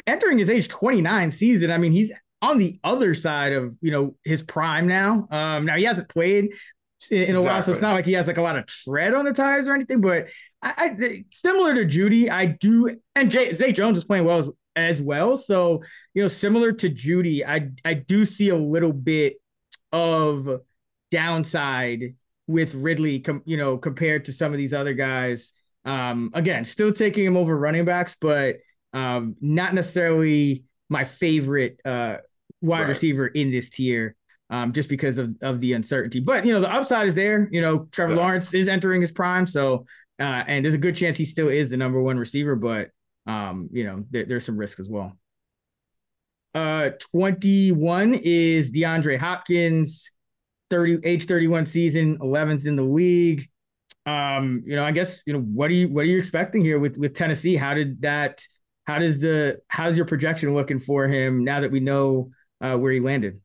entering 0.07 0.38
his 0.38 0.49
age 0.49 0.69
29 0.69 1.31
season. 1.31 1.71
I 1.71 1.77
mean, 1.77 1.93
he's 1.93 2.12
on 2.40 2.59
the 2.59 2.79
other 2.85 3.14
side 3.14 3.53
of 3.53 3.77
you 3.81 3.90
know 3.90 4.16
his 4.24 4.42
prime 4.42 4.87
now. 4.87 5.27
Um, 5.31 5.66
now 5.66 5.77
he 5.77 5.85
hasn't 5.85 6.09
played 6.09 6.53
in, 7.11 7.22
in 7.22 7.37
a 7.37 7.42
while, 7.42 7.62
so 7.62 7.72
it's 7.72 7.81
not 7.81 7.92
like 7.92 8.05
he 8.05 8.12
has 8.12 8.27
like 8.27 8.38
a 8.38 8.42
lot 8.42 8.57
of 8.57 8.66
tread 8.66 9.14
on 9.14 9.24
the 9.24 9.33
tires 9.33 9.68
or 9.68 9.74
anything. 9.74 10.01
But 10.01 10.29
I, 10.62 10.72
I 11.01 11.24
similar 11.33 11.74
to 11.74 11.85
Jeudy, 11.85 12.31
I 12.31 12.46
do, 12.46 12.96
and 13.14 13.31
Jay, 13.31 13.53
Zay 13.55 13.72
Jones 13.72 13.98
is 13.98 14.05
playing 14.05 14.24
well 14.24 14.40
as, 14.40 14.51
as 14.77 15.03
well. 15.03 15.37
So 15.37 15.83
you 16.14 16.22
know, 16.22 16.29
similar 16.29 16.72
to 16.72 16.90
Jeudy, 16.90 17.44
I 17.46 17.70
I 17.85 17.94
do 17.94 18.24
see 18.24 18.51
a 18.51 18.57
little 18.57 18.92
bit 18.92 19.35
of 19.92 20.61
downside 21.11 22.14
with 22.46 22.74
Ridley, 22.74 23.20
com, 23.20 23.42
you 23.44 23.57
know, 23.57 23.79
compared 23.79 24.24
to 24.27 24.33
some 24.33 24.53
of 24.53 24.59
these 24.59 24.72
other 24.72 24.94
guys. 24.94 25.53
Um, 25.85 26.31
again, 26.35 26.64
still 26.64 26.92
taking 26.92 27.24
him 27.24 27.37
over 27.37 27.57
running 27.57 27.85
backs, 27.85 28.16
but 28.20 28.57
um, 28.92 29.37
not 29.40 29.74
necessarily 29.74 30.64
my 30.88 31.05
favorite 31.05 31.81
uh, 31.85 32.16
wide 32.61 32.81
right. 32.81 32.88
receiver 32.88 33.27
in 33.27 33.51
this 33.51 33.68
tier. 33.68 34.14
Um, 34.51 34.72
just 34.72 34.88
because 34.88 35.18
of, 35.18 35.37
of 35.42 35.61
the 35.61 35.74
uncertainty. 35.74 36.20
But 36.20 36.46
you 36.46 36.55
know, 36.55 36.61
the 36.62 36.72
upside 36.72 37.07
is 37.07 37.14
there. 37.14 37.46
You 37.53 37.61
know, 37.61 37.87
Trevor 37.92 38.14
so, 38.14 38.22
Lawrence 38.22 38.55
is 38.55 38.66
entering 38.66 39.03
his 39.03 39.11
prime, 39.11 39.46
so 39.46 39.85
uh, 40.18 40.42
and 40.46 40.64
there's 40.64 40.74
a 40.74 40.79
good 40.79 40.96
chance 40.96 41.16
he 41.16 41.24
still 41.24 41.48
is 41.48 41.70
the 41.70 41.77
number 41.77 42.01
one 42.01 42.18
receiver, 42.18 42.57
but 42.57 42.90
um, 43.27 43.68
you 43.72 43.85
know, 43.85 44.05
there, 44.11 44.24
there's 44.24 44.44
some 44.44 44.57
risk 44.57 44.81
as 44.81 44.88
well. 44.88 45.12
Uh, 46.55 46.90
21 47.12 48.18
is 48.22 48.72
DeAndre 48.72 49.18
Hopkins, 49.18 50.11
30 50.70 50.98
age 51.05 51.27
31 51.27 51.66
season, 51.66 52.18
11th 52.18 52.66
in 52.66 52.74
the 52.74 52.83
league. 52.83 53.48
Um, 54.07 54.62
you 54.66 54.74
know, 54.74 54.85
I 54.85 54.90
guess 54.90 55.22
you 55.27 55.35
know 55.35 55.40
what 55.40 55.70
are 55.70 55.74
you 55.74 55.88
what 55.88 56.01
are 56.01 56.09
you 56.09 56.18
expecting 56.18 56.62
here 56.62 56.79
with 56.79 56.96
with 56.96 57.14
Tennessee? 57.14 57.57
How 57.57 57.74
did 57.74 58.01
that? 58.03 58.42
How 58.88 58.98
does 58.98 59.20
the 59.20 59.61
how's 59.68 59.98
your 59.98 60.07
projection 60.07 60.55
looking 60.55 60.79
for 60.79 61.07
him 61.07 61.44
now 61.44 61.61
that 61.61 61.70
we 61.70 61.79
know 61.79 62.31
uh, 62.62 62.74
where 62.74 62.90
he 62.90 63.01
landed? 63.01 63.38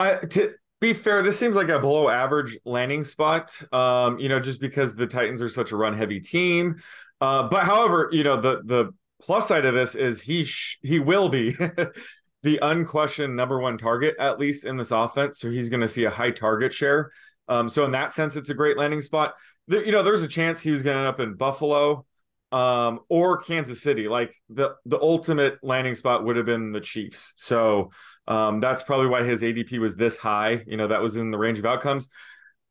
I, 0.00 0.14
to 0.14 0.54
be 0.80 0.94
fair, 0.94 1.22
this 1.22 1.38
seems 1.38 1.54
like 1.54 1.68
a 1.68 1.78
below 1.78 2.08
average 2.08 2.58
landing 2.64 3.04
spot. 3.04 3.62
Um, 3.74 4.18
you 4.18 4.30
know, 4.30 4.40
just 4.40 4.58
because 4.58 4.96
the 4.96 5.06
Titans 5.06 5.42
are 5.42 5.50
such 5.50 5.72
a 5.72 5.76
run 5.76 5.92
heavy 5.92 6.18
team. 6.18 6.76
Uh, 7.20 7.46
but 7.46 7.64
however, 7.64 8.08
you 8.10 8.24
know 8.24 8.40
the 8.40 8.62
the 8.64 8.94
plus 9.20 9.46
side 9.48 9.66
of 9.66 9.74
this 9.74 9.94
is 9.94 10.22
he 10.22 10.44
sh- 10.44 10.78
he 10.82 10.98
will 10.98 11.28
be 11.28 11.54
the 12.42 12.58
unquestioned 12.62 13.36
number 13.36 13.60
one 13.60 13.76
target 13.76 14.16
at 14.18 14.40
least 14.40 14.64
in 14.64 14.78
this 14.78 14.92
offense. 14.92 15.40
So 15.40 15.50
he's 15.50 15.68
going 15.68 15.82
to 15.82 15.88
see 15.88 16.04
a 16.04 16.10
high 16.10 16.30
target 16.30 16.72
share. 16.72 17.10
Um, 17.48 17.68
so 17.68 17.84
in 17.84 17.90
that 17.90 18.14
sense, 18.14 18.34
it's 18.34 18.48
a 18.48 18.54
great 18.54 18.78
landing 18.78 19.02
spot. 19.02 19.34
You 19.66 19.92
know, 19.92 20.02
there's 20.02 20.22
a 20.22 20.28
chance 20.28 20.62
he 20.62 20.70
was 20.70 20.82
going 20.82 20.94
to 20.94 21.00
end 21.00 21.08
up 21.08 21.20
in 21.20 21.34
Buffalo 21.34 22.06
um, 22.52 23.00
or 23.08 23.38
Kansas 23.38 23.82
City. 23.82 24.08
Like 24.08 24.34
the 24.48 24.74
the 24.84 24.98
ultimate 25.00 25.58
landing 25.62 25.94
spot 25.94 26.24
would 26.24 26.36
have 26.36 26.46
been 26.46 26.72
the 26.72 26.80
Chiefs. 26.80 27.34
So 27.36 27.90
um, 28.26 28.60
that's 28.60 28.82
probably 28.82 29.08
why 29.08 29.24
his 29.24 29.42
ADP 29.42 29.78
was 29.78 29.96
this 29.96 30.16
high. 30.16 30.62
You 30.66 30.76
know, 30.76 30.86
that 30.86 31.02
was 31.02 31.16
in 31.16 31.30
the 31.30 31.38
range 31.38 31.58
of 31.58 31.66
outcomes. 31.66 32.08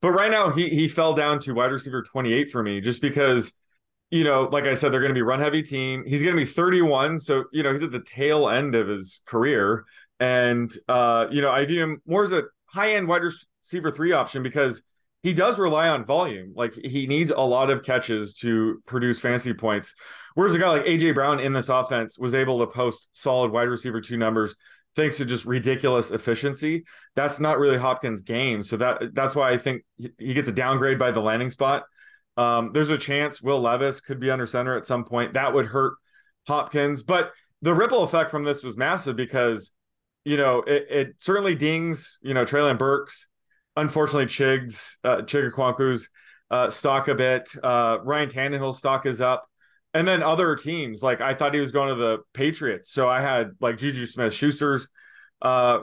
But 0.01 0.11
right 0.11 0.31
now, 0.31 0.49
he 0.49 0.69
he 0.69 0.87
fell 0.87 1.13
down 1.13 1.39
to 1.39 1.53
wide 1.53 1.71
receiver 1.71 2.03
28 2.03 2.49
for 2.49 2.61
me, 2.61 2.81
just 2.81 3.01
because 3.01 3.53
you 4.09 4.23
know, 4.23 4.43
like 4.51 4.63
I 4.63 4.73
said, 4.73 4.91
they're 4.91 5.01
going 5.01 5.09
to 5.09 5.15
be 5.15 5.21
run 5.21 5.39
heavy 5.39 5.63
team. 5.63 6.03
He's 6.07 6.21
going 6.21 6.33
to 6.33 6.41
be 6.41 6.45
31, 6.45 7.19
so 7.19 7.45
you 7.51 7.63
know 7.63 7.73
he's 7.73 7.83
at 7.83 7.91
the 7.91 8.03
tail 8.03 8.47
end 8.47 8.75
of 8.75 8.87
his 8.87 9.21
career, 9.25 9.85
and 10.19 10.71
uh, 10.87 11.27
you 11.31 11.41
know 11.41 11.51
I 11.51 11.65
view 11.65 11.83
him 11.83 12.01
more 12.05 12.23
as 12.23 12.31
a 12.31 12.43
high 12.67 12.93
end 12.93 13.07
wide 13.07 13.23
receiver 13.23 13.91
three 13.91 14.11
option 14.11 14.43
because 14.43 14.81
he 15.23 15.34
does 15.34 15.60
rely 15.60 15.89
on 15.89 16.06
volume. 16.06 16.53
Like 16.56 16.73
he 16.73 17.08
needs 17.08 17.32
a 17.32 17.41
lot 17.41 17.69
of 17.69 17.84
catches 17.84 18.34
to 18.36 18.82
produce 18.86 19.19
fantasy 19.19 19.53
points. 19.53 19.93
Whereas 20.36 20.53
a 20.53 20.60
guy 20.60 20.69
like 20.69 20.86
AJ 20.86 21.15
Brown 21.15 21.39
in 21.39 21.53
this 21.53 21.69
offense 21.69 22.17
was 22.19 22.36
able 22.36 22.60
to 22.60 22.67
post 22.67 23.10
solid 23.13 23.51
wide 23.51 23.69
receiver 23.69 24.01
two 24.01 24.17
numbers 24.17 24.56
thanks 24.97 25.17
to 25.17 25.25
just 25.25 25.45
ridiculous 25.45 26.10
efficiency. 26.12 26.84
That's 27.15 27.39
not 27.39 27.60
really 27.60 27.77
Hopkins' 27.77 28.23
game. 28.23 28.63
So 28.63 28.77
that 28.77 29.13
that's 29.13 29.36
why 29.36 29.51
I 29.51 29.58
think 29.58 29.84
he 30.17 30.34
gets 30.34 30.49
a 30.49 30.51
downgrade 30.51 30.97
by 30.97 31.12
the 31.12 31.21
landing 31.21 31.51
spot. 31.51 31.84
Um, 32.36 32.71
there's 32.73 32.89
a 32.89 32.97
chance 32.97 33.41
Will 33.41 33.62
Levis 33.62 34.01
could 34.01 34.19
be 34.19 34.30
under 34.30 34.45
center 34.45 34.75
at 34.75 34.86
some 34.86 35.06
point. 35.06 35.34
That 35.34 35.53
would 35.53 35.67
hurt 35.67 35.93
Hopkins, 36.47 37.03
but 37.03 37.32
the 37.62 37.73
ripple 37.73 38.03
effect 38.03 38.32
from 38.32 38.43
this 38.43 38.63
was 38.63 38.75
massive 38.75 39.15
because 39.15 39.71
you 40.25 40.36
know 40.36 40.60
it, 40.60 40.88
it 40.89 41.15
certainly 41.19 41.56
dings 41.56 42.19
you 42.21 42.34
know 42.34 42.43
Treylon 42.43 42.77
Burks. 42.77 43.27
Unfortunately, 43.77 44.25
Chigs 44.25 44.89
uh, 45.03 45.17
Chig 45.17 45.49
Okonkwo's 45.51 46.09
uh, 46.51 46.69
stock 46.69 47.07
a 47.07 47.15
bit. 47.15 47.49
Uh, 47.63 47.99
Ryan 48.03 48.29
Tannehill's 48.29 48.79
stock 48.79 49.05
is 49.05 49.21
up. 49.21 49.45
And 49.93 50.07
then 50.07 50.21
other 50.21 50.55
teams, 50.55 51.01
like 51.01 51.21
I 51.21 51.33
thought 51.33 51.53
he 51.53 51.59
was 51.61 51.71
going 51.71 51.89
to 51.89 51.95
the 51.95 52.19
Patriots. 52.33 52.91
So 52.91 53.07
I 53.07 53.21
had 53.21 53.51
like 53.61 53.77
Juju 53.77 54.05
Smith 54.05 54.33
Schuster's 54.33 54.89
uh 55.41 55.79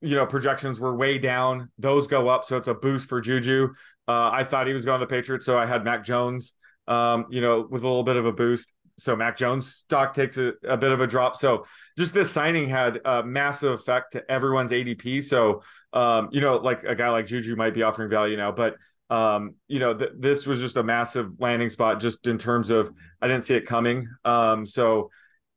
you 0.00 0.14
know 0.14 0.26
projections 0.26 0.80
were 0.80 0.94
way 0.96 1.18
down. 1.18 1.70
Those 1.78 2.06
go 2.06 2.28
up, 2.28 2.44
so 2.44 2.56
it's 2.56 2.68
a 2.68 2.74
boost 2.74 3.08
for 3.08 3.20
Juju. 3.20 3.68
Uh, 4.06 4.30
I 4.32 4.44
thought 4.44 4.66
he 4.66 4.72
was 4.72 4.84
going 4.84 5.00
to 5.00 5.06
the 5.06 5.10
Patriots, 5.10 5.44
so 5.44 5.58
I 5.58 5.66
had 5.66 5.84
Mac 5.84 6.04
Jones, 6.04 6.54
um, 6.86 7.26
you 7.30 7.40
know, 7.40 7.66
with 7.68 7.82
a 7.82 7.86
little 7.86 8.04
bit 8.04 8.16
of 8.16 8.24
a 8.26 8.32
boost. 8.32 8.72
So 8.98 9.16
Mac 9.16 9.36
Jones 9.36 9.74
stock 9.74 10.14
takes 10.14 10.38
a, 10.38 10.54
a 10.64 10.76
bit 10.76 10.92
of 10.92 11.00
a 11.00 11.06
drop. 11.06 11.36
So 11.36 11.66
just 11.96 12.14
this 12.14 12.30
signing 12.30 12.68
had 12.68 13.00
a 13.04 13.22
massive 13.22 13.72
effect 13.72 14.12
to 14.12 14.30
everyone's 14.30 14.72
ADP. 14.72 15.24
So 15.24 15.62
um, 15.92 16.28
you 16.32 16.40
know, 16.40 16.56
like 16.56 16.84
a 16.84 16.94
guy 16.94 17.10
like 17.10 17.26
Juju 17.26 17.56
might 17.56 17.74
be 17.74 17.82
offering 17.82 18.10
value 18.10 18.36
now, 18.36 18.52
but 18.52 18.76
um, 19.10 19.54
you 19.68 19.78
know, 19.78 19.94
th- 19.94 20.12
this 20.18 20.46
was 20.46 20.60
just 20.60 20.76
a 20.76 20.82
massive 20.82 21.40
landing 21.40 21.70
spot 21.70 22.00
just 22.00 22.26
in 22.26 22.36
terms 22.36 22.68
of 22.70 22.90
I 23.22 23.28
didn't 23.28 23.44
see 23.44 23.54
it 23.54 23.66
coming. 23.66 24.08
Um, 24.24 24.66
so 24.66 25.10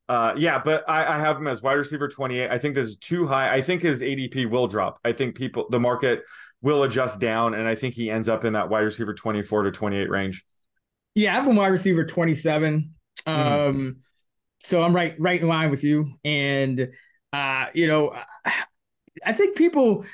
uh, 0.08 0.34
yeah, 0.36 0.60
but 0.62 0.88
I, 0.88 1.16
I, 1.16 1.20
have 1.20 1.36
him 1.36 1.46
as 1.46 1.62
wide 1.62 1.74
receiver 1.74 2.08
28. 2.08 2.50
I 2.50 2.58
think 2.58 2.74
this 2.74 2.86
is 2.86 2.96
too 2.96 3.26
high. 3.26 3.54
I 3.54 3.62
think 3.62 3.82
his 3.82 4.02
ADP 4.02 4.50
will 4.50 4.66
drop. 4.66 4.98
I 5.04 5.12
think 5.12 5.36
people, 5.36 5.66
the 5.70 5.80
market 5.80 6.22
will 6.60 6.82
adjust 6.82 7.20
down, 7.20 7.54
and 7.54 7.68
I 7.68 7.74
think 7.74 7.94
he 7.94 8.10
ends 8.10 8.28
up 8.28 8.44
in 8.44 8.54
that 8.54 8.68
wide 8.68 8.80
receiver 8.80 9.14
24 9.14 9.64
to 9.64 9.70
28 9.70 10.10
range. 10.10 10.44
Yeah, 11.14 11.32
I 11.32 11.34
have 11.36 11.46
him 11.46 11.56
wide 11.56 11.68
receiver 11.68 12.04
27. 12.04 12.94
Mm-hmm. 13.26 13.68
Um, 13.78 13.96
so 14.60 14.82
I'm 14.82 14.94
right, 14.94 15.14
right 15.18 15.40
in 15.40 15.48
line 15.48 15.70
with 15.70 15.84
you. 15.84 16.06
And 16.24 16.88
uh, 17.32 17.66
you 17.74 17.86
know, 17.86 18.14
I 19.24 19.32
think 19.32 19.56
people 19.56 20.04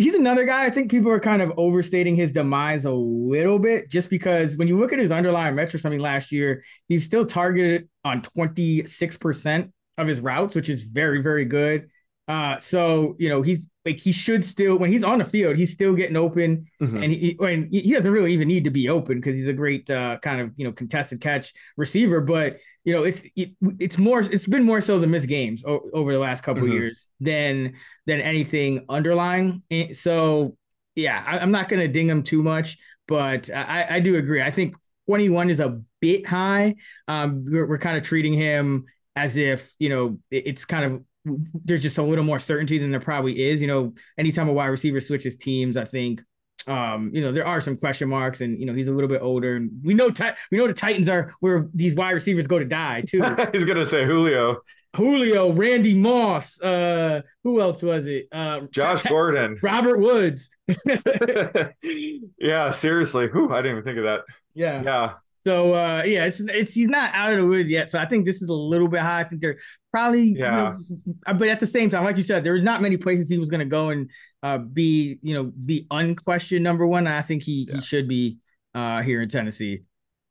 he's 0.00 0.14
another 0.14 0.44
guy. 0.44 0.64
I 0.64 0.70
think 0.70 0.90
people 0.90 1.10
are 1.10 1.20
kind 1.20 1.42
of 1.42 1.52
overstating 1.56 2.16
his 2.16 2.32
demise 2.32 2.84
a 2.84 2.90
little 2.90 3.58
bit 3.58 3.90
just 3.90 4.10
because 4.10 4.56
when 4.56 4.66
you 4.66 4.78
look 4.78 4.92
at 4.92 4.98
his 4.98 5.10
underlying 5.10 5.54
metrics, 5.54 5.84
I 5.84 5.90
mean, 5.90 6.00
last 6.00 6.32
year, 6.32 6.64
he's 6.88 7.04
still 7.04 7.26
targeted 7.26 7.88
on 8.04 8.22
26% 8.22 9.72
of 9.98 10.06
his 10.08 10.20
routes, 10.20 10.54
which 10.54 10.68
is 10.68 10.84
very, 10.84 11.22
very 11.22 11.44
good. 11.44 11.88
Uh, 12.26 12.58
so, 12.58 13.16
you 13.18 13.28
know, 13.28 13.42
he's 13.42 13.68
like, 13.84 13.98
he 13.98 14.12
should 14.12 14.44
still, 14.44 14.78
when 14.78 14.92
he's 14.92 15.04
on 15.04 15.18
the 15.18 15.24
field, 15.24 15.56
he's 15.56 15.72
still 15.72 15.94
getting 15.94 16.16
open 16.16 16.66
mm-hmm. 16.82 17.02
and 17.02 17.12
he, 17.12 17.36
and 17.40 17.72
he 17.72 17.92
doesn't 17.92 18.12
really 18.12 18.32
even 18.32 18.48
need 18.48 18.64
to 18.64 18.70
be 18.70 18.88
open 18.88 19.16
because 19.16 19.38
he's 19.38 19.48
a 19.48 19.52
great 19.52 19.88
uh, 19.90 20.18
kind 20.18 20.40
of, 20.40 20.52
you 20.56 20.64
know, 20.64 20.72
contested 20.72 21.20
catch 21.20 21.52
receiver. 21.76 22.20
But, 22.20 22.58
you 22.84 22.92
know, 22.92 23.04
it's, 23.04 23.22
it, 23.36 23.52
it's 23.78 23.96
more, 23.96 24.20
it's 24.20 24.46
been 24.46 24.64
more 24.64 24.80
so 24.80 24.98
the 24.98 25.06
missed 25.06 25.28
games 25.28 25.64
o- 25.64 25.88
over 25.94 26.12
the 26.12 26.18
last 26.18 26.42
couple 26.42 26.62
mm-hmm. 26.62 26.72
years 26.72 27.06
than, 27.20 27.74
than 28.06 28.20
anything 28.20 28.84
underlying. 28.88 29.62
So, 29.94 30.56
yeah, 30.94 31.24
I, 31.26 31.38
am 31.38 31.50
not 31.50 31.68
going 31.68 31.80
to 31.80 31.88
ding 31.88 32.08
him 32.08 32.22
too 32.22 32.42
much, 32.42 32.76
but 33.08 33.48
I, 33.50 33.86
I 33.90 34.00
do 34.00 34.16
agree. 34.16 34.42
I 34.42 34.50
think 34.50 34.74
21 35.06 35.50
is 35.50 35.60
a 35.60 35.80
bit 36.00 36.26
high. 36.26 36.74
Um, 37.08 37.44
we're, 37.46 37.66
we're 37.66 37.78
kind 37.78 37.96
of 37.96 38.04
treating 38.04 38.34
him 38.34 38.86
as 39.16 39.36
if, 39.36 39.74
you 39.78 39.88
know, 39.88 40.18
it's 40.30 40.64
kind 40.64 40.84
of, 40.84 41.02
there's 41.24 41.82
just 41.82 41.98
a 41.98 42.02
little 42.02 42.24
more 42.24 42.38
certainty 42.38 42.78
than 42.78 42.90
there 42.90 43.00
probably 43.00 43.42
is. 43.42 43.60
You 43.60 43.66
know, 43.66 43.94
anytime 44.18 44.48
a 44.48 44.52
wide 44.52 44.66
receiver 44.66 45.00
switches 45.00 45.36
teams, 45.36 45.76
I 45.76 45.84
think 45.84 46.22
um, 46.66 47.10
you 47.14 47.22
know, 47.22 47.32
there 47.32 47.46
are 47.46 47.60
some 47.60 47.76
question 47.76 48.08
marks, 48.08 48.40
and 48.40 48.58
you 48.58 48.66
know, 48.66 48.74
he's 48.74 48.88
a 48.88 48.92
little 48.92 49.08
bit 49.08 49.22
older, 49.22 49.56
and 49.56 49.70
we 49.82 49.94
know 49.94 50.10
we 50.50 50.58
know 50.58 50.66
the 50.66 50.74
Titans 50.74 51.08
are 51.08 51.32
where 51.40 51.68
these 51.74 51.94
wide 51.94 52.10
receivers 52.12 52.46
go 52.46 52.58
to 52.58 52.64
die 52.64 53.02
too. 53.02 53.22
he's 53.52 53.64
gonna 53.64 53.86
say 53.86 54.04
Julio, 54.04 54.58
Julio, 54.94 55.52
Randy 55.52 55.94
Moss, 55.94 56.60
uh, 56.60 57.22
who 57.44 57.60
else 57.60 57.82
was 57.82 58.06
it? 58.06 58.28
Uh, 58.30 58.60
Josh 58.70 59.02
Gordon, 59.04 59.56
Robert 59.62 59.98
Woods. 59.98 60.50
yeah, 62.38 62.70
seriously, 62.70 63.28
who 63.28 63.52
I 63.52 63.62
didn't 63.62 63.78
even 63.78 63.84
think 63.84 63.98
of 63.98 64.04
that. 64.04 64.20
Yeah, 64.54 64.82
yeah. 64.82 65.12
So 65.46 65.74
uh, 65.74 66.02
yeah, 66.04 66.26
it's 66.26 66.40
it's 66.40 66.74
he's 66.74 66.88
not 66.88 67.10
out 67.14 67.32
of 67.32 67.38
the 67.38 67.46
woods 67.46 67.70
yet. 67.70 67.90
So 67.90 67.98
I 67.98 68.06
think 68.06 68.26
this 68.26 68.42
is 68.42 68.48
a 68.48 68.54
little 68.54 68.88
bit 68.88 69.00
high. 69.00 69.20
I 69.20 69.24
think 69.24 69.40
they're 69.40 69.58
probably 69.90 70.34
yeah. 70.36 70.74
You 70.78 70.96
know, 71.06 71.14
uh, 71.26 71.32
but 71.34 71.48
at 71.48 71.60
the 71.60 71.66
same 71.66 71.88
time, 71.88 72.04
like 72.04 72.16
you 72.16 72.22
said, 72.22 72.44
there's 72.44 72.62
not 72.62 72.82
many 72.82 72.96
places 72.96 73.28
he 73.28 73.38
was 73.38 73.48
going 73.48 73.60
to 73.60 73.66
go 73.66 73.88
and 73.88 74.10
uh, 74.42 74.58
be 74.58 75.18
you 75.22 75.34
know 75.34 75.52
the 75.64 75.86
unquestioned 75.90 76.62
number 76.62 76.86
one. 76.86 77.06
I 77.06 77.22
think 77.22 77.42
he 77.42 77.66
yeah. 77.68 77.76
he 77.76 77.80
should 77.80 78.06
be 78.06 78.38
uh, 78.74 79.02
here 79.02 79.22
in 79.22 79.28
Tennessee. 79.28 79.82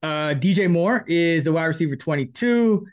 Uh, 0.02 0.34
DJ 0.34 0.70
Moore 0.70 1.04
is 1.08 1.48
a 1.48 1.52
wide 1.52 1.66
receiver 1.66 1.96
22. 1.96 2.86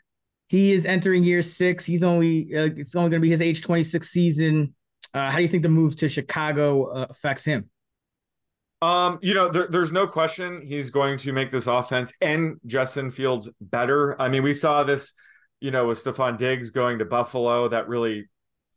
He 0.48 0.72
is 0.72 0.86
entering 0.86 1.22
year 1.22 1.42
six. 1.42 1.84
He's 1.84 2.02
only 2.02 2.54
uh, 2.54 2.70
it's 2.76 2.94
only 2.96 3.10
going 3.10 3.20
to 3.20 3.26
be 3.26 3.30
his 3.30 3.40
age 3.40 3.62
26 3.62 4.08
season. 4.08 4.74
Uh, 5.12 5.30
how 5.30 5.36
do 5.36 5.42
you 5.42 5.48
think 5.48 5.62
the 5.62 5.68
move 5.68 5.96
to 5.96 6.08
Chicago 6.08 6.84
uh, 6.92 7.06
affects 7.10 7.44
him? 7.44 7.68
Um, 8.82 9.18
you 9.22 9.34
know, 9.34 9.48
there, 9.48 9.68
there's 9.68 9.92
no 9.92 10.06
question 10.06 10.60
he's 10.62 10.90
going 10.90 11.18
to 11.18 11.32
make 11.32 11.50
this 11.50 11.66
offense 11.66 12.12
and 12.20 12.56
Justin 12.66 13.10
Fields 13.10 13.48
better. 13.60 14.20
I 14.20 14.28
mean, 14.28 14.42
we 14.42 14.52
saw 14.52 14.84
this, 14.84 15.12
you 15.60 15.70
know, 15.70 15.86
with 15.86 16.02
Stefon 16.02 16.36
Diggs 16.36 16.70
going 16.70 16.98
to 16.98 17.04
Buffalo, 17.04 17.68
that 17.68 17.88
really, 17.88 18.28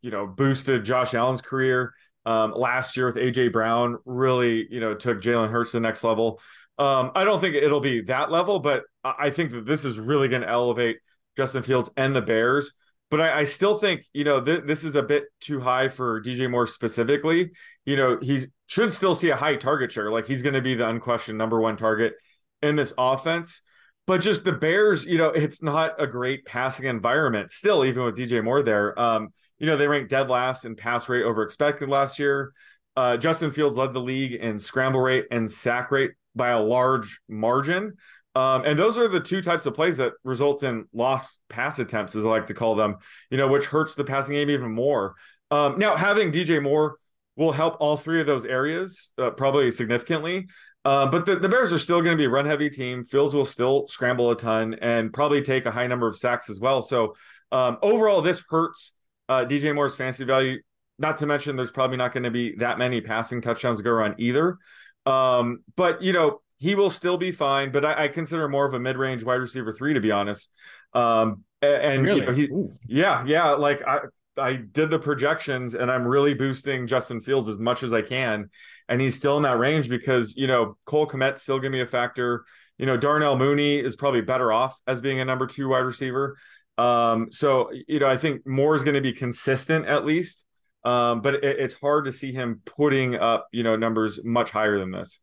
you 0.02 0.12
know, 0.12 0.26
boosted 0.26 0.86
Josh 0.86 1.14
Allen's 1.14 1.42
career. 1.42 1.94
Um, 2.26 2.54
last 2.54 2.96
year 2.96 3.08
with 3.08 3.16
AJ 3.16 3.52
Brown, 3.52 3.98
really, 4.06 4.68
you 4.70 4.80
know, 4.80 4.94
took 4.94 5.22
Jalen 5.22 5.50
Hurts 5.50 5.72
to 5.72 5.78
the 5.78 5.82
next 5.82 6.04
level. 6.04 6.40
Um, 6.78 7.12
I 7.16 7.24
don't 7.24 7.42
think 7.42 7.56
it'll 7.56 7.80
be 7.82 8.02
that 8.04 8.32
level, 8.32 8.60
but 8.60 8.84
I 9.04 9.32
think 9.32 9.52
that 9.52 9.66
this 9.66 9.84
is 9.84 10.00
really 10.00 10.28
going 10.28 10.44
to 10.44 10.50
elevate 10.50 10.98
Justin 11.36 11.64
Fields 11.64 11.90
and 11.98 12.16
the 12.16 12.22
Bears. 12.22 12.74
But 13.10 13.22
I, 13.22 13.40
I 13.40 13.44
still 13.46 13.76
think, 13.78 14.06
you 14.14 14.24
know, 14.24 14.42
th- 14.42 14.64
this 14.66 14.84
is 14.84 14.96
a 14.96 15.04
bit 15.04 15.26
too 15.42 15.60
high 15.60 15.90
for 15.90 16.22
DJ 16.22 16.50
Moore 16.50 16.68
specifically. 16.68 17.52
You 17.86 17.96
know, 17.98 18.20
he 18.22 18.48
should 18.70 18.94
still 18.94 19.16
see 19.16 19.32
a 19.32 19.36
high 19.36 19.56
target 19.56 19.92
share. 19.92 20.12
Like 20.12 20.28
he's 20.28 20.44
going 20.44 20.54
to 20.54 20.62
be 20.62 20.76
the 20.76 20.88
unquestioned 20.88 21.40
number 21.40 21.60
one 21.60 21.76
target 21.76 22.14
in 22.62 22.76
this 22.76 22.94
offense. 23.00 23.64
But 24.06 24.22
just 24.22 24.46
the 24.46 24.52
Bears, 24.52 25.06
you 25.06 25.18
know, 25.18 25.30
it's 25.30 25.64
not 25.64 26.00
a 26.00 26.06
great 26.06 26.46
passing 26.46 26.86
environment 26.86 27.52
still, 27.52 27.84
even 27.84 28.04
with 28.04 28.16
DJ 28.16 28.44
Moore 28.44 28.62
there. 28.62 28.98
Um, 29.00 29.30
you 29.58 29.66
know, 29.66 29.76
they 29.76 29.88
ranked 29.88 30.12
dead 30.12 30.30
last 30.30 30.66
in 30.66 30.76
pass 30.76 31.10
rate 31.10 31.24
over 31.24 31.42
expected 31.42 31.90
last 31.90 32.20
year. 32.20 32.54
Uh, 32.96 33.18
Justin 33.18 33.52
Fields 33.52 33.76
led 33.76 33.94
the 33.94 34.02
league 34.02 34.34
in 34.34 34.60
scramble 34.60 35.02
rate 35.02 35.26
and 35.32 35.52
sack 35.52 35.90
rate 35.90 36.12
by 36.36 36.50
a 36.50 36.60
large 36.62 37.22
margin. 37.28 37.96
Um, 38.36 38.66
and 38.66 38.78
those 38.78 39.00
are 39.00 39.08
the 39.08 39.20
two 39.20 39.42
types 39.42 39.66
of 39.66 39.74
plays 39.74 39.98
that 39.98 40.14
result 40.24 40.62
in 40.62 40.86
lost 40.94 41.42
pass 41.50 41.80
attempts, 41.80 42.16
as 42.16 42.24
I 42.24 42.30
like 42.30 42.48
to 42.48 42.54
call 42.54 42.76
them, 42.76 42.98
you 43.32 43.38
know, 43.38 43.48
which 43.48 43.66
hurts 43.66 43.96
the 43.96 44.04
passing 44.04 44.36
game 44.36 44.52
even 44.52 44.72
more. 44.72 45.16
Um, 45.50 45.80
now, 45.80 45.96
having 45.96 46.32
DJ 46.32 46.62
Moore 46.62 46.98
will 47.40 47.54
help 47.54 47.78
all 47.80 47.96
three 47.96 48.20
of 48.20 48.28
those 48.28 48.44
areas 48.44 49.14
uh, 49.18 49.32
probably 49.32 49.72
significantly. 49.72 50.46
Uh, 50.84 51.08
but 51.08 51.26
the, 51.26 51.38
the 51.38 51.48
Bears 51.48 51.72
are 51.72 51.80
still 51.80 52.02
going 52.02 52.12
to 52.12 52.18
be 52.18 52.26
a 52.26 52.30
run 52.30 52.46
heavy 52.46 52.70
team. 52.70 53.04
Fields 53.06 53.34
will 53.34 53.46
still 53.46 53.88
scramble 53.88 54.30
a 54.30 54.36
ton 54.36 54.76
and 54.82 55.14
probably 55.14 55.42
take 55.42 55.66
a 55.66 55.72
high 55.72 55.88
number 55.88 56.06
of 56.06 56.18
sacks 56.18 56.50
as 56.50 56.60
well. 56.60 56.82
So 56.82 57.16
um, 57.54 57.78
overall, 57.82 58.22
this 58.22 58.44
hurts 58.50 58.92
uh, 59.30 59.46
DJ 59.46 59.74
Moore's 59.74 59.96
fantasy 59.96 60.26
value. 60.26 60.60
Not 60.98 61.18
to 61.20 61.26
mention, 61.26 61.56
there's 61.56 61.72
probably 61.72 61.96
not 61.96 62.12
going 62.12 62.24
to 62.24 62.32
be 62.32 62.56
that 62.58 62.78
many 62.78 63.00
passing 63.00 63.42
touchdowns 63.42 63.80
to 63.80 63.84
go 63.84 63.92
around 63.92 64.16
either. 64.18 64.58
Um, 65.06 65.64
but 65.78 66.02
you 66.02 66.12
know, 66.12 66.42
he 66.58 66.76
will 66.76 66.90
still 66.90 67.18
be 67.18 67.32
fine, 67.32 67.72
but 67.72 67.86
I, 67.86 68.04
I 68.04 68.08
consider 68.10 68.50
more 68.50 68.66
of 68.66 68.74
a 68.74 68.80
mid-range 68.82 69.24
wide 69.24 69.36
receiver 69.36 69.72
three, 69.72 69.94
to 69.94 70.02
be 70.02 70.12
honest. 70.12 70.52
Um, 70.94 71.46
and, 71.62 72.04
really? 72.04 72.20
you 72.20 72.26
know, 72.26 72.34
he, 72.34 72.50
yeah, 72.86 73.24
yeah, 73.26 73.52
like 73.52 73.82
I, 73.88 74.00
I 74.40 74.56
did 74.56 74.90
the 74.90 75.00
projections, 75.00 75.76
and 75.76 75.92
I'm 75.92 76.08
really 76.08 76.34
boosting 76.34 76.88
Justin 76.88 77.22
Fields 77.22 77.50
as 77.50 77.58
much 77.58 77.84
as 77.84 77.94
I 77.94 78.02
can, 78.02 78.50
and 78.88 79.02
he's 79.02 79.16
still 79.16 79.38
in 79.38 79.44
that 79.44 79.58
range 79.58 79.90
because 79.90 80.36
you 80.36 80.48
know 80.48 80.78
Cole 80.86 81.08
Kmet's 81.08 81.42
still 81.42 81.60
gonna 81.60 81.72
be 81.72 81.82
a 81.82 81.88
factor. 81.88 82.46
You 82.78 82.86
know, 82.86 82.98
Darnell 82.98 83.38
Mooney 83.38 83.80
is 83.80 83.96
probably 83.96 84.22
better 84.22 84.52
off 84.52 84.80
as 84.88 85.02
being 85.02 85.20
a 85.20 85.26
number 85.26 85.48
two 85.48 85.68
wide 85.68 85.80
receiver. 85.80 86.38
Um, 86.78 87.28
so 87.32 87.72
you 87.88 88.00
know, 88.00 88.08
I 88.08 88.18
think 88.18 88.48
Moore 88.48 88.76
is 88.76 88.84
going 88.84 88.96
to 88.96 89.02
be 89.02 89.12
consistent 89.12 89.86
at 89.86 90.06
least. 90.06 90.46
Um, 90.86 91.22
but 91.22 91.36
it, 91.36 91.44
it's 91.44 91.74
hard 91.74 92.06
to 92.06 92.14
see 92.14 92.32
him 92.32 92.62
putting 92.66 93.16
up, 93.16 93.48
you 93.52 93.64
know, 93.64 93.76
numbers 93.76 94.20
much 94.24 94.52
higher 94.52 94.80
than 94.80 94.92
this. 94.92 95.20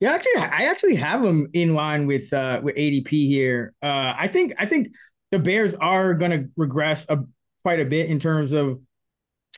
Yeah, 0.00 0.12
actually, 0.12 0.36
I 0.36 0.64
actually 0.64 0.96
have 0.96 1.22
him 1.22 1.48
in 1.52 1.74
line 1.74 2.06
with 2.06 2.32
uh, 2.32 2.60
with 2.62 2.74
ADP 2.74 3.10
here. 3.10 3.74
Uh, 3.82 4.14
I 4.18 4.28
think 4.28 4.54
I 4.58 4.66
think 4.66 4.88
the 5.30 5.38
Bears 5.38 5.74
are 5.74 6.14
going 6.14 6.30
to 6.30 6.48
regress 6.56 7.06
a, 7.08 7.18
quite 7.62 7.80
a 7.80 7.84
bit 7.84 8.08
in 8.08 8.18
terms 8.18 8.52
of 8.52 8.80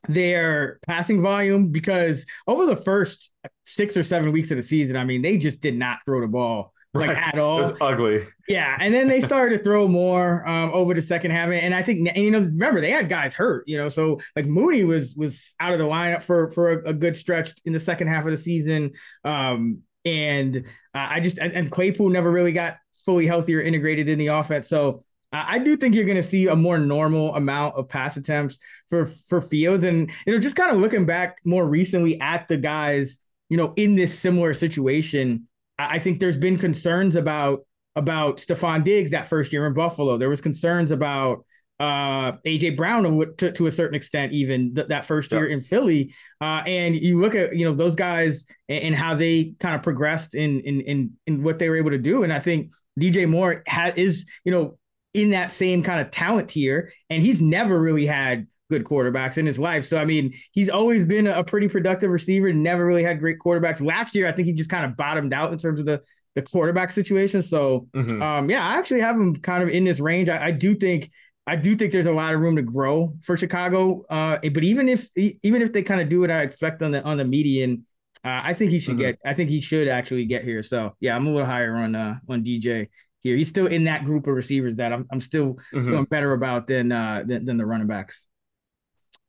their 0.09 0.81
passing 0.87 1.23
volume 1.23 1.69
because 1.69 2.27
over 2.47 2.67
the 2.67 2.77
first 2.77 3.31
six 3.65 3.97
or 3.97 4.03
seven 4.03 4.33
weeks 4.33 4.51
of 4.51 4.57
the 4.57 4.63
season, 4.63 4.97
I 4.97 5.05
mean, 5.05 5.23
they 5.23 5.39
just 5.39 5.61
did 5.61 5.79
not 5.79 5.99
throw 6.05 6.21
the 6.21 6.29
ball 6.29 6.73
like 6.95 7.09
right. 7.09 7.19
at 7.19 7.39
all. 7.39 7.59
It 7.59 7.63
was 7.63 7.73
ugly. 7.81 8.23
Yeah, 8.49 8.77
and 8.79 8.93
then 8.93 9.09
they 9.09 9.21
started 9.21 9.59
to 9.59 9.65
throw 9.65 9.89
more 9.89 10.47
um, 10.47 10.71
over 10.73 10.95
the 10.95 11.03
second 11.03 11.31
half, 11.31 11.49
and 11.51 11.75
I 11.75 11.83
think 11.83 12.09
and, 12.09 12.17
you 12.17 12.31
know 12.31 12.41
remember 12.41 12.81
they 12.81 12.91
had 12.91 13.09
guys 13.09 13.35
hurt, 13.35 13.65
you 13.67 13.77
know, 13.77 13.89
so 13.89 14.21
like 14.37 14.47
Mooney 14.47 14.85
was 14.85 15.15
was 15.17 15.55
out 15.61 15.73
of 15.73 15.79
the 15.79 15.87
lineup 15.87 16.23
for 16.23 16.51
for 16.51 16.73
a, 16.73 16.91
a 16.91 16.93
good 16.93 17.17
stretch 17.17 17.53
in 17.65 17.73
the 17.73 17.81
second 17.81 18.09
half 18.09 18.25
of 18.25 18.31
the 18.31 18.37
season. 18.37 18.93
Um, 19.25 19.83
and 20.05 20.59
uh, 20.95 21.07
I 21.11 21.21
just 21.21 21.39
and, 21.39 21.53
and, 21.53 21.71
Claypool 21.71 22.09
never 22.09 22.31
really 22.31 22.53
got 22.53 22.77
fully 23.07 23.27
healthy 23.27 23.55
or 23.55 23.63
integrated 23.63 24.09
in 24.09 24.19
the 24.19 24.27
offense. 24.29 24.69
So 24.69 25.03
I 25.33 25.59
do 25.59 25.77
think 25.77 25.95
you're 25.95 26.05
going 26.05 26.17
to 26.17 26.23
see 26.23 26.47
a 26.47 26.57
more 26.57 26.79
normal 26.79 27.35
amount 27.35 27.77
of 27.77 27.89
pass 27.89 28.17
attempts 28.17 28.59
for 28.89 29.07
for 29.07 29.41
Fields, 29.41 29.83
and 29.83 30.11
you 30.27 30.33
know, 30.33 30.39
just 30.39 30.57
kind 30.57 30.75
of 30.75 30.81
looking 30.81 31.07
back 31.07 31.39
more 31.45 31.67
recently 31.67 32.21
at 32.21 32.49
the 32.49 32.59
guys, 32.59 33.19
you 33.49 33.57
know, 33.57 33.73
in 33.77 33.95
this 33.95 34.19
similar 34.19 34.53
situation, 34.53 35.49
I, 35.79 35.99
think 35.99 36.21
there's 36.21 36.37
been 36.37 36.59
concerns 36.59 37.17
about 37.17 37.67
about 37.97 38.39
Stefon 38.39 38.85
Diggs 38.85 39.11
that 39.13 39.27
first 39.27 39.53
year 39.53 39.67
in 39.67 39.75
Buffalo. 39.75 40.19
There 40.19 40.29
was 40.29 40.41
concerns 40.41 40.91
about 40.91 41.45
uh, 41.81 42.33
AJ 42.47 42.77
Brown 42.77 43.03
to, 43.39 43.53
to 43.53 43.67
a 43.67 43.71
certain 43.71 43.95
extent, 43.95 44.33
even 44.33 44.75
th- 44.75 44.89
that 44.89 45.05
first 45.05 45.33
year 45.33 45.47
in 45.47 45.61
Philly. 45.61 46.15
Uh, 46.41 46.63
and 46.67 46.95
you 46.95 47.19
look 47.19 47.35
at 47.35 47.57
you 47.57 47.65
know 47.65 47.75
those 47.75 47.95
guys 47.95 48.45
and, 48.69 48.85
and 48.85 48.95
how 48.95 49.15
they 49.15 49.55
kind 49.59 49.75
of 49.75 49.83
progressed 49.83 50.35
in, 50.35 50.61
in 50.61 50.81
in 50.83 51.13
in 51.27 51.43
what 51.43 51.59
they 51.59 51.71
were 51.71 51.77
able 51.77 51.91
to 51.91 51.99
do. 51.99 52.23
And 52.23 52.33
I 52.33 52.39
think 52.39 52.73
DJ 53.01 53.27
Moore 53.29 53.63
ha- 53.67 53.93
is 53.97 54.27
you 54.45 54.53
know 54.53 54.79
in 55.15 55.31
that 55.31 55.51
same 55.53 55.83
kind 55.83 56.01
of 56.01 56.11
talent 56.11 56.49
tier, 56.51 56.93
and 57.11 57.23
he's 57.23 57.41
never 57.41 57.81
really 57.81 58.07
had 58.07 58.47
good 58.71 58.85
quarterbacks 58.85 59.37
in 59.37 59.45
his 59.45 59.59
life. 59.59 59.85
So 59.85 59.99
I 59.99 60.05
mean, 60.05 60.35
he's 60.53 60.71
always 60.71 61.05
been 61.05 61.27
a 61.27 61.45
pretty 61.45 61.69
productive 61.69 62.11
receiver. 62.11 62.53
Never 62.53 62.87
really 62.87 63.03
had 63.03 63.21
great 63.21 63.39
quarterbacks. 63.39 63.85
Last 63.85 64.15
year, 64.15 64.27
I 64.27 64.33
think 64.33 64.47
he 64.47 64.55
just 64.55 64.71
kind 64.71 64.85
of 64.85 64.97
bottomed 64.97 65.33
out 65.33 65.53
in 65.53 65.59
terms 65.59 65.79
of 65.79 65.87
the 65.87 66.03
the 66.35 66.43
quarterback 66.43 66.93
situation. 66.93 67.43
So 67.43 67.89
mm-hmm. 67.95 68.23
um, 68.23 68.51
yeah, 68.51 68.67
I 68.67 68.79
actually 68.79 69.01
have 69.01 69.17
him 69.17 69.37
kind 69.37 69.63
of 69.63 69.69
in 69.69 69.85
this 69.85 70.01
range. 70.01 70.29
I, 70.29 70.47
I 70.47 70.51
do 70.51 70.75
think 70.75 71.11
I 71.47 71.57
do 71.57 71.75
think 71.77 71.93
there's 71.93 72.07
a 72.07 72.13
lot 72.13 72.35
of 72.35 72.41
room 72.41 72.57
to 72.57 72.63
grow 72.63 73.15
for 73.23 73.37
Chicago. 73.37 74.05
Uh, 74.09 74.39
but 74.43 74.65
even 74.65 74.89
if 74.89 75.09
even 75.17 75.63
if 75.63 75.73
they 75.73 75.83
kind 75.83 76.01
of 76.01 76.09
do 76.09 76.21
what 76.21 76.31
I 76.31 76.43
expect 76.43 76.83
on 76.83 76.93
the 76.93 77.03
on 77.03 77.19
the 77.19 77.25
median, 77.25 77.87
uh, 78.25 78.41
I 78.45 78.55
think 78.55 78.71
he 78.71 78.81
should 78.81 78.93
mm-hmm. 78.93 79.01
get. 79.01 79.19
I 79.25 79.35
think 79.35 79.51
he 79.51 79.61
should 79.61 79.89
actually 79.89 80.25
get 80.27 80.45
here. 80.45 80.63
So 80.63 80.97
yeah, 81.01 81.17
I'm 81.17 81.27
a 81.27 81.31
little 81.31 81.47
higher 81.47 81.77
on 81.77 81.95
uh, 81.95 82.17
on 82.29 82.45
DJ 82.45 82.89
here. 83.23 83.37
He's 83.37 83.49
still 83.49 83.67
in 83.67 83.85
that 83.85 84.05
group 84.05 84.27
of 84.27 84.35
receivers 84.35 84.77
that 84.77 84.93
I'm 84.93 85.07
I'm 85.11 85.21
still 85.21 85.55
mm-hmm. 85.55 85.87
feeling 85.87 86.05
better 86.05 86.33
about 86.33 86.67
than 86.67 86.93
uh 86.93 87.25
than, 87.27 87.45
than 87.45 87.57
the 87.57 87.67
running 87.67 87.87
backs. 87.87 88.27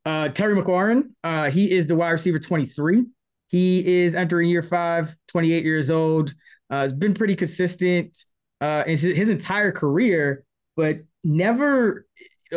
Uh, 0.04 0.28
Terry 0.28 0.54
McLaurin, 0.54 1.10
uh, 1.22 1.50
he 1.50 1.70
is 1.70 1.86
the 1.86 1.96
wide 1.96 2.10
receiver 2.10 2.38
23. 2.38 3.04
He 3.48 4.02
is 4.02 4.14
entering 4.14 4.50
year 4.50 4.62
five, 4.62 5.16
28 5.28 5.64
years 5.64 5.90
old. 5.90 6.34
Uh, 6.70 6.80
has 6.80 6.92
been 6.92 7.14
pretty 7.14 7.36
consistent 7.36 8.24
uh, 8.60 8.82
in 8.86 8.98
his, 8.98 9.16
his 9.16 9.28
entire 9.28 9.72
career, 9.72 10.44
but 10.76 10.98
never 11.22 12.06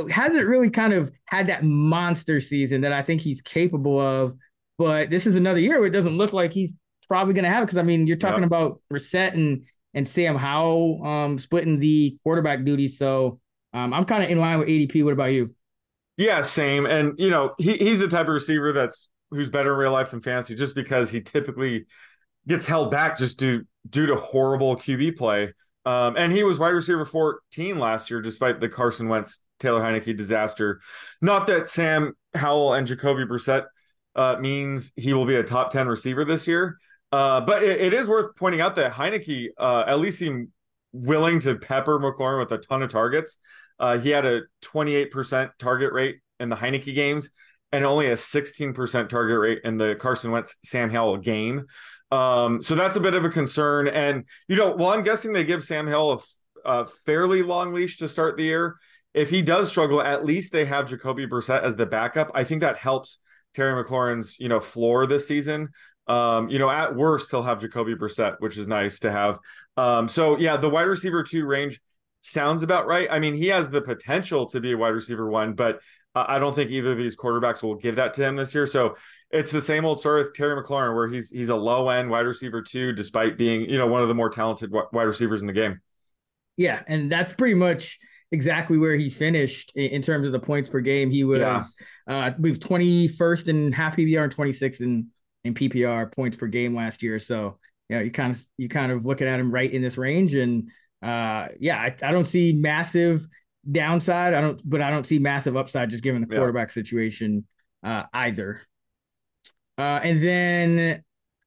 hasn't 0.10 0.46
really 0.46 0.70
kind 0.70 0.94
of 0.94 1.12
had 1.26 1.48
that 1.48 1.64
monster 1.64 2.40
season 2.42 2.82
that 2.82 2.94
I 2.94 3.02
think 3.02 3.22
he's 3.22 3.42
capable 3.42 4.00
of. 4.00 4.36
But 4.78 5.10
this 5.10 5.26
is 5.26 5.36
another 5.36 5.60
year 5.60 5.80
where 5.80 5.88
it 5.88 5.94
doesn't 5.94 6.18
look 6.18 6.34
like 6.34 6.54
he's 6.54 6.74
probably 7.08 7.34
going 7.34 7.46
to 7.46 7.50
have 7.50 7.64
it 7.64 7.68
because 7.68 7.78
I 7.78 7.84
mean 7.84 8.06
you're 8.06 8.18
talking 8.18 8.44
yep. 8.44 8.48
about 8.48 8.82
Brissett 8.92 9.34
and 9.34 9.66
and 9.98 10.08
Sam 10.08 10.36
Howell 10.36 11.04
um, 11.04 11.38
splitting 11.40 11.80
the 11.80 12.16
quarterback 12.22 12.64
duties. 12.64 13.00
So 13.00 13.40
um, 13.74 13.96
I'm 13.96 14.06
kind 14.06 14.24
of 14.24 14.30
in 14.30 14.38
line 14.38 14.60
with 14.60 14.68
ADP. 14.68 15.04
What 15.04 15.14
about 15.14 15.34
you? 15.34 15.56
Yeah, 16.18 16.42
same. 16.42 16.86
And 16.86 17.16
you 17.18 17.32
know 17.32 17.56
he, 17.58 17.78
he's 17.78 18.00
the 18.00 18.08
type 18.08 18.28
of 18.28 18.34
receiver 18.34 18.72
that's 18.72 19.10
who's 19.32 19.50
better 19.50 19.74
in 19.74 19.80
real 19.80 19.92
life 19.92 20.12
than 20.12 20.22
fantasy 20.22 20.54
just 20.54 20.76
because 20.76 21.10
he 21.10 21.22
typically 21.22 21.88
gets 22.48 22.68
held 22.68 22.92
back 22.92 23.18
just 23.18 23.40
due 23.40 23.66
due 23.90 24.06
to 24.06 24.16
horrible 24.16 24.78
QB 24.78 25.18
play. 25.18 25.54
Um, 25.84 26.16
and 26.16 26.32
he 26.32 26.44
was 26.44 26.60
wide 26.60 26.70
receiver 26.70 27.06
14 27.06 27.80
last 27.80 28.12
year, 28.12 28.22
despite 28.22 28.60
the 28.60 28.70
Carson 28.70 29.08
Wentz, 29.08 29.44
Taylor 29.60 29.82
Heinicke 29.82 30.16
disaster. 30.16 30.80
Not 31.22 31.48
that 31.48 31.70
Sam 31.70 32.14
Howell 32.36 32.74
and 32.74 32.86
Jacoby 32.86 33.26
Brissett 33.26 33.66
uh, 34.16 34.36
means 34.40 34.92
he 34.96 35.14
will 35.14 35.26
be 35.26 35.38
a 35.38 35.44
top 35.44 35.72
10 35.72 35.88
receiver 35.88 36.24
this 36.24 36.48
year. 36.48 36.78
Uh, 37.12 37.42
but 37.42 37.64
it, 37.64 37.80
it 37.82 37.94
is 37.94 38.08
worth 38.08 38.36
pointing 38.36 38.62
out 38.62 38.76
that 38.76 38.92
Heinicke 38.92 39.50
uh, 39.58 39.84
at 39.88 40.00
least 40.00 40.20
seemed 40.20 40.50
willing 40.92 41.40
to 41.42 41.56
pepper 41.56 42.00
McLaurin 42.00 42.40
with 42.40 42.52
a 42.52 42.58
ton 42.58 42.82
of 42.82 42.90
targets. 42.90 43.38
Uh, 43.80 43.98
he 43.98 44.10
had 44.10 44.26
a 44.26 44.42
28% 44.64 45.52
target 45.60 45.94
rate 45.94 46.18
in 46.40 46.50
the 46.50 46.56
Heinicke 46.56 46.94
games 46.94 47.30
and 47.72 47.86
only 47.86 48.08
a 48.08 48.16
16% 48.16 49.10
target 49.10 49.40
rate 49.40 49.60
in 49.64 49.78
the 49.78 49.96
Carson 49.96 50.32
Wentz 50.32 50.56
Sam 50.64 50.90
Howell 50.90 51.18
game. 51.18 51.66
Um, 52.12 52.64
so 52.64 52.76
that's 52.76 52.96
a 52.96 53.02
bit 53.02 53.14
of 53.14 53.26
a 53.26 53.30
concern. 53.30 53.88
And, 53.88 54.24
you 54.48 54.56
know, 54.56 54.76
well, 54.76 54.90
I'm 54.90 55.04
guessing 55.04 55.34
they 55.34 55.44
give 55.44 55.64
Sam 55.64 55.88
Howell 55.88 56.24
a, 56.66 56.82
a 56.82 56.86
fairly 56.86 57.44
long 57.44 57.74
leash 57.74 57.98
to 57.98 58.08
start 58.08 58.38
the 58.38 58.44
year. 58.44 58.76
If 59.14 59.30
he 59.30 59.42
does 59.42 59.70
struggle, 59.70 60.02
at 60.02 60.26
least 60.26 60.54
they 60.54 60.66
have 60.66 60.88
Jacoby 60.88 61.28
Brissett 61.28 61.64
as 61.64 61.76
the 61.76 61.86
backup. 61.86 62.32
I 62.34 62.44
think 62.44 62.62
that 62.62 62.78
helps 62.78 63.20
Terry 63.54 63.84
McLaurin's, 63.84 64.40
you 64.40 64.48
know, 64.48 64.60
floor 64.60 65.06
this 65.06 65.28
season. 65.28 65.70
Um, 66.08 66.50
you 66.50 66.60
know, 66.60 66.70
at 66.70 66.96
worst, 66.96 67.30
he'll 67.32 67.44
have 67.44 67.60
Jacoby 67.60 67.96
Brissett, 67.96 68.38
which 68.40 68.58
is 68.58 68.68
nice 68.68 69.00
to 69.00 69.12
have. 69.12 69.40
Um, 69.76 70.08
so 70.08 70.38
yeah, 70.38 70.58
the 70.58 70.70
wide 70.70 70.84
receiver 70.84 71.24
two 71.24 71.46
range 71.46 71.82
sounds 72.22 72.64
about 72.64 72.88
right. 72.88 73.08
I 73.12 73.20
mean, 73.20 73.34
he 73.34 73.48
has 73.48 73.70
the 73.70 73.82
potential 73.82 74.46
to 74.48 74.60
be 74.60 74.72
a 74.72 74.78
wide 74.78 74.90
receiver 74.90 75.30
one, 75.30 75.54
but 75.54 75.80
uh, 76.16 76.26
I 76.28 76.40
don't 76.40 76.56
think 76.56 76.72
either 76.72 76.94
of 76.94 76.98
these 76.98 77.16
quarterbacks 77.16 77.62
will 77.62 77.76
give 77.76 77.98
that 77.98 78.14
to 78.16 78.24
him 78.24 78.36
this 78.36 78.56
year. 78.56 78.66
So 78.66 78.96
it's 79.30 79.52
the 79.52 79.62
same 79.62 79.86
old 79.86 80.00
story 80.00 80.24
with 80.24 80.34
Terry 80.34 80.62
McLaurin, 80.62 80.96
where 80.96 81.08
he's 81.08 81.30
he's 81.30 81.50
a 81.50 81.56
low 81.56 81.90
end 81.90 82.10
wide 82.10 82.26
receiver 82.26 82.62
two, 82.62 82.94
despite 82.94 83.38
being 83.38 83.70
you 83.70 83.78
know 83.78 83.88
one 83.88 84.02
of 84.02 84.08
the 84.08 84.16
more 84.16 84.30
talented 84.30 84.72
wide 84.72 85.04
receivers 85.04 85.42
in 85.42 85.48
the 85.48 85.54
game. 85.54 85.82
Yeah, 86.56 86.82
and 86.88 87.12
that's 87.12 87.34
pretty 87.34 87.54
much 87.54 88.00
exactly 88.32 88.78
where 88.78 88.96
he 88.96 89.10
finished 89.10 89.72
in 89.76 90.02
terms 90.02 90.26
of 90.26 90.34
the 90.34 90.40
points 90.40 90.70
per 90.70 90.80
game. 90.80 91.12
He 91.12 91.24
was 91.24 91.40
yeah. 91.40 91.64
uh 92.08 92.32
we've 92.40 92.60
21st 92.60 93.48
in 93.48 93.72
half 93.72 93.96
PPR 93.96 94.24
and 94.24 94.36
26th 94.36 94.82
in 94.82 95.08
in 95.48 95.54
PPR 95.54 96.12
points 96.14 96.38
per 96.38 96.48
game 96.48 96.76
last 96.76 97.02
year. 97.02 97.20
So 97.20 97.58
yeah, 97.90 98.02
you 98.02 98.12
kind 98.12 98.34
of 98.34 98.44
you 98.58 98.70
kind 98.70 98.92
of 98.92 99.06
looking 99.06 99.28
at 99.28 99.40
him 99.40 99.52
right 99.52 99.72
in 99.72 99.82
this 99.82 99.98
range. 99.98 100.34
And 100.36 100.70
uh 101.02 101.48
yeah, 101.60 101.78
I, 101.78 101.96
I 102.02 102.12
don't 102.12 102.28
see 102.28 102.54
massive 102.54 103.28
downside. 103.70 104.34
I 104.34 104.42
don't 104.42 104.62
but 104.64 104.82
I 104.82 104.90
don't 104.90 105.08
see 105.08 105.20
massive 105.20 105.58
upside 105.58 105.90
just 105.90 106.04
given 106.04 106.22
the 106.22 106.28
quarterback 106.28 106.70
yeah. 106.70 106.74
situation 106.74 107.46
uh 107.84 108.04
either. 108.14 108.62
Uh 109.78 110.00
and 110.04 110.22
then 110.22 111.04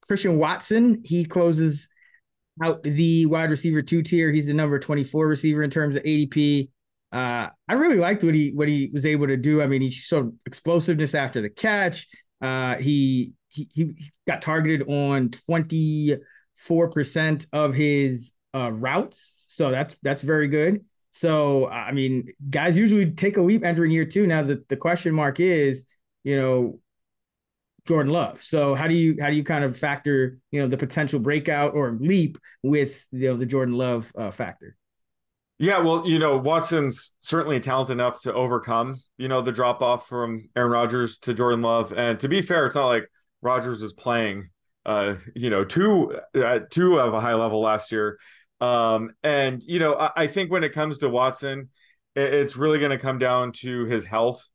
Christian 0.07 0.37
Watson, 0.37 1.01
he 1.05 1.25
closes 1.25 1.87
out 2.61 2.83
the 2.83 3.25
wide 3.25 3.49
receiver 3.49 3.81
two 3.81 4.03
tier. 4.03 4.31
He's 4.31 4.47
the 4.47 4.53
number 4.53 4.79
24 4.79 5.27
receiver 5.27 5.63
in 5.63 5.69
terms 5.69 5.95
of 5.95 6.03
ADP. 6.03 6.69
Uh, 7.11 7.49
I 7.67 7.73
really 7.73 7.97
liked 7.97 8.23
what 8.23 8.33
he 8.33 8.51
what 8.51 8.67
he 8.67 8.89
was 8.93 9.05
able 9.05 9.27
to 9.27 9.37
do. 9.37 9.61
I 9.61 9.67
mean, 9.67 9.81
he 9.81 9.89
showed 9.89 10.37
explosiveness 10.45 11.13
after 11.13 11.41
the 11.41 11.49
catch. 11.49 12.07
Uh, 12.41 12.75
he, 12.75 13.33
he 13.51 13.67
he 13.73 14.11
got 14.27 14.41
targeted 14.41 14.87
on 14.87 15.29
24 15.29 16.89
percent 16.89 17.45
of 17.53 17.73
his 17.73 18.31
uh, 18.55 18.71
routes, 18.71 19.45
so 19.47 19.71
that's 19.71 19.95
that's 20.01 20.21
very 20.21 20.47
good. 20.47 20.85
So 21.11 21.67
I 21.69 21.91
mean, 21.91 22.27
guys 22.49 22.77
usually 22.77 23.11
take 23.11 23.37
a 23.37 23.41
leap 23.41 23.63
entering 23.63 23.91
year 23.91 24.05
two. 24.05 24.25
Now 24.25 24.43
the 24.43 24.63
the 24.69 24.77
question 24.77 25.13
mark 25.13 25.39
is, 25.39 25.85
you 26.23 26.37
know, 26.37 26.79
Jordan 27.87 28.13
Love. 28.13 28.41
So 28.43 28.75
how 28.75 28.87
do 28.87 28.93
you 28.93 29.17
how 29.19 29.29
do 29.29 29.35
you 29.35 29.43
kind 29.43 29.63
of 29.63 29.77
factor 29.77 30.39
you 30.51 30.61
know 30.61 30.67
the 30.67 30.77
potential 30.77 31.19
breakout 31.19 31.73
or 31.73 31.97
leap 31.99 32.37
with 32.63 33.05
you 33.11 33.29
know 33.29 33.37
the 33.37 33.45
Jordan 33.45 33.75
Love 33.75 34.11
uh, 34.17 34.31
factor? 34.31 34.75
Yeah, 35.61 35.77
well, 35.77 36.07
you 36.07 36.17
know, 36.17 36.37
Watson's 36.37 37.13
certainly 37.19 37.59
talented 37.59 37.93
enough 37.93 38.23
to 38.23 38.33
overcome, 38.33 38.95
you 39.19 39.27
know, 39.27 39.41
the 39.41 39.51
drop 39.51 39.83
off 39.83 40.07
from 40.07 40.49
Aaron 40.55 40.71
Rodgers 40.71 41.19
to 41.19 41.35
Jordan 41.35 41.61
Love. 41.61 41.93
And 41.93 42.19
to 42.21 42.27
be 42.27 42.41
fair, 42.41 42.65
it's 42.65 42.75
not 42.75 42.87
like 42.87 43.03
Rodgers 43.41 43.81
is 43.81 43.93
playing, 43.93 44.49
uh, 44.85 45.15
you 45.35 45.49
know, 45.49 45.63
two 45.63 46.17
uh, 46.35 46.59
two 46.69 46.99
of 46.99 47.13
a 47.13 47.19
high 47.19 47.33
level 47.33 47.61
last 47.61 47.91
year. 47.91 48.17
Um, 48.59 49.11
and 49.23 49.63
you 49.63 49.79
know, 49.79 49.95
I, 49.95 50.11
I 50.15 50.27
think 50.27 50.51
when 50.51 50.63
it 50.63 50.73
comes 50.73 50.99
to 50.99 51.09
Watson, 51.09 51.69
it, 52.15 52.33
it's 52.33 52.55
really 52.55 52.79
going 52.79 52.91
to 52.91 52.97
come 52.97 53.17
down 53.17 53.51
to 53.53 53.85
his 53.85 54.05
health. 54.05 54.47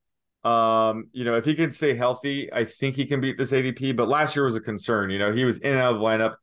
Um, 0.44 1.08
you 1.12 1.24
know, 1.24 1.36
if 1.36 1.44
he 1.44 1.54
can 1.54 1.72
stay 1.72 1.94
healthy, 1.94 2.52
I 2.52 2.64
think 2.64 2.94
he 2.94 3.06
can 3.06 3.20
beat 3.20 3.36
this 3.36 3.52
ADP. 3.52 3.96
But 3.96 4.08
last 4.08 4.36
year 4.36 4.44
was 4.44 4.54
a 4.54 4.60
concern. 4.60 5.10
You 5.10 5.18
know, 5.18 5.32
he 5.32 5.44
was 5.44 5.58
in 5.58 5.72
and 5.72 5.80
out 5.80 5.94
of 5.94 6.00
the 6.00 6.04
lineup 6.04 6.34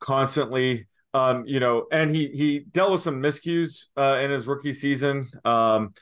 constantly. 0.00 0.86
Um, 1.14 1.44
you 1.46 1.60
know, 1.60 1.86
and 1.92 2.14
he 2.14 2.28
he 2.28 2.60
dealt 2.60 2.92
with 2.92 3.02
some 3.02 3.20
miscues 3.20 3.86
uh, 3.96 4.18
in 4.22 4.30
his 4.30 4.46
rookie 4.46 4.72
season. 4.72 5.26
Um, 5.44 5.92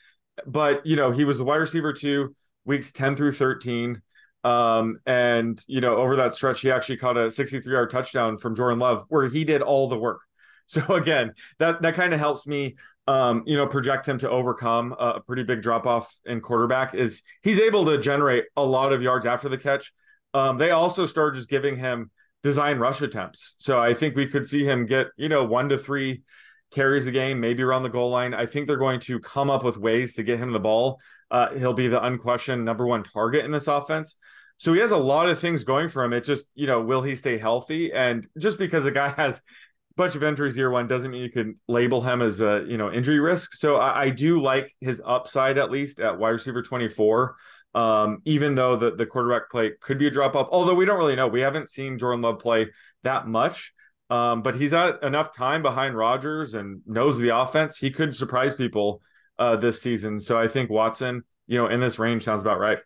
but 0.46 0.86
you 0.86 0.94
know, 0.94 1.10
he 1.10 1.24
was 1.24 1.38
the 1.38 1.44
wide 1.44 1.56
receiver 1.56 1.92
two 1.92 2.34
weeks 2.64 2.92
10 2.92 3.16
through 3.16 3.32
13. 3.32 4.00
Um, 4.42 4.98
and 5.06 5.62
you 5.66 5.80
know, 5.80 5.96
over 5.96 6.16
that 6.16 6.34
stretch, 6.34 6.60
he 6.60 6.70
actually 6.70 6.96
caught 6.96 7.16
a 7.16 7.30
63 7.30 7.72
yard 7.72 7.90
touchdown 7.90 8.38
from 8.38 8.54
Jordan 8.54 8.78
Love, 8.78 9.04
where 9.08 9.28
he 9.28 9.44
did 9.44 9.62
all 9.62 9.88
the 9.88 9.98
work. 9.98 10.20
So 10.70 10.86
again, 10.94 11.32
that 11.58 11.82
that 11.82 11.94
kind 11.94 12.14
of 12.14 12.20
helps 12.20 12.46
me 12.46 12.76
um, 13.10 13.42
you 13.44 13.56
know, 13.56 13.66
project 13.66 14.06
him 14.06 14.18
to 14.18 14.30
overcome 14.30 14.94
a, 14.96 15.20
pretty 15.20 15.42
big 15.42 15.62
drop 15.62 15.84
off 15.84 16.16
in 16.24 16.40
quarterback 16.40 16.94
is 16.94 17.22
he's 17.42 17.58
able 17.58 17.84
to 17.86 17.98
generate 17.98 18.44
a 18.56 18.64
lot 18.64 18.92
of 18.92 19.02
yards 19.02 19.26
after 19.26 19.48
the 19.48 19.58
catch. 19.58 19.92
Um, 20.32 20.58
they 20.58 20.70
also 20.70 21.06
started 21.06 21.36
just 21.36 21.48
giving 21.48 21.76
him 21.76 22.12
design 22.44 22.78
rush 22.78 23.00
attempts. 23.02 23.56
So 23.58 23.80
I 23.80 23.94
think 23.94 24.14
we 24.14 24.28
could 24.28 24.46
see 24.46 24.64
him 24.64 24.86
get, 24.86 25.08
you 25.16 25.28
know, 25.28 25.44
one 25.44 25.70
to 25.70 25.78
three 25.78 26.22
carries 26.70 27.06
a 27.06 27.10
game, 27.10 27.40
maybe 27.40 27.62
around 27.62 27.82
the 27.82 27.88
goal 27.88 28.10
line. 28.10 28.34
I 28.34 28.46
think 28.46 28.66
they're 28.66 28.76
going 28.76 29.00
to 29.00 29.18
come 29.20 29.50
up 29.50 29.64
with 29.64 29.76
ways 29.76 30.14
to 30.14 30.22
get 30.22 30.38
him 30.38 30.52
the 30.52 30.60
ball. 30.60 31.00
Uh, 31.30 31.54
he'll 31.56 31.72
be 31.72 31.88
the 31.88 32.02
unquestioned 32.02 32.64
number 32.64 32.86
one 32.86 33.02
target 33.02 33.44
in 33.44 33.50
this 33.50 33.66
offense. 33.66 34.16
So 34.58 34.72
he 34.74 34.80
has 34.80 34.90
a 34.90 34.96
lot 34.96 35.28
of 35.28 35.38
things 35.38 35.64
going 35.64 35.88
for 35.88 36.04
him. 36.04 36.12
It 36.12 36.24
just, 36.24 36.46
you 36.54 36.66
know, 36.66 36.82
will 36.82 37.02
he 37.02 37.16
stay 37.16 37.38
healthy? 37.38 37.92
And 37.92 38.26
just 38.38 38.58
because 38.58 38.86
a 38.86 38.90
guy 38.90 39.08
has 39.16 39.38
a 39.38 39.42
bunch 39.96 40.14
of 40.14 40.22
injuries 40.22 40.56
year 40.56 40.70
one 40.70 40.86
doesn't 40.86 41.10
mean 41.10 41.22
you 41.22 41.30
can 41.30 41.58
label 41.66 42.02
him 42.02 42.22
as 42.22 42.40
a, 42.40 42.64
you 42.68 42.76
know, 42.76 42.92
injury 42.92 43.20
risk. 43.20 43.54
So 43.54 43.76
I, 43.76 44.02
I 44.02 44.10
do 44.10 44.40
like 44.40 44.74
his 44.80 45.00
upside 45.04 45.58
at 45.58 45.70
least 45.70 46.00
at 46.00 46.18
wide 46.18 46.30
receiver 46.30 46.62
24 46.62 47.36
um, 47.74 48.22
even 48.24 48.54
though 48.54 48.76
the, 48.76 48.94
the 48.94 49.06
quarterback 49.06 49.50
play 49.50 49.72
could 49.80 49.98
be 49.98 50.06
a 50.06 50.10
drop 50.10 50.34
off, 50.34 50.48
although 50.50 50.74
we 50.74 50.84
don't 50.84 50.98
really 50.98 51.16
know. 51.16 51.28
We 51.28 51.40
haven't 51.40 51.70
seen 51.70 51.98
Jordan 51.98 52.22
Love 52.22 52.38
play 52.38 52.68
that 53.04 53.26
much. 53.26 53.72
Um, 54.10 54.42
but 54.42 54.56
he's 54.56 54.72
had 54.72 54.96
enough 55.02 55.34
time 55.34 55.62
behind 55.62 55.96
Rodgers 55.96 56.54
and 56.54 56.82
knows 56.84 57.18
the 57.18 57.36
offense. 57.36 57.78
He 57.78 57.90
could 57.90 58.14
surprise 58.14 58.54
people 58.54 59.00
uh, 59.38 59.56
this 59.56 59.80
season. 59.80 60.18
So 60.18 60.38
I 60.38 60.48
think 60.48 60.68
Watson, 60.68 61.22
you 61.46 61.56
know, 61.56 61.68
in 61.68 61.80
this 61.80 61.98
range 61.98 62.24
sounds 62.24 62.42
about 62.42 62.58
right. 62.58 62.78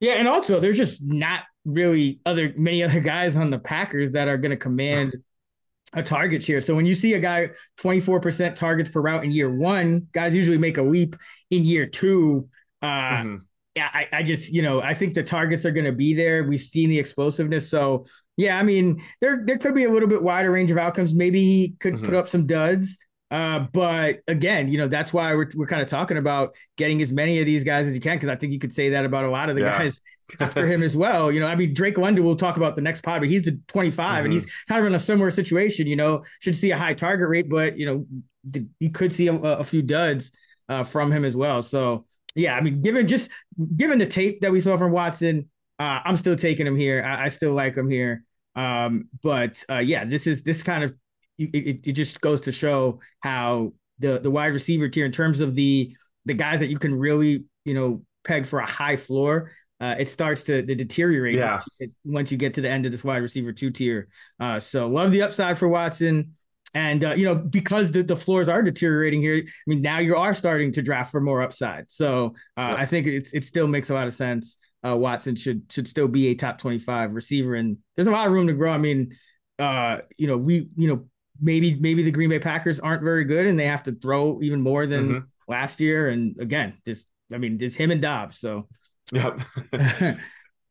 Yeah, 0.00 0.14
and 0.14 0.26
also 0.26 0.58
there's 0.60 0.78
just 0.78 1.02
not 1.02 1.42
really 1.66 2.20
other 2.24 2.54
many 2.56 2.82
other 2.82 3.00
guys 3.00 3.36
on 3.36 3.50
the 3.50 3.58
Packers 3.58 4.12
that 4.12 4.28
are 4.28 4.38
going 4.38 4.50
to 4.50 4.56
command 4.56 5.14
a 5.92 6.02
target 6.02 6.42
share. 6.42 6.60
So 6.60 6.74
when 6.74 6.86
you 6.86 6.94
see 6.94 7.14
a 7.14 7.20
guy 7.20 7.50
24% 7.80 8.54
targets 8.54 8.88
per 8.88 9.00
route 9.00 9.24
in 9.24 9.30
year 9.30 9.54
one, 9.54 10.08
guys 10.12 10.34
usually 10.34 10.58
make 10.58 10.78
a 10.78 10.82
leap 10.82 11.16
in 11.50 11.64
year 11.64 11.86
two. 11.86 12.48
Uh, 12.80 12.86
mm-hmm. 12.86 13.36
I, 13.76 14.08
I 14.12 14.22
just, 14.22 14.52
you 14.52 14.62
know, 14.62 14.82
I 14.82 14.94
think 14.94 15.14
the 15.14 15.22
targets 15.22 15.64
are 15.64 15.70
going 15.70 15.86
to 15.86 15.92
be 15.92 16.14
there. 16.14 16.44
We've 16.44 16.60
seen 16.60 16.90
the 16.90 16.98
explosiveness. 16.98 17.70
So, 17.70 18.06
yeah, 18.40 18.58
I 18.58 18.62
mean, 18.62 19.02
there 19.20 19.42
there 19.44 19.58
could 19.58 19.74
be 19.74 19.84
a 19.84 19.90
little 19.90 20.08
bit 20.08 20.22
wider 20.22 20.50
range 20.50 20.70
of 20.70 20.78
outcomes. 20.78 21.12
Maybe 21.12 21.40
he 21.40 21.74
could 21.78 21.94
mm-hmm. 21.94 22.06
put 22.06 22.14
up 22.14 22.26
some 22.26 22.46
duds. 22.46 22.96
Uh, 23.30 23.66
but 23.72 24.20
again, 24.26 24.68
you 24.68 24.78
know, 24.78 24.88
that's 24.88 25.12
why 25.12 25.34
we're, 25.36 25.48
we're 25.54 25.66
kind 25.66 25.82
of 25.82 25.88
talking 25.88 26.16
about 26.16 26.56
getting 26.76 27.00
as 27.00 27.12
many 27.12 27.38
of 27.38 27.46
these 27.46 27.62
guys 27.62 27.86
as 27.86 27.94
you 27.94 28.00
can, 28.00 28.16
because 28.16 28.30
I 28.30 28.34
think 28.34 28.52
you 28.52 28.58
could 28.58 28.72
say 28.72 28.88
that 28.88 29.04
about 29.04 29.24
a 29.24 29.30
lot 29.30 29.50
of 29.50 29.56
the 29.56 29.62
yeah. 29.62 29.78
guys 29.78 30.00
after 30.40 30.66
him 30.66 30.82
as 30.82 30.96
well. 30.96 31.30
You 31.30 31.38
know, 31.38 31.46
I 31.46 31.54
mean, 31.54 31.74
Drake 31.74 31.98
London, 31.98 32.24
we'll 32.24 32.34
talk 32.34 32.56
about 32.56 32.76
the 32.76 32.82
next 32.82 33.02
pod, 33.02 33.20
but 33.20 33.28
he's 33.28 33.44
the 33.44 33.60
25 33.68 34.04
mm-hmm. 34.04 34.24
and 34.24 34.32
he's 34.32 34.46
kind 34.68 34.80
of 34.80 34.86
in 34.86 34.94
a 34.94 34.98
similar 34.98 35.30
situation, 35.30 35.86
you 35.86 35.96
know, 35.96 36.24
should 36.40 36.56
see 36.56 36.70
a 36.70 36.78
high 36.78 36.94
target 36.94 37.28
rate, 37.28 37.48
but, 37.48 37.76
you 37.76 37.86
know, 37.86 38.62
you 38.80 38.90
could 38.90 39.12
see 39.12 39.28
a, 39.28 39.34
a 39.34 39.64
few 39.64 39.82
duds 39.82 40.32
uh, 40.68 40.82
from 40.82 41.12
him 41.12 41.24
as 41.24 41.36
well. 41.36 41.62
So, 41.62 42.06
yeah, 42.34 42.56
I 42.56 42.62
mean, 42.62 42.80
given 42.80 43.06
just 43.06 43.30
given 43.76 43.98
the 43.98 44.06
tape 44.06 44.40
that 44.40 44.50
we 44.50 44.60
saw 44.60 44.76
from 44.76 44.92
Watson, 44.92 45.50
uh, 45.78 46.00
I'm 46.04 46.16
still 46.16 46.36
taking 46.36 46.66
him 46.66 46.76
here. 46.76 47.02
I, 47.02 47.24
I 47.24 47.28
still 47.28 47.52
like 47.52 47.76
him 47.76 47.88
here. 47.88 48.24
Um, 48.56 49.08
but 49.22 49.62
uh, 49.70 49.78
yeah, 49.78 50.04
this 50.04 50.26
is 50.26 50.42
this 50.42 50.62
kind 50.62 50.84
of 50.84 50.94
it, 51.38 51.80
it 51.86 51.92
just 51.92 52.20
goes 52.20 52.42
to 52.42 52.52
show 52.52 53.00
how 53.20 53.72
the 53.98 54.18
the 54.18 54.30
wide 54.30 54.52
receiver 54.52 54.88
tier 54.88 55.06
in 55.06 55.12
terms 55.12 55.40
of 55.40 55.54
the 55.54 55.94
the 56.24 56.34
guys 56.34 56.60
that 56.60 56.68
you 56.68 56.78
can 56.78 56.94
really 56.94 57.44
you 57.64 57.74
know 57.74 58.02
peg 58.24 58.46
for 58.46 58.60
a 58.60 58.66
high 58.66 58.96
floor. 58.96 59.52
Uh, 59.80 59.94
it 59.98 60.08
starts 60.08 60.42
to, 60.42 60.62
to 60.66 60.74
deteriorate 60.74 61.36
yeah. 61.36 61.58
once 62.04 62.30
you 62.30 62.36
get 62.36 62.52
to 62.52 62.60
the 62.60 62.68
end 62.68 62.84
of 62.84 62.92
this 62.92 63.02
wide 63.02 63.22
receiver 63.22 63.50
two 63.50 63.70
tier. 63.70 64.08
Uh, 64.38 64.60
so 64.60 64.86
love 64.86 65.10
the 65.10 65.22
upside 65.22 65.56
for 65.56 65.68
Watson. 65.68 66.34
And 66.74 67.02
uh, 67.02 67.14
you 67.14 67.24
know, 67.24 67.34
because 67.34 67.90
the, 67.90 68.02
the 68.02 68.16
floors 68.16 68.48
are 68.48 68.62
deteriorating 68.62 69.22
here, 69.22 69.36
I 69.36 69.50
mean, 69.66 69.80
now 69.80 69.98
you 69.98 70.16
are 70.16 70.34
starting 70.34 70.70
to 70.72 70.82
draft 70.82 71.10
for 71.10 71.20
more 71.20 71.42
upside. 71.42 71.90
So 71.90 72.34
uh, 72.56 72.74
I 72.76 72.86
think 72.86 73.06
it's 73.06 73.32
it 73.32 73.44
still 73.44 73.66
makes 73.66 73.90
a 73.90 73.94
lot 73.94 74.06
of 74.06 74.14
sense. 74.14 74.56
Uh, 74.86 74.96
Watson 74.96 75.36
should 75.36 75.70
should 75.70 75.86
still 75.86 76.08
be 76.08 76.28
a 76.28 76.34
top 76.34 76.58
twenty 76.58 76.78
five 76.78 77.14
receiver, 77.14 77.54
and 77.54 77.76
there's 77.96 78.08
a 78.08 78.10
lot 78.10 78.26
of 78.26 78.32
room 78.32 78.46
to 78.46 78.52
grow. 78.52 78.72
I 78.72 78.78
mean, 78.78 79.16
uh, 79.58 80.00
you 80.18 80.26
know, 80.26 80.38
we 80.38 80.68
you 80.76 80.88
know 80.88 81.06
maybe 81.40 81.74
maybe 81.74 82.02
the 82.02 82.10
Green 82.10 82.30
Bay 82.30 82.38
Packers 82.38 82.80
aren't 82.80 83.02
very 83.02 83.24
good, 83.24 83.46
and 83.46 83.58
they 83.58 83.66
have 83.66 83.82
to 83.84 83.92
throw 83.92 84.40
even 84.42 84.60
more 84.60 84.86
than 84.86 85.08
mm-hmm. 85.08 85.26
last 85.48 85.80
year. 85.80 86.08
And 86.08 86.34
again, 86.40 86.78
just 86.86 87.06
I 87.32 87.38
mean, 87.38 87.58
just 87.58 87.76
him 87.76 87.90
and 87.90 88.00
Doubs. 88.00 88.38
So 88.38 88.68
yep. 89.12 89.40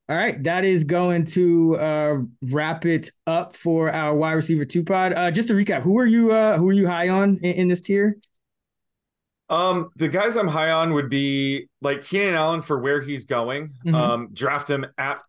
All 0.09 0.15
right, 0.15 0.41
that 0.41 0.65
is 0.65 0.85
going 0.85 1.25
to 1.25 1.77
uh, 1.77 2.17
wrap 2.41 2.83
it 2.87 3.11
up 3.27 3.55
for 3.55 3.91
our 3.91 4.15
wide 4.15 4.33
receiver 4.33 4.65
two 4.65 4.83
pod. 4.83 5.13
Uh, 5.13 5.29
just 5.29 5.49
to 5.49 5.53
recap, 5.53 5.83
who 5.83 5.99
are 5.99 6.05
you? 6.07 6.31
Uh, 6.31 6.57
who 6.57 6.67
are 6.67 6.73
you 6.73 6.87
high 6.87 7.09
on 7.09 7.37
in, 7.43 7.53
in 7.53 7.67
this 7.67 7.81
tier? 7.81 8.17
Um, 9.49 9.89
the 9.95 10.07
guys 10.07 10.37
I'm 10.37 10.47
high 10.47 10.71
on 10.71 10.93
would 10.93 11.09
be 11.09 11.69
like 11.81 12.03
Keenan 12.03 12.35
Allen 12.35 12.61
for 12.61 12.79
where 12.79 13.01
he's 13.01 13.25
going. 13.25 13.71
Mhm. 13.85 13.95
Um, 13.95 14.29
draft 14.33 14.69
him 14.69 14.85
at 14.97 15.19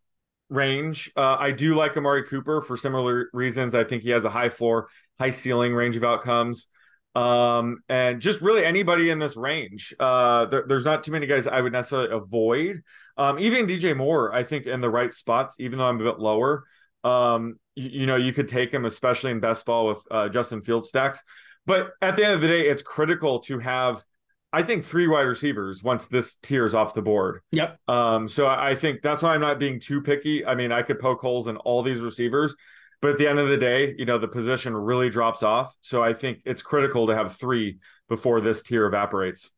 range. 0.51 1.11
Uh, 1.17 1.37
I 1.39 1.53
do 1.53 1.75
like 1.75 1.97
Amari 1.97 2.25
Cooper 2.25 2.61
for 2.61 2.77
similar 2.77 3.31
reasons. 3.33 3.75
I 3.75 3.85
think 3.85 4.03
he 4.03 4.11
has 4.11 4.25
a 4.25 4.31
high 4.31 4.51
floor, 4.51 4.89
high 5.19 5.31
ceiling 5.31 5.75
range 5.75 5.97
of 5.97 6.05
outcomes. 6.05 6.67
Um, 7.15 7.79
and 7.89 8.21
just 8.21 8.41
really 8.41 8.65
anybody 8.65 9.11
in 9.11 9.19
this 9.19 9.37
range. 9.37 9.95
Uh, 9.99 10.47
there, 10.47 10.65
there's 10.67 10.85
not 10.85 11.03
too 11.03 11.13
many 11.13 11.27
guys 11.27 11.47
I 11.47 11.61
would 11.61 11.73
necessarily 11.73 12.11
avoid. 12.11 12.83
Um, 13.17 13.39
even 13.39 13.67
DJ 13.67 13.97
Moore, 13.97 14.33
I 14.33 14.45
think 14.45 14.67
in 14.67 14.81
the 14.81 14.91
right 14.91 15.13
spots, 15.13 15.57
even 15.59 15.79
though 15.79 15.87
I'm 15.89 16.01
a 16.01 16.05
bit 16.05 16.21
lower. 16.21 16.65
Um, 17.03 17.59
you, 17.75 18.01
you 18.01 18.07
know, 18.07 18.17
you 18.17 18.33
could 18.33 18.49
take 18.49 18.73
him, 18.73 18.85
especially 18.85 19.31
in 19.33 19.41
best 19.41 19.65
ball 19.67 19.89
with 19.89 19.99
uh, 20.11 20.29
Justin 20.29 20.63
Field 20.63 20.87
stacks. 20.87 21.21
But 21.67 21.91
at 22.01 22.17
the 22.17 22.25
end 22.25 22.35
of 22.35 22.41
the 22.41 22.49
day, 22.49 22.69
it's 22.69 22.83
critical 22.83 23.41
to 23.41 23.59
have, 23.59 24.05
I 24.53 24.63
think, 24.63 24.85
three 24.85 25.07
wide 25.07 25.23
receivers 25.23 25.83
once 25.83 26.09
this 26.09 26.37
tier 26.37 26.65
is 26.65 26.75
off 26.75 26.95
the 26.95 27.03
board. 27.03 27.41
Yep. 27.53 27.79
Um, 27.89 28.29
so 28.29 28.47
I 28.47 28.71
I 28.71 28.75
think 28.75 29.03
that's 29.03 29.23
why 29.23 29.35
I'm 29.35 29.41
not 29.41 29.59
being 29.59 29.81
too 29.81 30.01
picky. 30.03 30.45
I 30.45 30.55
mean, 30.55 30.73
I 30.73 30.83
could 30.83 30.99
poke 30.99 31.21
holes 31.21 31.47
in 31.47 31.57
all 31.59 31.83
these 31.83 32.01
receivers, 32.01 32.55
but 33.01 33.11
at 33.13 33.19
the 33.19 33.29
end 33.29 33.39
of 33.39 33.49
the 33.49 33.57
day, 33.57 33.95
you 33.97 34.05
know, 34.05 34.19
the 34.19 34.29
position 34.29 34.77
really 34.77 35.11
drops 35.11 35.43
off. 35.43 35.77
So 35.81 36.03
I 36.03 36.15
think 36.15 36.41
it's 36.45 36.63
critical 36.63 37.07
to 37.07 37.15
have 37.15 37.37
three 37.37 37.79
before 38.09 38.41
this 38.41 38.63
tier 38.63 38.87
evaporates. 38.87 39.51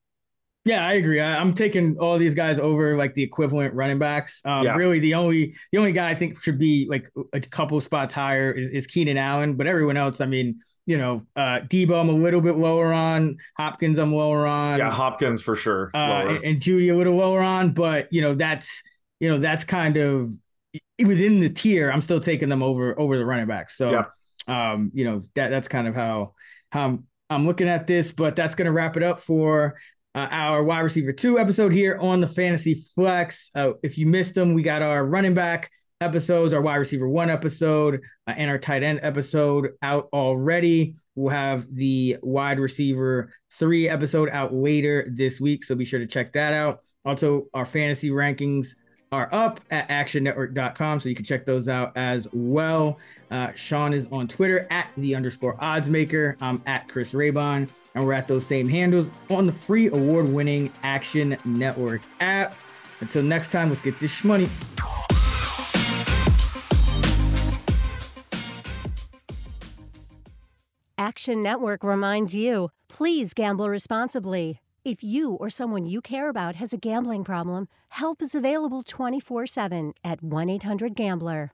Yeah, 0.65 0.87
I 0.87 0.93
agree. 0.95 1.19
I, 1.21 1.41
I'm 1.41 1.55
taking 1.55 1.99
all 1.99 2.19
these 2.19 2.35
guys 2.35 2.59
over 2.61 2.97
like 2.97 3.15
the 3.15 3.23
equivalent 3.23 3.75
running 3.75 3.99
backs. 3.99 4.41
Um, 4.45 4.65
Yeah. 4.65 4.77
Really, 4.77 5.01
the 5.01 5.15
only 5.15 5.55
the 5.73 5.79
only 5.79 5.93
guy 5.93 6.11
I 6.11 6.15
think 6.15 6.41
should 6.43 6.59
be 6.59 6.87
like 6.89 7.11
a 7.33 7.41
couple 7.41 7.81
spots 7.81 8.15
higher 8.15 8.53
is, 8.53 8.69
is 8.69 8.87
Keenan 8.87 9.17
Allen, 9.19 9.55
but 9.55 9.67
everyone 9.67 9.97
else, 9.97 10.21
I 10.21 10.27
mean, 10.27 10.61
you 10.87 10.99
know, 10.99 11.23
uh, 11.37 11.61
Deebo, 11.61 12.01
I'm 12.01 12.09
a 12.09 12.13
little 12.13 12.41
bit 12.41 12.57
lower 12.57 12.93
on. 12.93 13.39
Hopkins, 13.57 13.99
I'm 13.99 14.15
lower 14.15 14.47
on. 14.47 14.79
Yeah, 14.79 14.91
Hopkins 14.91 15.43
for 15.43 15.57
sure. 15.57 15.91
uh, 15.95 15.99
and, 16.29 16.45
and 16.45 16.61
Jeudy 16.61 16.93
a 16.93 16.97
little 16.97 17.17
lower 17.17 17.41
on, 17.41 17.73
but 17.73 18.13
you 18.13 18.21
know 18.23 18.35
that's 18.35 18.83
you 19.21 19.29
know 19.29 19.39
that's 19.39 19.65
kind 19.65 19.97
of 19.97 20.31
within 21.05 21.41
the 21.41 21.51
tier. 21.51 21.91
I'm 21.91 22.03
still 22.03 22.21
taking 22.21 22.49
them 22.49 22.63
over 22.63 22.99
over 22.99 23.17
the 23.19 23.25
running 23.27 23.47
backs. 23.47 23.77
So, 23.77 23.91
um, 24.47 24.91
you 24.95 25.05
know 25.05 25.23
that 25.35 25.49
that's 25.51 25.69
kind 25.69 25.89
of 25.89 25.95
how 25.95 26.35
how 26.71 26.85
I'm, 26.87 27.07
I'm 27.31 27.47
looking 27.47 27.69
at 27.69 27.87
this. 27.87 28.13
But 28.13 28.37
that's 28.37 28.55
going 28.55 28.67
to 28.67 28.73
wrap 28.73 28.97
it 28.97 29.03
up 29.03 29.21
for 29.21 29.79
uh, 30.15 30.29
our 30.31 30.63
wide 30.63 30.81
receiver 30.81 31.13
two 31.13 31.39
episode 31.39 31.73
here 31.73 31.99
on 32.01 32.21
the 32.21 32.29
Fantasy 32.29 32.75
Flex. 32.75 33.51
Uh, 33.55 33.73
if 33.83 33.97
you 33.97 34.07
missed 34.07 34.35
them, 34.35 34.55
we 34.55 34.63
got 34.63 34.83
our 34.83 35.07
running 35.07 35.35
back 35.35 35.71
episodes, 36.03 36.53
our 36.53 36.61
wide 36.61 36.77
receiver 36.77 37.09
one 37.09 37.31
episode, 37.31 38.01
uh, 38.27 38.35
and 38.37 38.51
our 38.51 38.59
tight 38.59 38.83
end 38.83 39.01
episode 39.03 39.71
out 39.83 40.09
already. 40.13 40.97
We'll 41.15 41.31
have 41.31 41.73
the 41.75 42.19
wide 42.23 42.59
receiver 42.59 43.33
three 43.53 43.89
episode 43.89 44.29
out 44.31 44.53
later 44.53 45.07
this 45.11 45.41
week, 45.41 45.65
so 45.65 45.75
be 45.75 45.85
sure 45.85 46.01
to 46.01 46.07
check 46.07 46.33
that 46.35 46.53
out. 46.53 46.81
Also, 47.05 47.47
our 47.55 47.67
fantasy 47.67 48.11
rankings 48.11 48.75
are 49.13 49.29
up 49.33 49.61
at 49.71 49.89
actionnetwork.com, 49.89 51.01
so 51.01 51.09
you 51.09 51.15
can 51.15 51.25
check 51.25 51.45
those 51.45 51.69
out 51.69 51.93
as 51.97 52.27
well. 52.33 52.99
Uh, 53.31 53.53
Sean 53.55 53.93
is 53.93 54.07
on 54.11 54.27
Twitter 54.27 54.67
at 54.71 54.89
the 54.97 55.15
underscore 55.15 55.57
odds 55.59 55.91
maker. 55.91 56.37
I'm 56.41 56.63
at 56.67 56.89
Chris 56.89 57.13
Raybon, 57.13 57.69
and 57.95 58.07
we're 58.07 58.13
at 58.13 58.29
those 58.29 58.47
same 58.47 58.69
handles 58.69 59.11
on 59.31 59.47
the 59.47 59.53
free 59.53 59.89
award 59.89 60.29
winning 60.29 60.73
Action 60.83 61.37
Network 61.45 62.03
app. 62.21 62.55
Until 63.01 63.23
next 63.23 63.51
time, 63.51 63.69
let's 63.69 63.83
get 63.83 63.99
this 63.99 64.13
shmoney. 64.13 64.49
Action 70.99 71.43
Network 71.43 71.83
reminds 71.83 72.35
you 72.35 72.71
please 72.89 73.35
gamble 73.35 73.69
responsibly. 73.69 74.61
If 74.85 75.03
you 75.03 75.35
or 75.35 75.51
someone 75.51 75.85
you 75.85 76.01
care 76.01 76.29
about 76.29 76.57
has 76.57 76.73
a 76.73 76.77
gambling 76.77 77.25
problem, 77.25 77.67
help 77.89 78.23
is 78.23 78.35
available 78.35 78.83
24 78.83 79.47
7 79.47 79.95
at 80.05 80.23
1 80.23 80.49
800 80.49 80.95
Gambler. 80.95 81.53